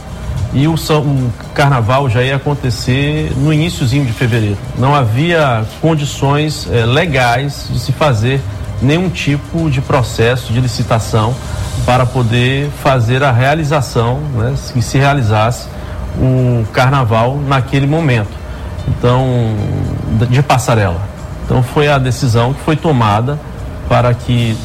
E 0.53 0.67
o, 0.67 0.75
o 0.75 1.33
carnaval 1.55 2.09
já 2.09 2.23
ia 2.23 2.37
acontecer 2.37 3.33
no 3.37 3.53
iníciozinho 3.53 4.05
de 4.05 4.13
fevereiro. 4.13 4.59
Não 4.79 4.95
havia 4.95 5.65
condições 5.81 6.69
eh, 6.71 6.87
legais 6.87 7.69
de 7.71 7.79
se 7.79 7.93
fazer 7.93 8.41
nenhum 8.81 9.11
tipo 9.11 9.71
de 9.71 9.81
processo 9.81 10.53
de 10.53 10.61
licitação 10.61 11.35
para 11.85 12.07
poder 12.07 12.71
fazer 12.83 13.23
a 13.23 13.33
realização, 13.33 14.21
né, 14.35 14.55
que 14.73 14.81
se 14.81 14.99
realizasse 14.99 15.69
o 16.19 16.65
carnaval 16.73 17.39
naquele 17.47 17.87
momento. 17.87 18.31
Então, 18.87 19.55
de 20.31 20.43
passarela. 20.43 21.01
Então 21.45 21.63
foi 21.63 21.89
a 21.89 21.99
decisão 21.99 22.53
que 22.53 22.61
foi 22.61 22.77
tomada 22.77 23.39
para 23.89 24.13
que 24.13 24.57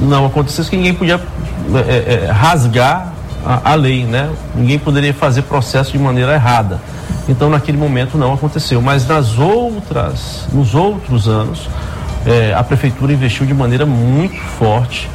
não 0.00 0.26
acontecesse 0.26 0.70
que 0.70 0.76
ninguém 0.76 0.94
podia 0.94 1.20
é, 1.76 2.26
é, 2.26 2.30
rasgar 2.30 3.12
a, 3.44 3.72
a 3.72 3.74
lei, 3.74 4.04
né? 4.04 4.30
Ninguém 4.54 4.78
poderia 4.78 5.12
fazer 5.12 5.42
processo 5.42 5.92
de 5.92 5.98
maneira 5.98 6.34
errada. 6.34 6.80
Então 7.28 7.50
naquele 7.50 7.76
momento 7.76 8.16
não 8.16 8.32
aconteceu, 8.32 8.80
mas 8.80 9.06
nas 9.06 9.38
outras, 9.38 10.46
nos 10.52 10.74
outros 10.74 11.28
anos, 11.28 11.68
é, 12.26 12.54
a 12.54 12.64
prefeitura 12.64 13.12
investiu 13.12 13.46
de 13.46 13.54
maneira 13.54 13.84
muito 13.84 14.40
forte 14.58 15.08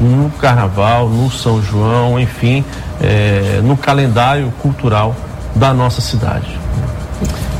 no 0.00 0.30
Carnaval, 0.30 1.08
no 1.08 1.30
São 1.30 1.62
João, 1.62 2.18
enfim, 2.18 2.64
é, 3.00 3.60
no 3.62 3.76
calendário 3.76 4.52
cultural 4.60 5.14
da 5.54 5.72
nossa 5.72 6.00
cidade. 6.00 6.58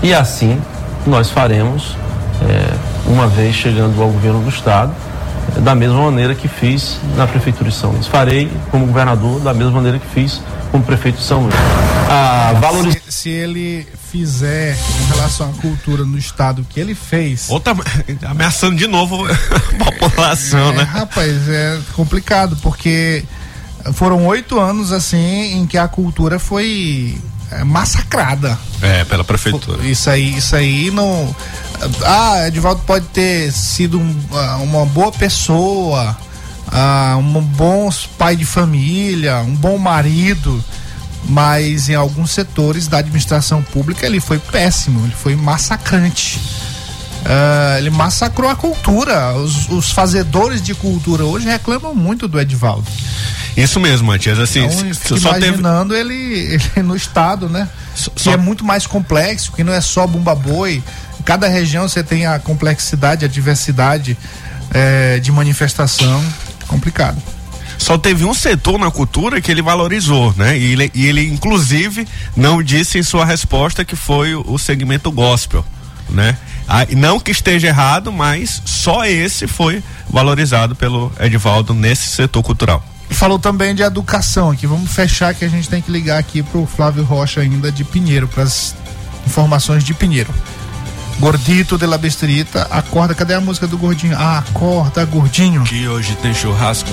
E 0.03 0.13
assim 0.13 0.61
nós 1.07 1.31
faremos, 1.31 1.97
é, 2.43 2.75
uma 3.07 3.27
vez 3.27 3.55
chegando 3.55 4.01
ao 4.03 4.09
governo 4.09 4.41
do 4.41 4.49
Estado, 4.49 4.93
da 5.61 5.75
mesma 5.75 6.01
maneira 6.11 6.35
que 6.35 6.49
fiz 6.49 6.99
na 7.17 7.27
Prefeitura 7.27 7.71
de 7.71 7.77
São 7.77 7.91
Luís. 7.93 8.07
Farei 8.07 8.51
como 8.71 8.87
governador 8.87 9.41
da 9.41 9.53
mesma 9.53 9.73
maneira 9.73 9.99
que 9.99 10.07
fiz 10.07 10.41
como 10.71 10.83
prefeito 10.85 11.19
de 11.19 11.25
São 11.25 11.43
Luís. 11.43 11.55
A 12.09 12.53
valorização. 12.61 13.03
Se, 13.09 13.13
se 13.13 13.29
ele 13.29 13.87
fizer 14.11 14.75
em 14.77 15.15
relação 15.15 15.51
à 15.51 15.53
cultura 15.61 16.05
no 16.05 16.17
estado 16.19 16.65
que 16.69 16.79
ele 16.81 16.95
fez. 16.95 17.47
Ou 17.51 17.61
tá 17.61 17.75
ameaçando 18.27 18.77
de 18.77 18.87
novo 18.87 19.25
a 19.27 19.93
população, 20.01 20.71
É, 20.73 20.77
né? 20.77 20.83
rapaz, 20.85 21.49
é 21.49 21.79
complicado, 21.95 22.57
porque 22.63 23.25
foram 23.95 24.27
oito 24.27 24.59
anos 24.61 24.93
assim 24.93 25.55
em 25.59 25.67
que 25.67 25.77
a 25.77 25.89
cultura 25.89 26.39
foi 26.39 27.19
massacrada. 27.65 28.59
É, 28.81 29.05
pela 29.05 29.25
prefeitura. 29.25 29.85
Isso 29.85 30.11
aí, 30.11 30.37
isso 30.37 30.57
aí 30.57 30.91
não. 30.91 31.35
Ah, 32.05 32.47
Edivaldo 32.47 32.83
pode 32.87 33.07
ter 33.07 33.53
sido 33.53 33.99
um, 33.99 34.17
ah, 34.33 34.59
uma 34.59 34.87
boa 34.87 35.11
pessoa, 35.11 36.17
ah, 36.71 37.17
um 37.19 37.41
bom 37.41 37.91
pai 38.17 38.37
de 38.37 38.45
família, 38.45 39.39
um 39.39 39.55
bom 39.55 39.77
marido, 39.79 40.63
mas 41.25 41.89
em 41.89 41.95
alguns 41.95 42.31
setores 42.31 42.87
da 42.87 42.99
administração 42.99 43.63
pública 43.63 44.07
ele 44.07 44.21
foi 44.21 44.39
péssimo, 44.39 45.05
ele 45.05 45.15
foi 45.15 45.35
massacrante. 45.35 46.41
Ah, 47.25 47.77
ele 47.79 47.91
massacrou 47.91 48.51
a 48.51 48.57
cultura. 48.57 49.33
Os, 49.35 49.69
os 49.69 49.91
fazedores 49.91 50.63
de 50.63 50.75
cultura 50.75 51.25
hoje 51.25 51.47
reclamam 51.47 51.95
muito 51.95 52.27
do 52.27 52.41
Edivaldo. 52.41 52.87
Isso 53.57 53.79
mesmo, 53.79 54.09
Matias. 54.09 54.39
Assim, 54.39 54.65
Então, 54.65 55.19
só 55.19 55.35
teve. 55.35 55.49
imaginando 55.49 55.95
ele, 55.95 56.15
ele 56.75 56.83
no 56.83 56.97
estado, 56.97 57.49
né? 57.49 57.69
que 58.17 58.31
é 58.31 58.37
muito 58.37 58.65
mais 58.65 58.87
complexo, 58.87 59.53
que 59.53 59.63
não 59.63 59.73
é 59.73 59.81
só 59.81 60.07
bumba 60.07 60.35
boi. 60.35 60.83
Em 61.21 61.23
cada 61.23 61.47
região 61.47 61.87
você 61.89 62.03
tem 62.03 62.27
a 62.27 62.39
complexidade, 62.39 63.25
a 63.25 63.29
diversidade 63.29 64.17
eh, 64.73 65.21
de 65.23 65.31
manifestação. 65.31 66.25
Complicado. 66.67 67.23
Só 67.77 67.99
teve 67.99 68.25
um 68.25 68.33
setor 68.33 68.79
na 68.79 68.91
cultura 68.91 69.41
que 69.41 69.51
ele 69.51 69.61
valorizou, 69.61 70.33
né? 70.37 70.57
E 70.57 70.73
ele, 70.73 70.91
e 70.95 71.07
ele, 71.07 71.29
inclusive, 71.29 72.07
não 72.37 72.63
disse 72.63 72.99
em 72.99 73.03
sua 73.03 73.25
resposta 73.27 73.85
que 73.85 73.97
foi 73.97 74.35
o, 74.35 74.45
o 74.49 74.59
segmento 74.59 75.11
gospel, 75.13 75.65
né? 76.09 76.37
Ah, 76.69 76.87
e 76.89 76.95
não 76.95 77.21
que 77.21 77.31
esteja 77.31 77.69
errado, 77.69 78.13
mas 78.13 78.63
só 78.65 79.05
esse 79.05 79.47
foi 79.47 79.83
valorizado 80.09 80.75
pelo 80.75 81.13
Edivaldo 81.21 81.75
nesse 81.75 82.09
setor 82.09 82.43
cultural. 82.43 82.83
Falou 83.11 83.39
também 83.39 83.75
de 83.75 83.83
educação 83.83 84.51
aqui. 84.51 84.67
Vamos 84.67 84.93
fechar 84.93 85.35
que 85.35 85.45
a 85.45 85.49
gente 85.49 85.69
tem 85.69 85.83
que 85.83 85.91
ligar 85.91 86.19
aqui 86.19 86.43
pro 86.43 86.67
Flávio 86.67 87.05
Rocha 87.05 87.41
ainda 87.41 87.71
de 87.71 87.85
Pinheiro, 87.85 88.27
para 88.27 88.43
as 88.45 88.75
informações 89.27 89.85
de 89.85 89.93
Pinheiro. 89.93 90.33
Gordito 91.21 91.79
de 91.79 91.87
la 91.87 91.99
Bestrita, 91.99 92.67
acorda. 92.71 93.15
Cadê 93.15 93.35
a 93.35 93.41
música 93.41 93.67
do 93.67 93.77
Gordinho? 93.77 94.17
Ah, 94.19 94.39
acorda, 94.39 95.05
Gordinho. 95.05 95.63
Que 95.65 95.87
hoje 95.87 96.17
tem 96.17 96.35
churrasco. 96.35 96.91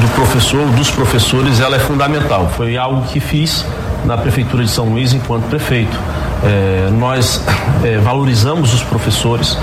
do 0.00 0.08
professor, 0.14 0.70
dos 0.72 0.90
professores, 0.90 1.60
ela 1.60 1.76
é 1.76 1.80
fundamental. 1.80 2.52
Foi 2.56 2.76
algo 2.76 3.02
que 3.08 3.18
fiz 3.18 3.64
na 4.04 4.16
Prefeitura 4.16 4.64
de 4.64 4.70
São 4.70 4.86
Luís 4.86 5.12
enquanto 5.12 5.44
prefeito. 5.44 5.98
É, 6.42 6.90
nós 6.92 7.44
é, 7.84 7.98
valorizamos 7.98 8.72
os 8.74 8.82
professores, 8.82 9.56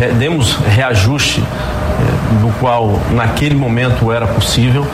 é, 0.00 0.12
demos 0.12 0.56
reajuste 0.74 1.42
é, 1.42 2.40
do 2.40 2.52
qual 2.58 3.00
naquele 3.12 3.54
momento 3.54 4.12
era 4.12 4.26
possível 4.26 4.86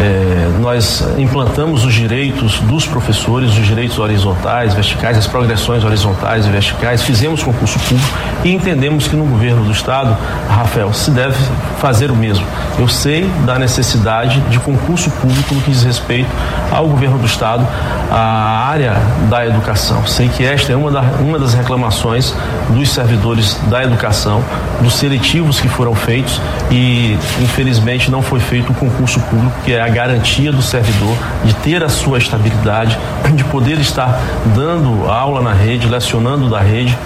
É, 0.00 0.50
nós 0.60 1.04
implantamos 1.16 1.84
os 1.84 1.94
direitos 1.94 2.58
dos 2.60 2.86
professores, 2.86 3.56
os 3.56 3.66
direitos 3.66 3.98
horizontais, 3.98 4.74
verticais, 4.74 5.16
as 5.16 5.26
progressões 5.26 5.84
horizontais 5.84 6.46
e 6.46 6.50
verticais, 6.50 7.02
fizemos 7.02 7.42
concurso 7.42 7.78
público 7.80 8.18
e 8.42 8.52
entendemos 8.52 9.06
que 9.06 9.14
no 9.14 9.24
governo 9.24 9.64
do 9.64 9.72
Estado, 9.72 10.16
Rafael, 10.48 10.92
se 10.92 11.10
deve 11.10 11.36
fazer 11.78 12.10
o 12.10 12.16
mesmo. 12.16 12.44
Eu 12.78 12.88
sei 12.88 13.30
da 13.44 13.58
necessidade 13.58 14.40
de 14.50 14.58
concurso 14.58 15.10
público 15.10 15.54
no 15.54 15.60
que 15.60 15.70
diz 15.70 15.82
respeito 15.84 16.30
ao 16.72 16.88
governo 16.88 17.18
do 17.18 17.26
Estado, 17.26 17.66
à 18.10 18.68
área 18.68 18.96
da 19.28 19.46
educação. 19.46 20.06
Sei 20.06 20.28
que 20.28 20.44
esta 20.44 20.72
é 20.72 20.76
uma, 20.76 20.90
da, 20.90 21.02
uma 21.20 21.38
das 21.38 21.54
reclamações 21.54 22.34
dos 22.70 22.90
servidores 22.90 23.58
da 23.68 23.82
educação, 23.84 24.42
dos 24.80 24.94
seletivos 24.94 25.60
que 25.60 25.68
foram 25.68 25.94
feitos 25.94 26.40
e, 26.70 27.16
infelizmente, 27.40 28.10
não 28.10 28.22
foi 28.22 28.40
feito 28.40 28.72
o 28.72 28.74
concurso 28.74 29.20
público, 29.20 29.54
que 29.64 29.72
é 29.72 29.83
a 29.84 29.88
garantia 29.90 30.50
do 30.50 30.62
servidor 30.62 31.14
de 31.44 31.52
ter 31.56 31.84
a 31.84 31.90
sua 31.90 32.16
estabilidade, 32.16 32.98
de 33.34 33.44
poder 33.44 33.78
estar 33.78 34.18
dando 34.54 35.10
aula 35.10 35.42
na 35.42 35.52
rede, 35.52 35.86
lecionando 35.86 36.48
da 36.48 36.58
rede 36.58 36.96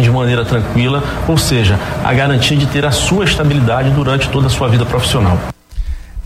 de 0.00 0.10
maneira 0.10 0.42
tranquila, 0.42 1.04
ou 1.28 1.36
seja, 1.36 1.78
a 2.02 2.14
garantia 2.14 2.56
de 2.56 2.64
ter 2.64 2.86
a 2.86 2.90
sua 2.90 3.26
estabilidade 3.26 3.90
durante 3.90 4.30
toda 4.30 4.46
a 4.46 4.50
sua 4.50 4.66
vida 4.66 4.86
profissional. 4.86 5.38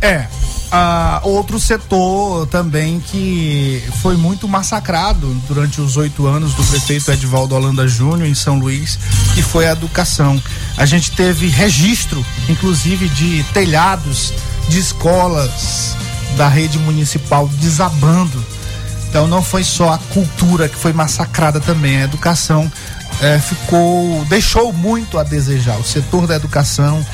É, 0.01 0.27
ah, 0.71 1.21
outro 1.25 1.59
setor 1.59 2.47
também 2.47 3.01
que 3.01 3.83
foi 4.01 4.17
muito 4.17 4.47
massacrado 4.47 5.27
durante 5.49 5.81
os 5.81 5.97
oito 5.97 6.29
anos 6.29 6.55
do 6.55 6.63
prefeito 6.63 7.11
Edvaldo 7.11 7.57
Holanda 7.57 7.89
Júnior 7.89 8.29
em 8.29 8.35
São 8.35 8.61
Luís, 8.61 8.97
que 9.35 9.43
foi 9.43 9.67
a 9.67 9.73
educação. 9.73 10.41
A 10.77 10.87
gente 10.87 11.11
teve 11.11 11.49
registro, 11.49 12.25
inclusive, 12.49 13.09
de 13.09 13.43
telhados 13.53 14.33
de 14.69 14.79
escolas 14.79 15.97
da 16.37 16.49
rede 16.49 16.79
municipal 16.79 17.49
desabando. 17.49 18.45
Então 19.09 19.27
não 19.27 19.43
foi 19.43 19.65
só 19.65 19.93
a 19.93 19.99
cultura 19.99 20.69
que 20.69 20.77
foi 20.77 20.93
massacrada 20.93 21.61
também, 21.61 21.99
a 21.99 22.05
educação 22.05 22.71
eh, 23.21 23.39
ficou 23.39 24.25
deixou 24.27 24.73
muito 24.73 25.19
a 25.19 25.23
desejar. 25.23 25.79
O 25.79 25.85
setor 25.85 26.27
da 26.27 26.37
educação 26.37 27.05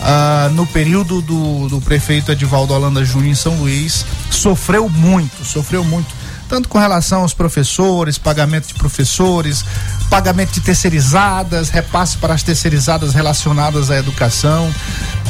ah, 0.00 0.50
no 0.52 0.66
período 0.66 1.20
do, 1.20 1.68
do 1.68 1.80
prefeito 1.80 2.30
Edivaldo 2.30 2.72
Holanda 2.72 3.04
Júnior 3.04 3.30
em 3.30 3.34
São 3.34 3.56
Luís, 3.56 4.04
sofreu 4.30 4.88
muito, 4.88 5.44
sofreu 5.44 5.82
muito, 5.84 6.14
tanto 6.48 6.68
com 6.68 6.78
relação 6.78 7.22
aos 7.22 7.34
professores, 7.34 8.16
pagamento 8.16 8.68
de 8.68 8.74
professores, 8.74 9.64
pagamento 10.08 10.52
de 10.52 10.60
terceirizadas, 10.60 11.68
repasse 11.68 12.16
para 12.18 12.34
as 12.34 12.42
terceirizadas 12.42 13.14
relacionadas 13.14 13.90
à 13.90 13.98
educação. 13.98 14.72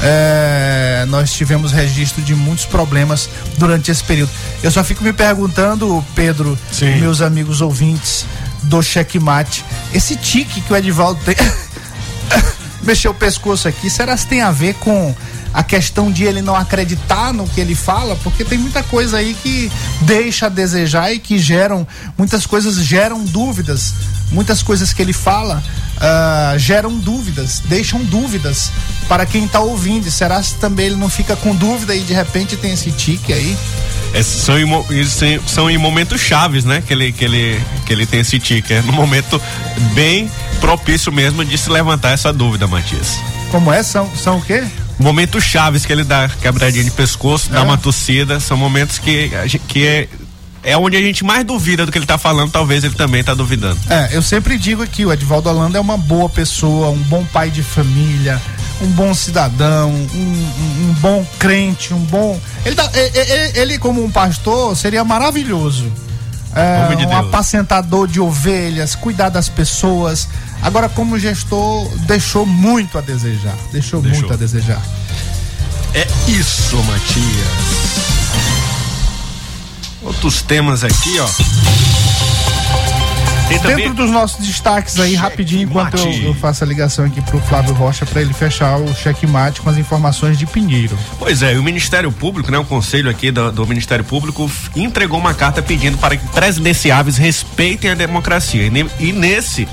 É, 0.03 1.05
nós 1.09 1.33
tivemos 1.33 1.73
registro 1.73 2.23
de 2.23 2.35
muitos 2.35 2.65
problemas 2.65 3.29
durante 3.59 3.91
esse 3.91 4.05
período. 4.05 4.31
Eu 4.63 4.71
só 4.71 4.85
fico 4.85 5.03
me 5.03 5.13
perguntando, 5.13 6.05
Pedro, 6.15 6.59
Sim. 6.71 7.01
meus 7.01 7.21
amigos 7.21 7.61
ouvintes 7.61 8.25
do 8.63 8.83
checkmate, 8.83 9.65
esse 9.93 10.17
tique 10.17 10.61
que 10.61 10.73
o 10.73 10.77
Edivaldo 10.77 11.21
tem. 11.25 11.35
mexer 12.83 13.09
o 13.09 13.15
pescoço 13.15 13.69
aqui, 13.69 13.91
será 13.91 14.17
que 14.17 14.27
tem 14.27 14.41
a 14.41 14.51
ver 14.51 14.75
com 14.75 15.15
a 15.53 15.63
questão 15.63 16.11
de 16.13 16.25
ele 16.25 16.43
não 16.43 16.55
acreditar 16.55 17.33
no 17.33 17.47
que 17.49 17.61
ele 17.61 17.75
fala? 17.75 18.17
Porque 18.17 18.45
tem 18.45 18.59
muita 18.59 18.83
coisa 18.83 19.19
aí 19.19 19.35
que 19.43 19.71
deixa 20.03 20.47
a 20.47 20.49
desejar 20.49 21.13
e 21.13 21.19
que 21.19 21.39
geram, 21.39 21.87
muitas 22.17 22.47
coisas 22.47 22.77
geram 22.77 23.25
dúvidas. 23.25 23.95
Muitas 24.31 24.63
coisas 24.63 24.93
que 24.93 25.01
ele 25.01 25.15
fala 25.15 25.63
ah, 25.99 26.55
geram 26.59 26.99
dúvidas, 26.99 27.63
deixam 27.65 28.05
dúvidas 28.05 28.71
para 29.09 29.25
quem 29.25 29.47
está 29.47 29.59
ouvindo. 29.61 30.11
Será 30.11 30.43
que 30.43 30.53
também 30.57 30.87
ele 30.87 30.97
não 30.97 31.09
fica 31.09 31.35
com 31.35 31.55
dúvida 31.55 31.95
e 31.95 32.01
de 32.01 32.13
repente 32.13 32.55
tem 32.57 32.75
esse 32.75 32.91
tique 32.93 33.33
aí? 33.33 33.57
É, 34.13 34.23
são, 34.23 34.59
em- 34.59 35.41
são 35.47 35.71
em 35.71 35.79
momentos 35.79 36.21
chaves, 36.21 36.65
né? 36.65 36.83
Que 36.87 36.93
ele, 36.93 37.11
que 37.13 37.25
ele, 37.25 37.61
que 37.87 37.93
ele 37.93 38.05
tem 38.07 38.21
esse 38.21 38.39
tique. 38.39 38.75
É 38.75 38.83
no 38.83 38.93
momento 38.93 39.41
bem 39.95 40.31
propício 40.61 41.11
mesmo 41.11 41.43
de 41.43 41.57
se 41.57 41.71
levantar 41.71 42.11
essa 42.11 42.31
dúvida, 42.33 42.67
Matias. 42.67 43.19
Como 43.51 43.73
é? 43.73 43.83
São, 43.83 44.11
são 44.15 44.37
o 44.39 44.43
quê? 44.43 44.63
Momentos 44.99 45.45
chaves 45.45 45.87
que 45.87 45.93
ele 45.93 46.03
dá 46.05 46.29
quebradinha 46.41 46.83
de 46.85 46.91
pescoço, 46.91 47.51
dá 47.51 47.61
É. 47.61 47.63
uma 47.63 47.79
tossida, 47.79 48.41
são 48.41 48.57
momentos 48.57 48.99
que, 48.99 49.31
que 49.69 49.87
é, 49.87 50.09
é 50.65 50.77
onde 50.77 50.97
a 50.97 51.01
gente 51.01 51.25
mais 51.25 51.45
duvida 51.45 51.87
do 51.87 51.93
que 51.93 51.99
ele 51.99 52.07
tá 52.07 52.19
falando, 52.19 52.51
talvez 52.51 52.83
ele 52.83 52.95
também 52.95 53.23
tá 53.23 53.33
duvidando. 53.33 53.79
É, 53.89 54.09
eu 54.11 54.21
sempre 54.23 54.59
digo 54.59 54.83
aqui, 54.83 55.07
o 55.07 55.13
Edvaldo 55.13 55.49
Holanda 55.49 55.79
é 55.79 55.81
uma 55.81 55.97
boa 55.97 56.29
pessoa, 56.29 56.89
um 56.91 56.99
bom 56.99 57.25
pai 57.33 57.49
de 57.49 57.63
família, 57.63 58.43
um 58.81 58.89
bom 58.89 59.15
cidadão, 59.15 59.91
um, 59.91 60.91
um- 60.91 60.97
bom 61.01 61.25
crente, 61.39 61.95
um 61.95 61.99
bom. 62.01 62.39
Ele, 62.67 62.75
tá- 62.75 62.91
e- 62.93 62.99
e- 62.99 63.57
e- 63.57 63.61
ele, 63.61 63.79
como 63.79 64.05
um 64.05 64.11
pastor, 64.11 64.77
seria 64.77 65.05
maravilhoso. 65.05 65.93
É, 66.55 66.89
de 66.97 67.05
um 67.05 67.09
Deus. 67.11 67.13
apacentador 67.13 68.09
de 68.09 68.21
ovelhas, 68.21 68.95
cuidar 68.97 69.29
das 69.29 69.49
pessoas. 69.49 70.27
Agora, 70.63 70.89
como 70.89 71.19
gestor, 71.19 71.89
deixou 72.07 72.45
muito 72.45 72.99
a 72.99 73.01
desejar. 73.01 73.55
Deixou, 73.73 74.01
Deixou. 74.03 74.21
muito 74.21 74.33
a 74.35 74.37
desejar. 74.37 74.83
É 75.95 76.07
isso, 76.29 76.77
Matias. 76.85 77.49
Outros 80.03 80.43
temas 80.43 80.85
aqui, 80.85 81.19
ó. 81.21 81.29
Tem 83.49 83.59
também 83.61 83.77
Dentro 83.77 83.95
dos 83.95 84.11
nossos 84.11 84.45
destaques 84.47 85.01
aí, 85.01 85.15
rapidinho, 85.15 85.63
enquanto 85.63 85.97
eu, 85.97 86.13
eu 86.25 86.35
faço 86.35 86.63
a 86.63 86.67
ligação 86.67 87.07
aqui 87.07 87.19
pro 87.23 87.41
Flávio 87.41 87.73
Rocha 87.73 88.05
para 88.05 88.21
ele 88.21 88.35
fechar 88.35 88.77
o 88.79 88.95
checkmate 88.95 89.63
com 89.63 89.71
as 89.71 89.79
informações 89.79 90.39
de 90.39 90.45
Pinheiro. 90.45 90.99
Pois 91.19 91.41
é, 91.41 91.55
e 91.55 91.59
o 91.59 91.63
Ministério 91.63 92.13
Público, 92.13 92.51
né, 92.51 92.59
o 92.59 92.65
conselho 92.65 93.09
aqui 93.09 93.31
do, 93.31 93.51
do 93.51 93.67
Ministério 93.67 94.05
Público 94.05 94.51
entregou 94.77 95.19
uma 95.19 95.33
carta 95.33 95.63
pedindo 95.63 95.97
para 95.97 96.15
que 96.19 96.27
presidenciáveis 96.29 97.17
respeitem 97.17 97.91
a 97.91 97.95
democracia. 97.95 98.65
E, 98.67 98.71
ne- 98.71 98.91
e 99.01 99.13
nesse 99.13 99.67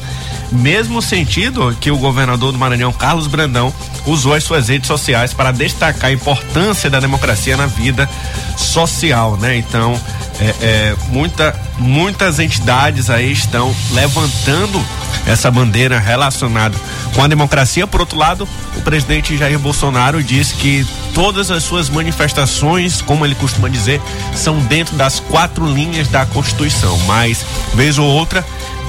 mesmo 0.51 1.01
sentido 1.01 1.75
que 1.79 1.91
o 1.91 1.97
governador 1.97 2.51
do 2.51 2.57
Maranhão, 2.57 2.91
Carlos 2.93 3.27
Brandão, 3.27 3.73
usou 4.05 4.33
as 4.33 4.43
suas 4.43 4.69
redes 4.69 4.87
sociais 4.87 5.33
para 5.33 5.51
destacar 5.51 6.09
a 6.09 6.13
importância 6.13 6.89
da 6.89 6.99
democracia 6.99 7.57
na 7.57 7.65
vida 7.65 8.09
social, 8.55 9.37
né? 9.37 9.57
Então, 9.57 9.99
é, 10.39 10.55
é, 10.61 10.95
muita, 11.07 11.59
muitas 11.77 12.39
entidades 12.39 13.09
aí 13.09 13.31
estão 13.31 13.73
levantando 13.91 14.83
essa 15.25 15.49
bandeira 15.49 15.99
relacionada 15.99 16.77
com 17.13 17.23
a 17.23 17.27
democracia. 17.27 17.87
Por 17.87 18.01
outro 18.01 18.17
lado, 18.17 18.47
o 18.75 18.81
presidente 18.81 19.37
Jair 19.37 19.57
Bolsonaro 19.57 20.21
disse 20.21 20.55
que 20.55 20.85
todas 21.13 21.49
as 21.49 21.63
suas 21.63 21.89
manifestações, 21.89 23.01
como 23.01 23.25
ele 23.25 23.35
costuma 23.35 23.69
dizer, 23.69 24.01
são 24.35 24.59
dentro 24.59 24.95
das 24.95 25.19
quatro 25.19 25.65
linhas 25.65 26.07
da 26.09 26.25
Constituição. 26.25 26.97
Mas, 27.07 27.45
vez 27.73 27.97
ou 27.97 28.05
outra, 28.05 28.45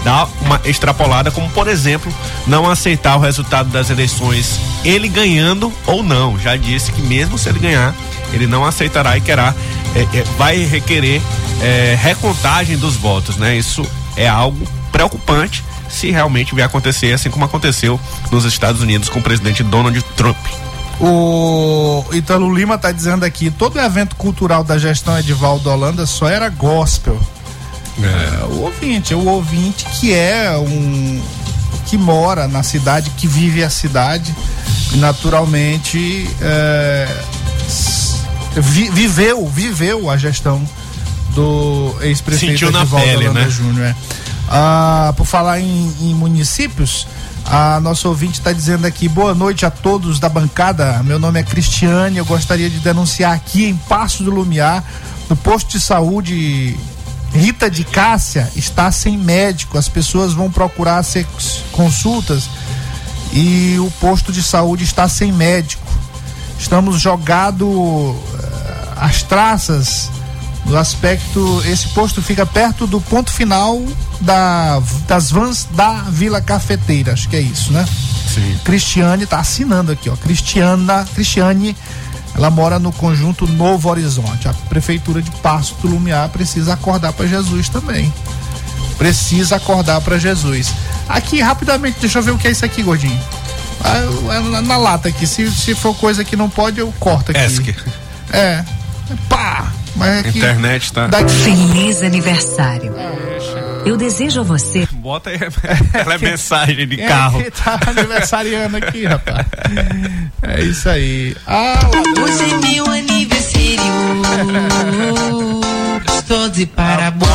dá 0.07 0.29
uma 0.41 0.61
extrapolada, 0.65 1.33
como 1.33 1.51
por 1.51 1.67
exemplo, 1.67 2.15
não 2.47 2.71
aceitar 2.71 3.17
o 3.17 3.19
resultado 3.19 3.71
das 3.71 3.91
eleições, 3.91 4.61
ele 4.85 5.09
ganhando 5.09 5.73
ou 5.85 6.01
não. 6.01 6.39
Já 6.39 6.57
disse 6.57 6.93
que 6.93 7.03
mesmo 7.03 7.37
se 7.37 7.49
ele 7.49 7.59
ganhar, 7.59 7.93
ele 8.33 8.47
não 8.47 8.65
aceitará 8.65 9.17
e 9.17 9.21
querá, 9.21 9.53
é, 9.97 10.03
é, 10.17 10.23
vai 10.39 10.59
requerer 10.59 11.21
é, 11.61 11.99
recontagem 12.01 12.79
dos 12.79 12.95
votos, 12.95 13.37
né? 13.37 13.57
Isso 13.57 13.85
é 14.17 14.29
algo 14.29 14.65
preocupante 14.93 15.65
se 15.89 16.13
realmente 16.13 16.55
vier 16.55 16.67
acontecer, 16.67 17.13
assim 17.13 17.29
como 17.29 17.45
aconteceu 17.45 17.99
nos 18.31 18.45
Estados 18.45 18.83
Unidos 18.83 19.09
com 19.09 19.19
o 19.19 19.23
presidente 19.23 19.65
Donald 19.65 20.01
Trump. 20.17 20.37
O 21.01 22.05
Italo 22.13 22.55
Lima 22.55 22.79
tá 22.79 22.93
dizendo 22.93 23.25
aqui, 23.25 23.51
todo 23.51 23.77
evento 23.81 24.15
cultural 24.15 24.63
da 24.63 24.79
gestão 24.79 25.19
Edivaldo 25.19 25.69
Holanda 25.69 26.07
só 26.07 26.29
era 26.29 26.49
gospel. 26.49 27.21
É, 28.03 28.45
o 28.45 28.61
ouvinte, 28.63 29.15
o 29.15 29.25
ouvinte 29.27 29.85
que 29.99 30.13
é 30.13 30.57
um 30.59 31.23
que 31.87 31.97
mora 31.97 32.47
na 32.49 32.63
cidade, 32.63 33.11
que 33.11 33.27
vive 33.29 33.63
a 33.63 33.71
cidade, 33.71 34.35
naturalmente 34.97 36.29
é, 36.41 37.09
vi- 38.57 38.91
viveu, 38.91 39.47
viveu 39.49 40.11
a 40.11 40.17
gestão 40.17 40.63
do 41.35 41.95
ex-prefeito 42.01 42.65
Edivaldo 42.67 42.97
pele, 42.97 43.29
Holanda 43.29 43.41
né? 43.45 43.51
Júnior. 43.51 43.87
é. 43.87 43.95
Ah, 44.49 45.13
por 45.17 45.27
falar 45.27 45.61
em, 45.61 45.93
em 46.01 46.15
municípios, 46.15 47.07
a 47.45 47.79
nossa 47.81 48.09
ouvinte 48.09 48.39
está 48.41 48.53
dizendo 48.53 48.87
aqui, 48.87 49.09
boa 49.09 49.35
noite 49.35 49.65
a 49.67 49.71
todos 49.71 50.19
da 50.19 50.29
bancada. 50.29 51.03
Meu 51.05 51.19
nome 51.19 51.41
é 51.41 51.43
Cristiane, 51.43 52.19
eu 52.19 52.25
gostaria 52.25 52.69
de 52.71 52.79
denunciar 52.79 53.33
aqui 53.33 53.65
em 53.67 53.77
Passo 53.77 54.23
do 54.23 54.31
Lumiar, 54.31 54.83
no 55.29 55.37
posto 55.37 55.71
de 55.71 55.81
saúde 55.81 56.77
Rita 57.37 57.71
de 57.71 57.85
Cássia 57.85 58.51
está 58.57 58.91
sem 58.91 59.17
médico. 59.17 59.79
As 59.79 59.89
pessoas 59.89 60.33
vão 60.33 60.51
procurar 60.51 61.03
ser 61.03 61.27
consultas 61.73 62.49
e 63.33 63.77
o 63.79 63.91
posto 64.01 64.33
de 64.33 64.43
saúde 64.43 64.85
está 64.85 65.09
sem 65.09 65.33
médico. 65.33 65.87
Estamos 66.59 67.01
jogado 67.01 68.17
eh, 68.35 68.89
as 68.97 69.23
traças 69.23 70.11
no 70.65 70.77
aspecto. 70.77 71.63
Esse 71.67 71.89
posto 71.89 72.23
fica 72.23 72.47
perto 72.47 72.87
do 72.87 73.01
ponto 73.01 73.31
final 73.31 73.83
da, 74.21 74.81
das 75.07 75.31
vans 75.31 75.69
da 75.73 75.93
Vila 76.09 76.41
Cafeteira. 76.41 77.13
Acho 77.13 77.29
que 77.29 77.37
é 77.37 77.41
isso, 77.41 77.73
né? 77.73 77.87
Sim. 78.35 78.59
Cristiane 78.65 79.27
tá 79.27 79.39
assinando 79.39 79.93
aqui, 79.93 80.09
ó. 80.11 80.17
Cristiana, 80.17 81.07
Cristiane 81.15 81.77
Ela 82.37 82.51
mora 82.51 82.79
no 82.79 82.93
conjunto 82.93 83.47
Novo 83.47 83.89
Horizonte. 83.89 84.47
A 84.47 84.53
prefeitura 84.69 85.23
de 85.23 85.31
Passo 85.31 85.75
do 85.81 85.89
Lumiar 85.89 86.29
precisa 86.29 86.75
acordar 86.75 87.13
para 87.15 87.27
Jesus 87.27 87.69
também. 87.69 88.13
Precisa 88.99 89.57
acordar 89.57 90.01
para 90.03 90.19
Jesus. 90.19 90.73
Aqui, 91.09 91.41
rapidamente, 91.41 91.99
deixa 92.01 92.19
eu 92.19 92.23
ver 92.23 92.33
o 92.33 92.39
que 92.39 92.49
é 92.49 92.51
isso 92.51 92.65
aqui, 92.65 92.83
gordinho. 92.83 93.19
Ah, 93.83 94.35
é 94.35 94.41
na, 94.51 94.63
na 94.63 94.77
lata 94.77 95.09
aqui. 95.09 95.27
Se, 95.27 95.51
se 95.51 95.75
for 95.75 95.95
coisa 95.95 96.25
que 96.25 96.37
não 96.37 96.51
pode, 96.51 96.79
eu 96.79 96.93
corto 96.99 97.31
aqui. 97.31 97.75
É. 98.33 98.65
Pá! 99.29 99.73
Mas 99.95 100.27
aqui. 100.27 100.39
Internet 100.39 100.93
tá. 100.93 101.07
Daqui. 101.07 101.33
Feliz 101.33 102.03
aniversário. 102.03 102.95
Eu 103.85 103.97
desejo 103.97 104.41
a 104.41 104.43
você. 104.45 104.86
Bota 105.07 105.31
aí. 105.31 105.39
Ela 105.95 106.15
é 106.15 106.19
mensagem 106.19 106.85
de 106.85 106.97
Quem 106.97 107.07
carro. 107.07 107.41
é 107.41 107.45
que 107.45 107.51
tá 107.63 107.79
aniversariando 107.87 108.77
aqui, 108.77 109.07
rapaz? 109.07 109.47
É 110.43 110.61
isso 110.63 110.89
aí. 110.89 111.37
Ah, 111.47 111.79
Hoje 112.21 112.51
é 112.51 112.57
meu 112.57 112.91
aniversário. 112.91 113.47
Estou 116.13 116.49
de 116.49 116.67
parabéns. 116.67 117.31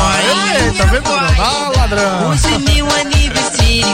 Ei, 0.66 0.72
tá 0.72 0.84
vendo? 0.84 1.08
Ah, 1.08 1.72
ladrão. 1.74 2.28
Hoje 2.28 2.46
é 2.54 2.58
meu 2.58 2.86
aniversário. 2.94 3.86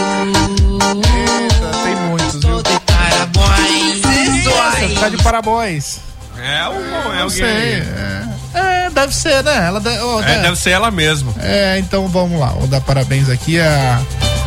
tem 1.84 1.94
muitos, 2.08 2.44
viu? 2.44 2.58
Estou 2.58 2.62
de 2.64 2.80
parabéns. 2.80 4.00
Você 4.42 5.00
tá 5.00 5.08
de 5.08 5.22
parabéns. 5.22 6.00
É 6.36 6.68
o 6.68 7.14
é 7.26 7.30
sei. 7.30 7.46
É, 7.46 8.24
É, 8.54 8.90
deve 8.90 9.14
ser, 9.14 9.42
né? 9.44 9.66
Ela 9.66 9.80
de- 9.80 9.98
oh, 10.00 10.20
É, 10.20 10.26
né? 10.36 10.38
deve 10.42 10.56
ser 10.56 10.70
ela 10.70 10.90
mesmo. 10.90 11.34
É, 11.38 11.78
então 11.78 12.08
vamos 12.08 12.38
lá. 12.40 12.48
Vou 12.48 12.66
dar 12.66 12.80
parabéns 12.80 13.28
aqui 13.28 13.60
a 13.60 14.00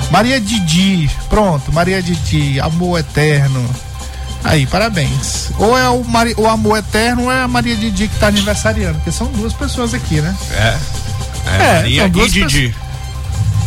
Maria 0.09 0.39
Didi. 0.41 1.09
Pronto, 1.29 1.71
Maria 1.71 2.01
Didi, 2.01 2.59
amor 2.59 2.99
eterno. 2.99 3.63
Aí, 4.43 4.65
parabéns. 4.65 5.51
Ou 5.59 5.77
é 5.77 5.87
o, 5.89 6.03
Mari- 6.03 6.33
o 6.37 6.47
amor 6.47 6.79
eterno 6.79 7.25
ou 7.25 7.31
é 7.31 7.43
a 7.43 7.47
Maria 7.47 7.75
Didi 7.75 8.07
que 8.07 8.15
tá 8.19 8.27
aniversariando, 8.27 8.95
porque 8.95 9.11
são 9.11 9.27
duas 9.27 9.53
pessoas 9.53 9.93
aqui, 9.93 10.19
né? 10.19 10.35
É. 10.51 10.77
É, 11.47 11.55
É, 11.55 11.73
Maria 12.01 12.01
são 12.11 12.23
e 12.25 12.29
Didi. 12.29 12.75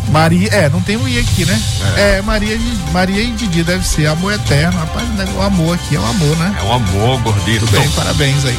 Maria, 0.09 0.49
é, 0.53 0.68
não 0.68 0.80
tem 0.82 0.97
o 0.97 1.09
I 1.09 1.18
aqui, 1.18 1.45
né? 1.47 1.59
É, 1.97 2.22
Maria, 2.22 2.59
Di- 2.59 2.78
Maria 2.93 3.22
e 3.22 3.30
Didi 3.32 3.62
deve 3.62 3.87
ser 3.87 4.07
amor 4.07 4.32
eterno. 4.35 4.78
Rapaz, 4.78 5.07
o 5.37 5.41
amor 5.43 5.74
aqui 5.76 5.97
é 5.97 5.99
o 5.99 6.05
amor, 6.05 6.37
né? 6.37 6.55
É 6.61 6.62
o 6.64 6.72
amor, 6.72 7.20
gordito. 7.22 7.64
Tudo 7.66 7.78
bem, 7.80 7.89
parabéns 7.91 8.45
aí. 8.45 8.59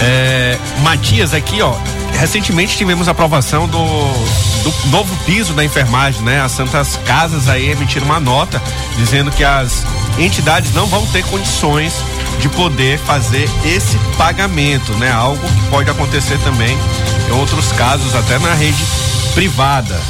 É, 0.00 0.58
Matias, 0.82 1.34
aqui, 1.34 1.60
ó. 1.62 1.74
Recentemente 2.18 2.76
tivemos 2.76 3.08
aprovação 3.08 3.66
do, 3.66 3.78
do 4.62 4.88
novo 4.88 5.14
piso 5.24 5.52
da 5.52 5.64
enfermagem, 5.64 6.22
né? 6.22 6.40
As 6.40 6.52
Santas 6.52 6.98
Casas 7.04 7.48
aí 7.48 7.70
emitiram 7.70 8.06
uma 8.06 8.20
nota 8.20 8.62
dizendo 8.96 9.30
que 9.30 9.42
as 9.42 9.84
entidades 10.18 10.72
não 10.72 10.86
vão 10.86 11.04
ter 11.06 11.24
condições 11.24 11.94
de 12.40 12.48
poder 12.48 12.98
fazer 12.98 13.48
esse 13.64 13.98
pagamento, 14.16 14.92
né? 14.94 15.10
Algo 15.10 15.40
que 15.40 15.70
pode 15.70 15.90
acontecer 15.90 16.38
também 16.38 16.78
em 17.28 17.32
outros 17.32 17.72
casos, 17.72 18.14
até 18.14 18.38
na 18.38 18.54
rede 18.54 18.82
privada. 19.34 20.00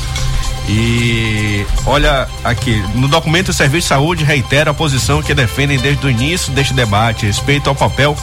E 0.69 1.67
olha 1.85 2.27
aqui, 2.43 2.83
no 2.95 3.07
documento 3.07 3.51
o 3.51 3.53
Serviço 3.53 3.83
de 3.83 3.89
Saúde 3.89 4.25
reitera 4.25 4.71
a 4.71 4.75
posição 4.75 5.23
que 5.23 5.35
defendem 5.35 5.79
desde 5.79 6.07
o 6.07 6.11
início 6.11 6.53
deste 6.53 6.73
debate, 6.73 7.27
respeito 7.27 7.69
ao 7.69 7.75
papel 7.75 8.17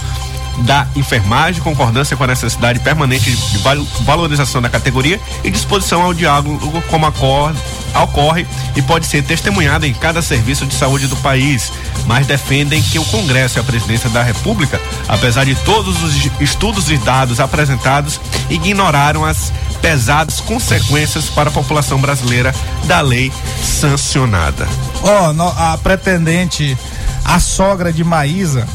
da 0.59 0.85
enfermagem, 0.95 1.61
concordância 1.61 2.15
com 2.15 2.23
a 2.23 2.27
necessidade 2.27 2.79
permanente 2.79 3.31
de 3.31 3.57
val- 3.59 3.83
valorização 4.01 4.61
da 4.61 4.69
categoria 4.69 5.19
e 5.43 5.49
disposição 5.49 6.01
ao 6.03 6.13
diálogo 6.13 6.81
como 6.89 7.05
ocorre 7.07 8.45
e 8.75 8.81
pode 8.81 9.05
ser 9.05 9.23
testemunhada 9.23 9.87
em 9.87 9.93
cada 9.93 10.21
serviço 10.21 10.65
de 10.65 10.73
saúde 10.75 11.07
do 11.07 11.15
país, 11.17 11.71
mas 12.05 12.25
defendem 12.27 12.81
que 12.81 12.99
o 12.99 13.05
Congresso 13.05 13.57
e 13.57 13.61
a 13.61 13.63
Presidência 13.63 14.09
da 14.09 14.21
República, 14.23 14.79
apesar 15.07 15.45
de 15.45 15.55
todos 15.55 16.01
os 16.03 16.29
estudos 16.39 16.89
e 16.89 16.97
dados 16.97 17.39
apresentados, 17.39 18.19
ignoraram 18.49 19.25
as 19.25 19.51
pesadas 19.81 20.39
consequências 20.39 21.25
para 21.25 21.49
a 21.49 21.53
população 21.53 21.99
brasileira 21.99 22.53
da 22.85 23.01
lei 23.01 23.31
sancionada. 23.63 24.67
Ó, 25.01 25.33
no- 25.33 25.47
a 25.57 25.77
pretendente, 25.81 26.77
a 27.25 27.39
sogra 27.39 27.91
de 27.91 28.03
Maísa, 28.03 28.67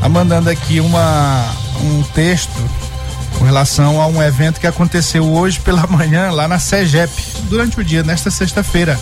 tá 0.00 0.08
mandando 0.08 0.50
aqui 0.50 0.80
uma, 0.80 1.44
um 1.80 2.02
texto 2.14 2.52
com 3.38 3.44
relação 3.44 4.00
a 4.00 4.06
um 4.06 4.22
evento 4.22 4.60
que 4.60 4.66
aconteceu 4.66 5.24
hoje 5.24 5.60
pela 5.60 5.86
manhã 5.88 6.30
lá 6.30 6.48
na 6.48 6.58
SEGEP, 6.58 7.12
durante 7.44 7.80
o 7.80 7.84
dia, 7.84 8.02
nesta 8.02 8.30
sexta-feira. 8.30 8.98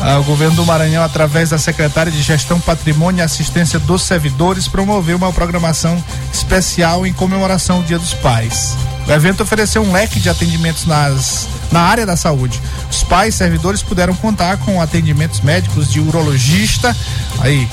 Ah, 0.00 0.18
o 0.18 0.24
governo 0.24 0.56
do 0.56 0.66
Maranhão, 0.66 1.02
através 1.02 1.50
da 1.50 1.58
secretária 1.58 2.12
de 2.12 2.20
Gestão, 2.20 2.60
Patrimônio 2.60 3.20
e 3.20 3.22
Assistência 3.22 3.78
dos 3.78 4.02
Servidores, 4.02 4.68
promoveu 4.68 5.16
uma 5.16 5.32
programação 5.32 6.02
especial 6.32 7.06
em 7.06 7.12
comemoração 7.12 7.76
ao 7.76 7.82
Dia 7.82 7.98
dos 7.98 8.12
Pais. 8.12 8.76
O 9.06 9.12
evento 9.12 9.42
ofereceu 9.42 9.82
um 9.82 9.92
leque 9.92 10.20
de 10.20 10.28
atendimentos 10.28 10.86
nas, 10.86 11.48
na 11.70 11.80
área 11.80 12.04
da 12.04 12.16
saúde. 12.16 12.60
Os 12.90 13.02
pais 13.02 13.34
servidores 13.34 13.82
puderam 13.82 14.14
contar 14.14 14.56
com 14.58 14.80
atendimentos 14.80 15.40
médicos 15.40 15.90
de 15.90 16.00
urologista. 16.00 16.96
Aí, 17.40 17.68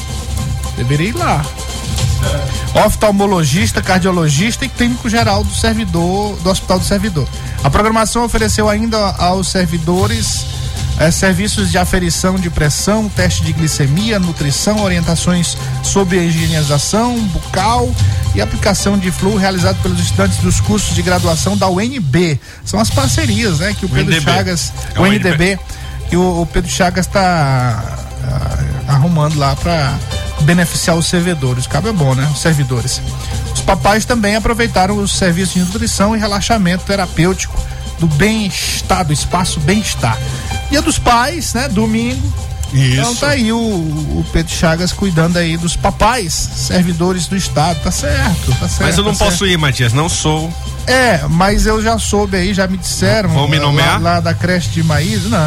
deveria 0.77 1.09
ir 1.09 1.15
lá. 1.15 1.41
Oftalmologista, 2.85 3.81
cardiologista 3.81 4.65
e 4.65 4.69
clínico 4.69 5.09
geral 5.09 5.43
do 5.43 5.53
servidor, 5.53 6.37
do 6.37 6.49
Hospital 6.49 6.79
do 6.79 6.85
Servidor. 6.85 7.27
A 7.63 7.69
programação 7.69 8.23
ofereceu 8.23 8.69
ainda 8.69 8.97
aos 9.17 9.49
servidores 9.49 10.45
eh, 10.99 11.11
serviços 11.11 11.71
de 11.71 11.77
aferição 11.77 12.35
de 12.35 12.49
pressão, 12.49 13.09
teste 13.09 13.43
de 13.43 13.53
glicemia, 13.53 14.19
nutrição, 14.19 14.81
orientações 14.83 15.57
sobre 15.83 16.19
a 16.19 16.23
higienização 16.23 17.19
bucal 17.27 17.89
e 18.33 18.41
aplicação 18.41 18.97
de 18.97 19.11
flu 19.11 19.35
realizado 19.35 19.81
pelos 19.81 19.99
estudantes 19.99 20.37
dos 20.37 20.59
cursos 20.59 20.95
de 20.95 21.01
graduação 21.01 21.57
da 21.57 21.67
UNB. 21.67 22.39
São 22.63 22.79
as 22.79 22.89
parcerias, 22.89 23.59
né, 23.59 23.75
que 23.77 23.85
o 23.85 23.89
Pedro 23.89 24.13
UNDB. 24.13 24.31
Chagas, 24.31 24.73
É 24.95 24.99
o 24.99 25.03
o 25.03 25.05
NDB, 25.07 25.59
que 26.09 26.15
o, 26.15 26.41
o 26.41 26.45
Pedro 26.45 26.69
Chagas 26.69 27.05
está 27.05 27.99
arrumando 28.87 29.37
lá 29.37 29.55
para 29.55 29.97
beneficiar 30.41 30.95
os 30.97 31.05
servidores. 31.05 31.67
Cabe 31.67 31.89
é 31.89 31.93
bom, 31.93 32.13
né? 32.13 32.29
Os 32.33 32.41
servidores. 32.41 33.01
Os 33.53 33.61
papais 33.61 34.05
também 34.05 34.35
aproveitaram 34.35 34.97
os 34.97 35.13
serviços 35.13 35.53
de 35.53 35.59
nutrição 35.61 36.15
e 36.15 36.19
relaxamento 36.19 36.83
terapêutico 36.85 37.59
do 37.99 38.07
bem-estar, 38.07 39.05
do 39.05 39.13
espaço 39.13 39.59
bem-estar. 39.59 40.17
Dia 40.69 40.81
dos 40.81 40.97
pais, 40.97 41.53
né? 41.53 41.69
Domingo. 41.69 42.33
Isso. 42.73 42.93
Então 42.93 43.15
tá 43.15 43.29
aí 43.29 43.51
o, 43.51 43.57
o 43.57 44.25
Pedro 44.31 44.53
Chagas 44.53 44.91
cuidando 44.93 45.37
aí 45.37 45.57
dos 45.57 45.75
papais, 45.75 46.33
servidores 46.33 47.27
do 47.27 47.35
Estado. 47.35 47.79
Tá 47.81 47.91
certo, 47.91 48.51
tá 48.51 48.67
certo. 48.67 48.81
Mas 48.81 48.97
eu 48.97 49.03
não 49.03 49.13
tá 49.13 49.25
posso 49.25 49.39
certo. 49.39 49.51
ir, 49.51 49.57
Matias, 49.57 49.93
não 49.93 50.07
sou. 50.07 50.51
É, 50.87 51.21
mas 51.29 51.65
eu 51.65 51.81
já 51.81 51.97
soube 51.99 52.35
aí, 52.37 52.53
já 52.53 52.67
me 52.67 52.77
disseram. 52.77 53.29
Vão 53.29 53.47
me 53.47 53.57
lá- 53.59 53.65
nomear? 53.65 54.01
Lá, 54.01 54.19
da 54.19 54.33
creche 54.33 54.69
de 54.69 54.83
Maísa. 54.83 55.29
Não, 55.29 55.39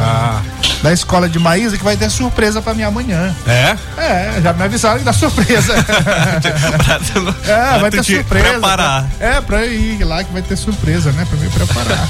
Ah. 0.00 0.40
da 0.82 0.92
escola 0.92 1.28
de 1.28 1.38
Maísa, 1.38 1.76
que 1.76 1.84
vai 1.84 1.96
ter 1.96 2.08
surpresa 2.10 2.62
pra 2.62 2.72
mim 2.72 2.82
amanhã. 2.82 3.34
É? 3.46 3.76
É, 3.98 4.40
já 4.42 4.52
me 4.52 4.62
avisaram 4.64 4.98
que 4.98 5.04
dá 5.04 5.12
surpresa. 5.12 5.74
é, 7.46 7.78
vai 7.78 7.90
tu 7.90 7.96
ter 7.96 8.02
te 8.04 8.14
surpresa. 8.16 8.48
preparar. 8.50 9.06
pra- 9.18 9.26
é, 9.28 9.40
pra 9.40 9.64
eu 9.66 9.72
ir 9.72 10.04
lá 10.04 10.22
que 10.24 10.32
vai 10.32 10.42
ter 10.42 10.56
surpresa, 10.56 11.12
né? 11.12 11.26
Pra 11.28 11.38
me 11.38 11.48
preparar. 11.50 12.08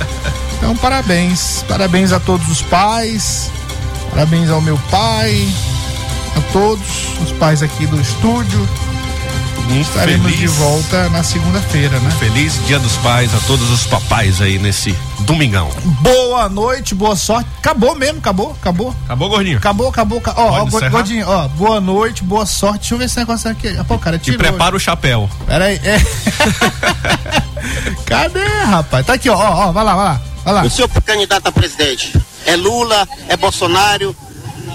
então, 0.58 0.76
parabéns. 0.76 1.64
Parabéns 1.68 2.12
a 2.12 2.20
todos 2.20 2.48
os 2.48 2.62
pais. 2.62 3.50
Parabéns 4.10 4.50
ao 4.50 4.60
meu 4.60 4.78
pai. 4.90 5.46
A 6.36 6.40
todos 6.52 6.86
os 7.22 7.32
pais 7.32 7.62
aqui 7.62 7.86
do 7.86 8.00
estúdio. 8.00 8.68
Um 9.68 9.80
Estaremos 9.80 10.24
feliz, 10.32 10.38
de 10.40 10.46
volta 10.48 11.08
na 11.10 11.22
segunda-feira, 11.22 11.98
né? 12.00 12.10
Feliz 12.18 12.54
Dia 12.66 12.78
dos 12.80 12.96
Pais 12.96 13.32
a 13.34 13.38
todos 13.46 13.70
os 13.70 13.86
papais 13.86 14.40
aí 14.42 14.58
nesse 14.58 14.94
domingão. 15.20 15.70
Boa 16.00 16.48
noite, 16.48 16.92
boa 16.94 17.14
sorte. 17.14 17.48
Acabou 17.58 17.94
mesmo, 17.94 18.18
acabou, 18.18 18.50
acabou. 18.60 18.94
Acabou, 19.04 19.28
gordinho? 19.28 19.58
Acabou, 19.58 19.88
acabou. 19.88 20.20
ca- 20.20 20.34
Ó, 20.36 20.44
ó, 20.46 20.58
Pode 20.58 20.70
Go- 20.70 20.76
encerrar? 20.78 20.90
Godinho, 20.90 21.28
ó, 21.28 21.48
boa 21.48 21.80
noite, 21.80 22.24
boa 22.24 22.44
sorte. 22.46 22.80
Deixa 22.80 22.94
eu 22.94 22.98
ver 22.98 23.04
esse 23.04 23.16
negócio 23.18 23.48
aqui. 23.50 23.68
Pô, 23.86 23.96
cara, 23.96 24.20
E 24.24 24.36
prepara 24.36 24.74
o 24.74 24.80
chapéu. 24.80 25.30
Pera 25.46 25.66
aí, 25.66 25.80
é. 25.84 26.00
Cadê, 28.06 28.44
rapaz? 28.66 29.06
Tá 29.06 29.12
aqui, 29.14 29.30
ó, 29.30 29.36
ó, 29.36 29.68
ó, 29.68 29.72
vai 29.72 29.84
lá, 29.84 29.94
vai 29.94 30.04
lá, 30.04 30.20
vai 30.44 30.54
lá. 30.54 30.62
O 30.64 30.70
seu 30.70 30.88
candidato 30.88 31.46
a 31.46 31.52
presidente 31.52 32.12
é 32.44 32.56
Lula, 32.56 33.06
é 33.28 33.36
Bolsonaro 33.36 34.16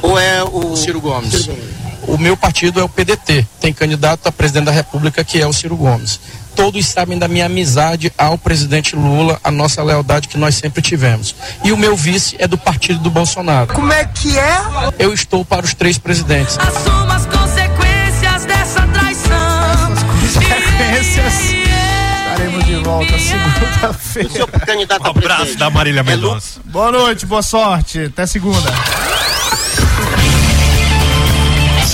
ou 0.01 0.17
é 0.17 0.41
o 0.43 0.75
Ciro 0.77 1.01
Gomes. 1.01 1.49
O 2.07 2.17
meu 2.17 2.37
partido 2.37 2.79
é 2.79 2.83
o 2.83 2.89
PDT. 2.89 3.45
Tem 3.59 3.73
candidato 3.73 4.27
a 4.27 4.31
presidente 4.31 4.65
da 4.65 4.71
República 4.71 5.23
que 5.23 5.41
é 5.41 5.47
o 5.47 5.53
Ciro 5.53 5.75
Gomes. 5.75 6.19
Todos 6.55 6.85
sabem 6.87 7.17
da 7.19 7.27
minha 7.27 7.47
amizade 7.47 8.11
ao 8.17 8.37
presidente 8.37 8.95
Lula, 8.95 9.37
a 9.43 9.51
nossa 9.51 9.83
lealdade 9.83 10.27
que 10.29 10.37
nós 10.37 10.55
sempre 10.55 10.81
tivemos. 10.81 11.35
E 11.63 11.71
o 11.73 11.77
meu 11.77 11.95
vice 11.97 12.35
é 12.39 12.47
do 12.47 12.57
partido 12.57 12.99
do 12.99 13.09
Bolsonaro. 13.09 13.73
Como 13.73 13.91
é 13.91 14.05
que 14.05 14.37
é? 14.37 14.61
Eu 14.97 15.13
estou 15.13 15.43
para 15.43 15.65
os 15.65 15.73
três 15.73 15.97
presidentes. 15.97 16.57
Assuma 16.57 17.15
as 17.15 17.25
consequências 17.25 18.45
dessa 18.45 18.81
traição. 18.87 19.95
Consequências. 20.21 21.33
Estaremos 22.31 22.65
de 22.65 22.75
volta 22.77 23.15
o 23.15 23.19
segunda-feira. 23.19 24.29
seu 24.29 24.47
candidato 24.47 25.03
Um 25.03 25.07
a 25.07 25.09
abraço 25.09 25.57
da 25.57 25.69
Marília 25.69 25.99
É. 25.99 26.03
Mendonça. 26.03 26.59
Boa 26.65 26.91
noite, 26.91 27.25
boa 27.25 27.41
sorte. 27.41 28.05
Até 28.05 28.25
segunda. 28.25 28.71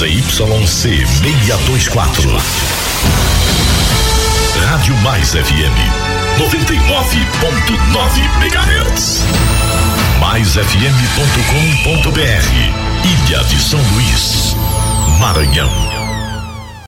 ZYC 0.01 1.05
624. 1.05 2.41
Rádio 4.65 4.97
Mais 5.03 5.29
FM 5.29 5.75
99.9 6.39 8.19
MHz. 8.41 9.23
MaisFM.com.br 10.19 10.89
Ilha 13.05 13.43
de 13.43 13.61
São 13.61 13.79
Luís, 13.93 14.55
Maranhão. 15.19 16.00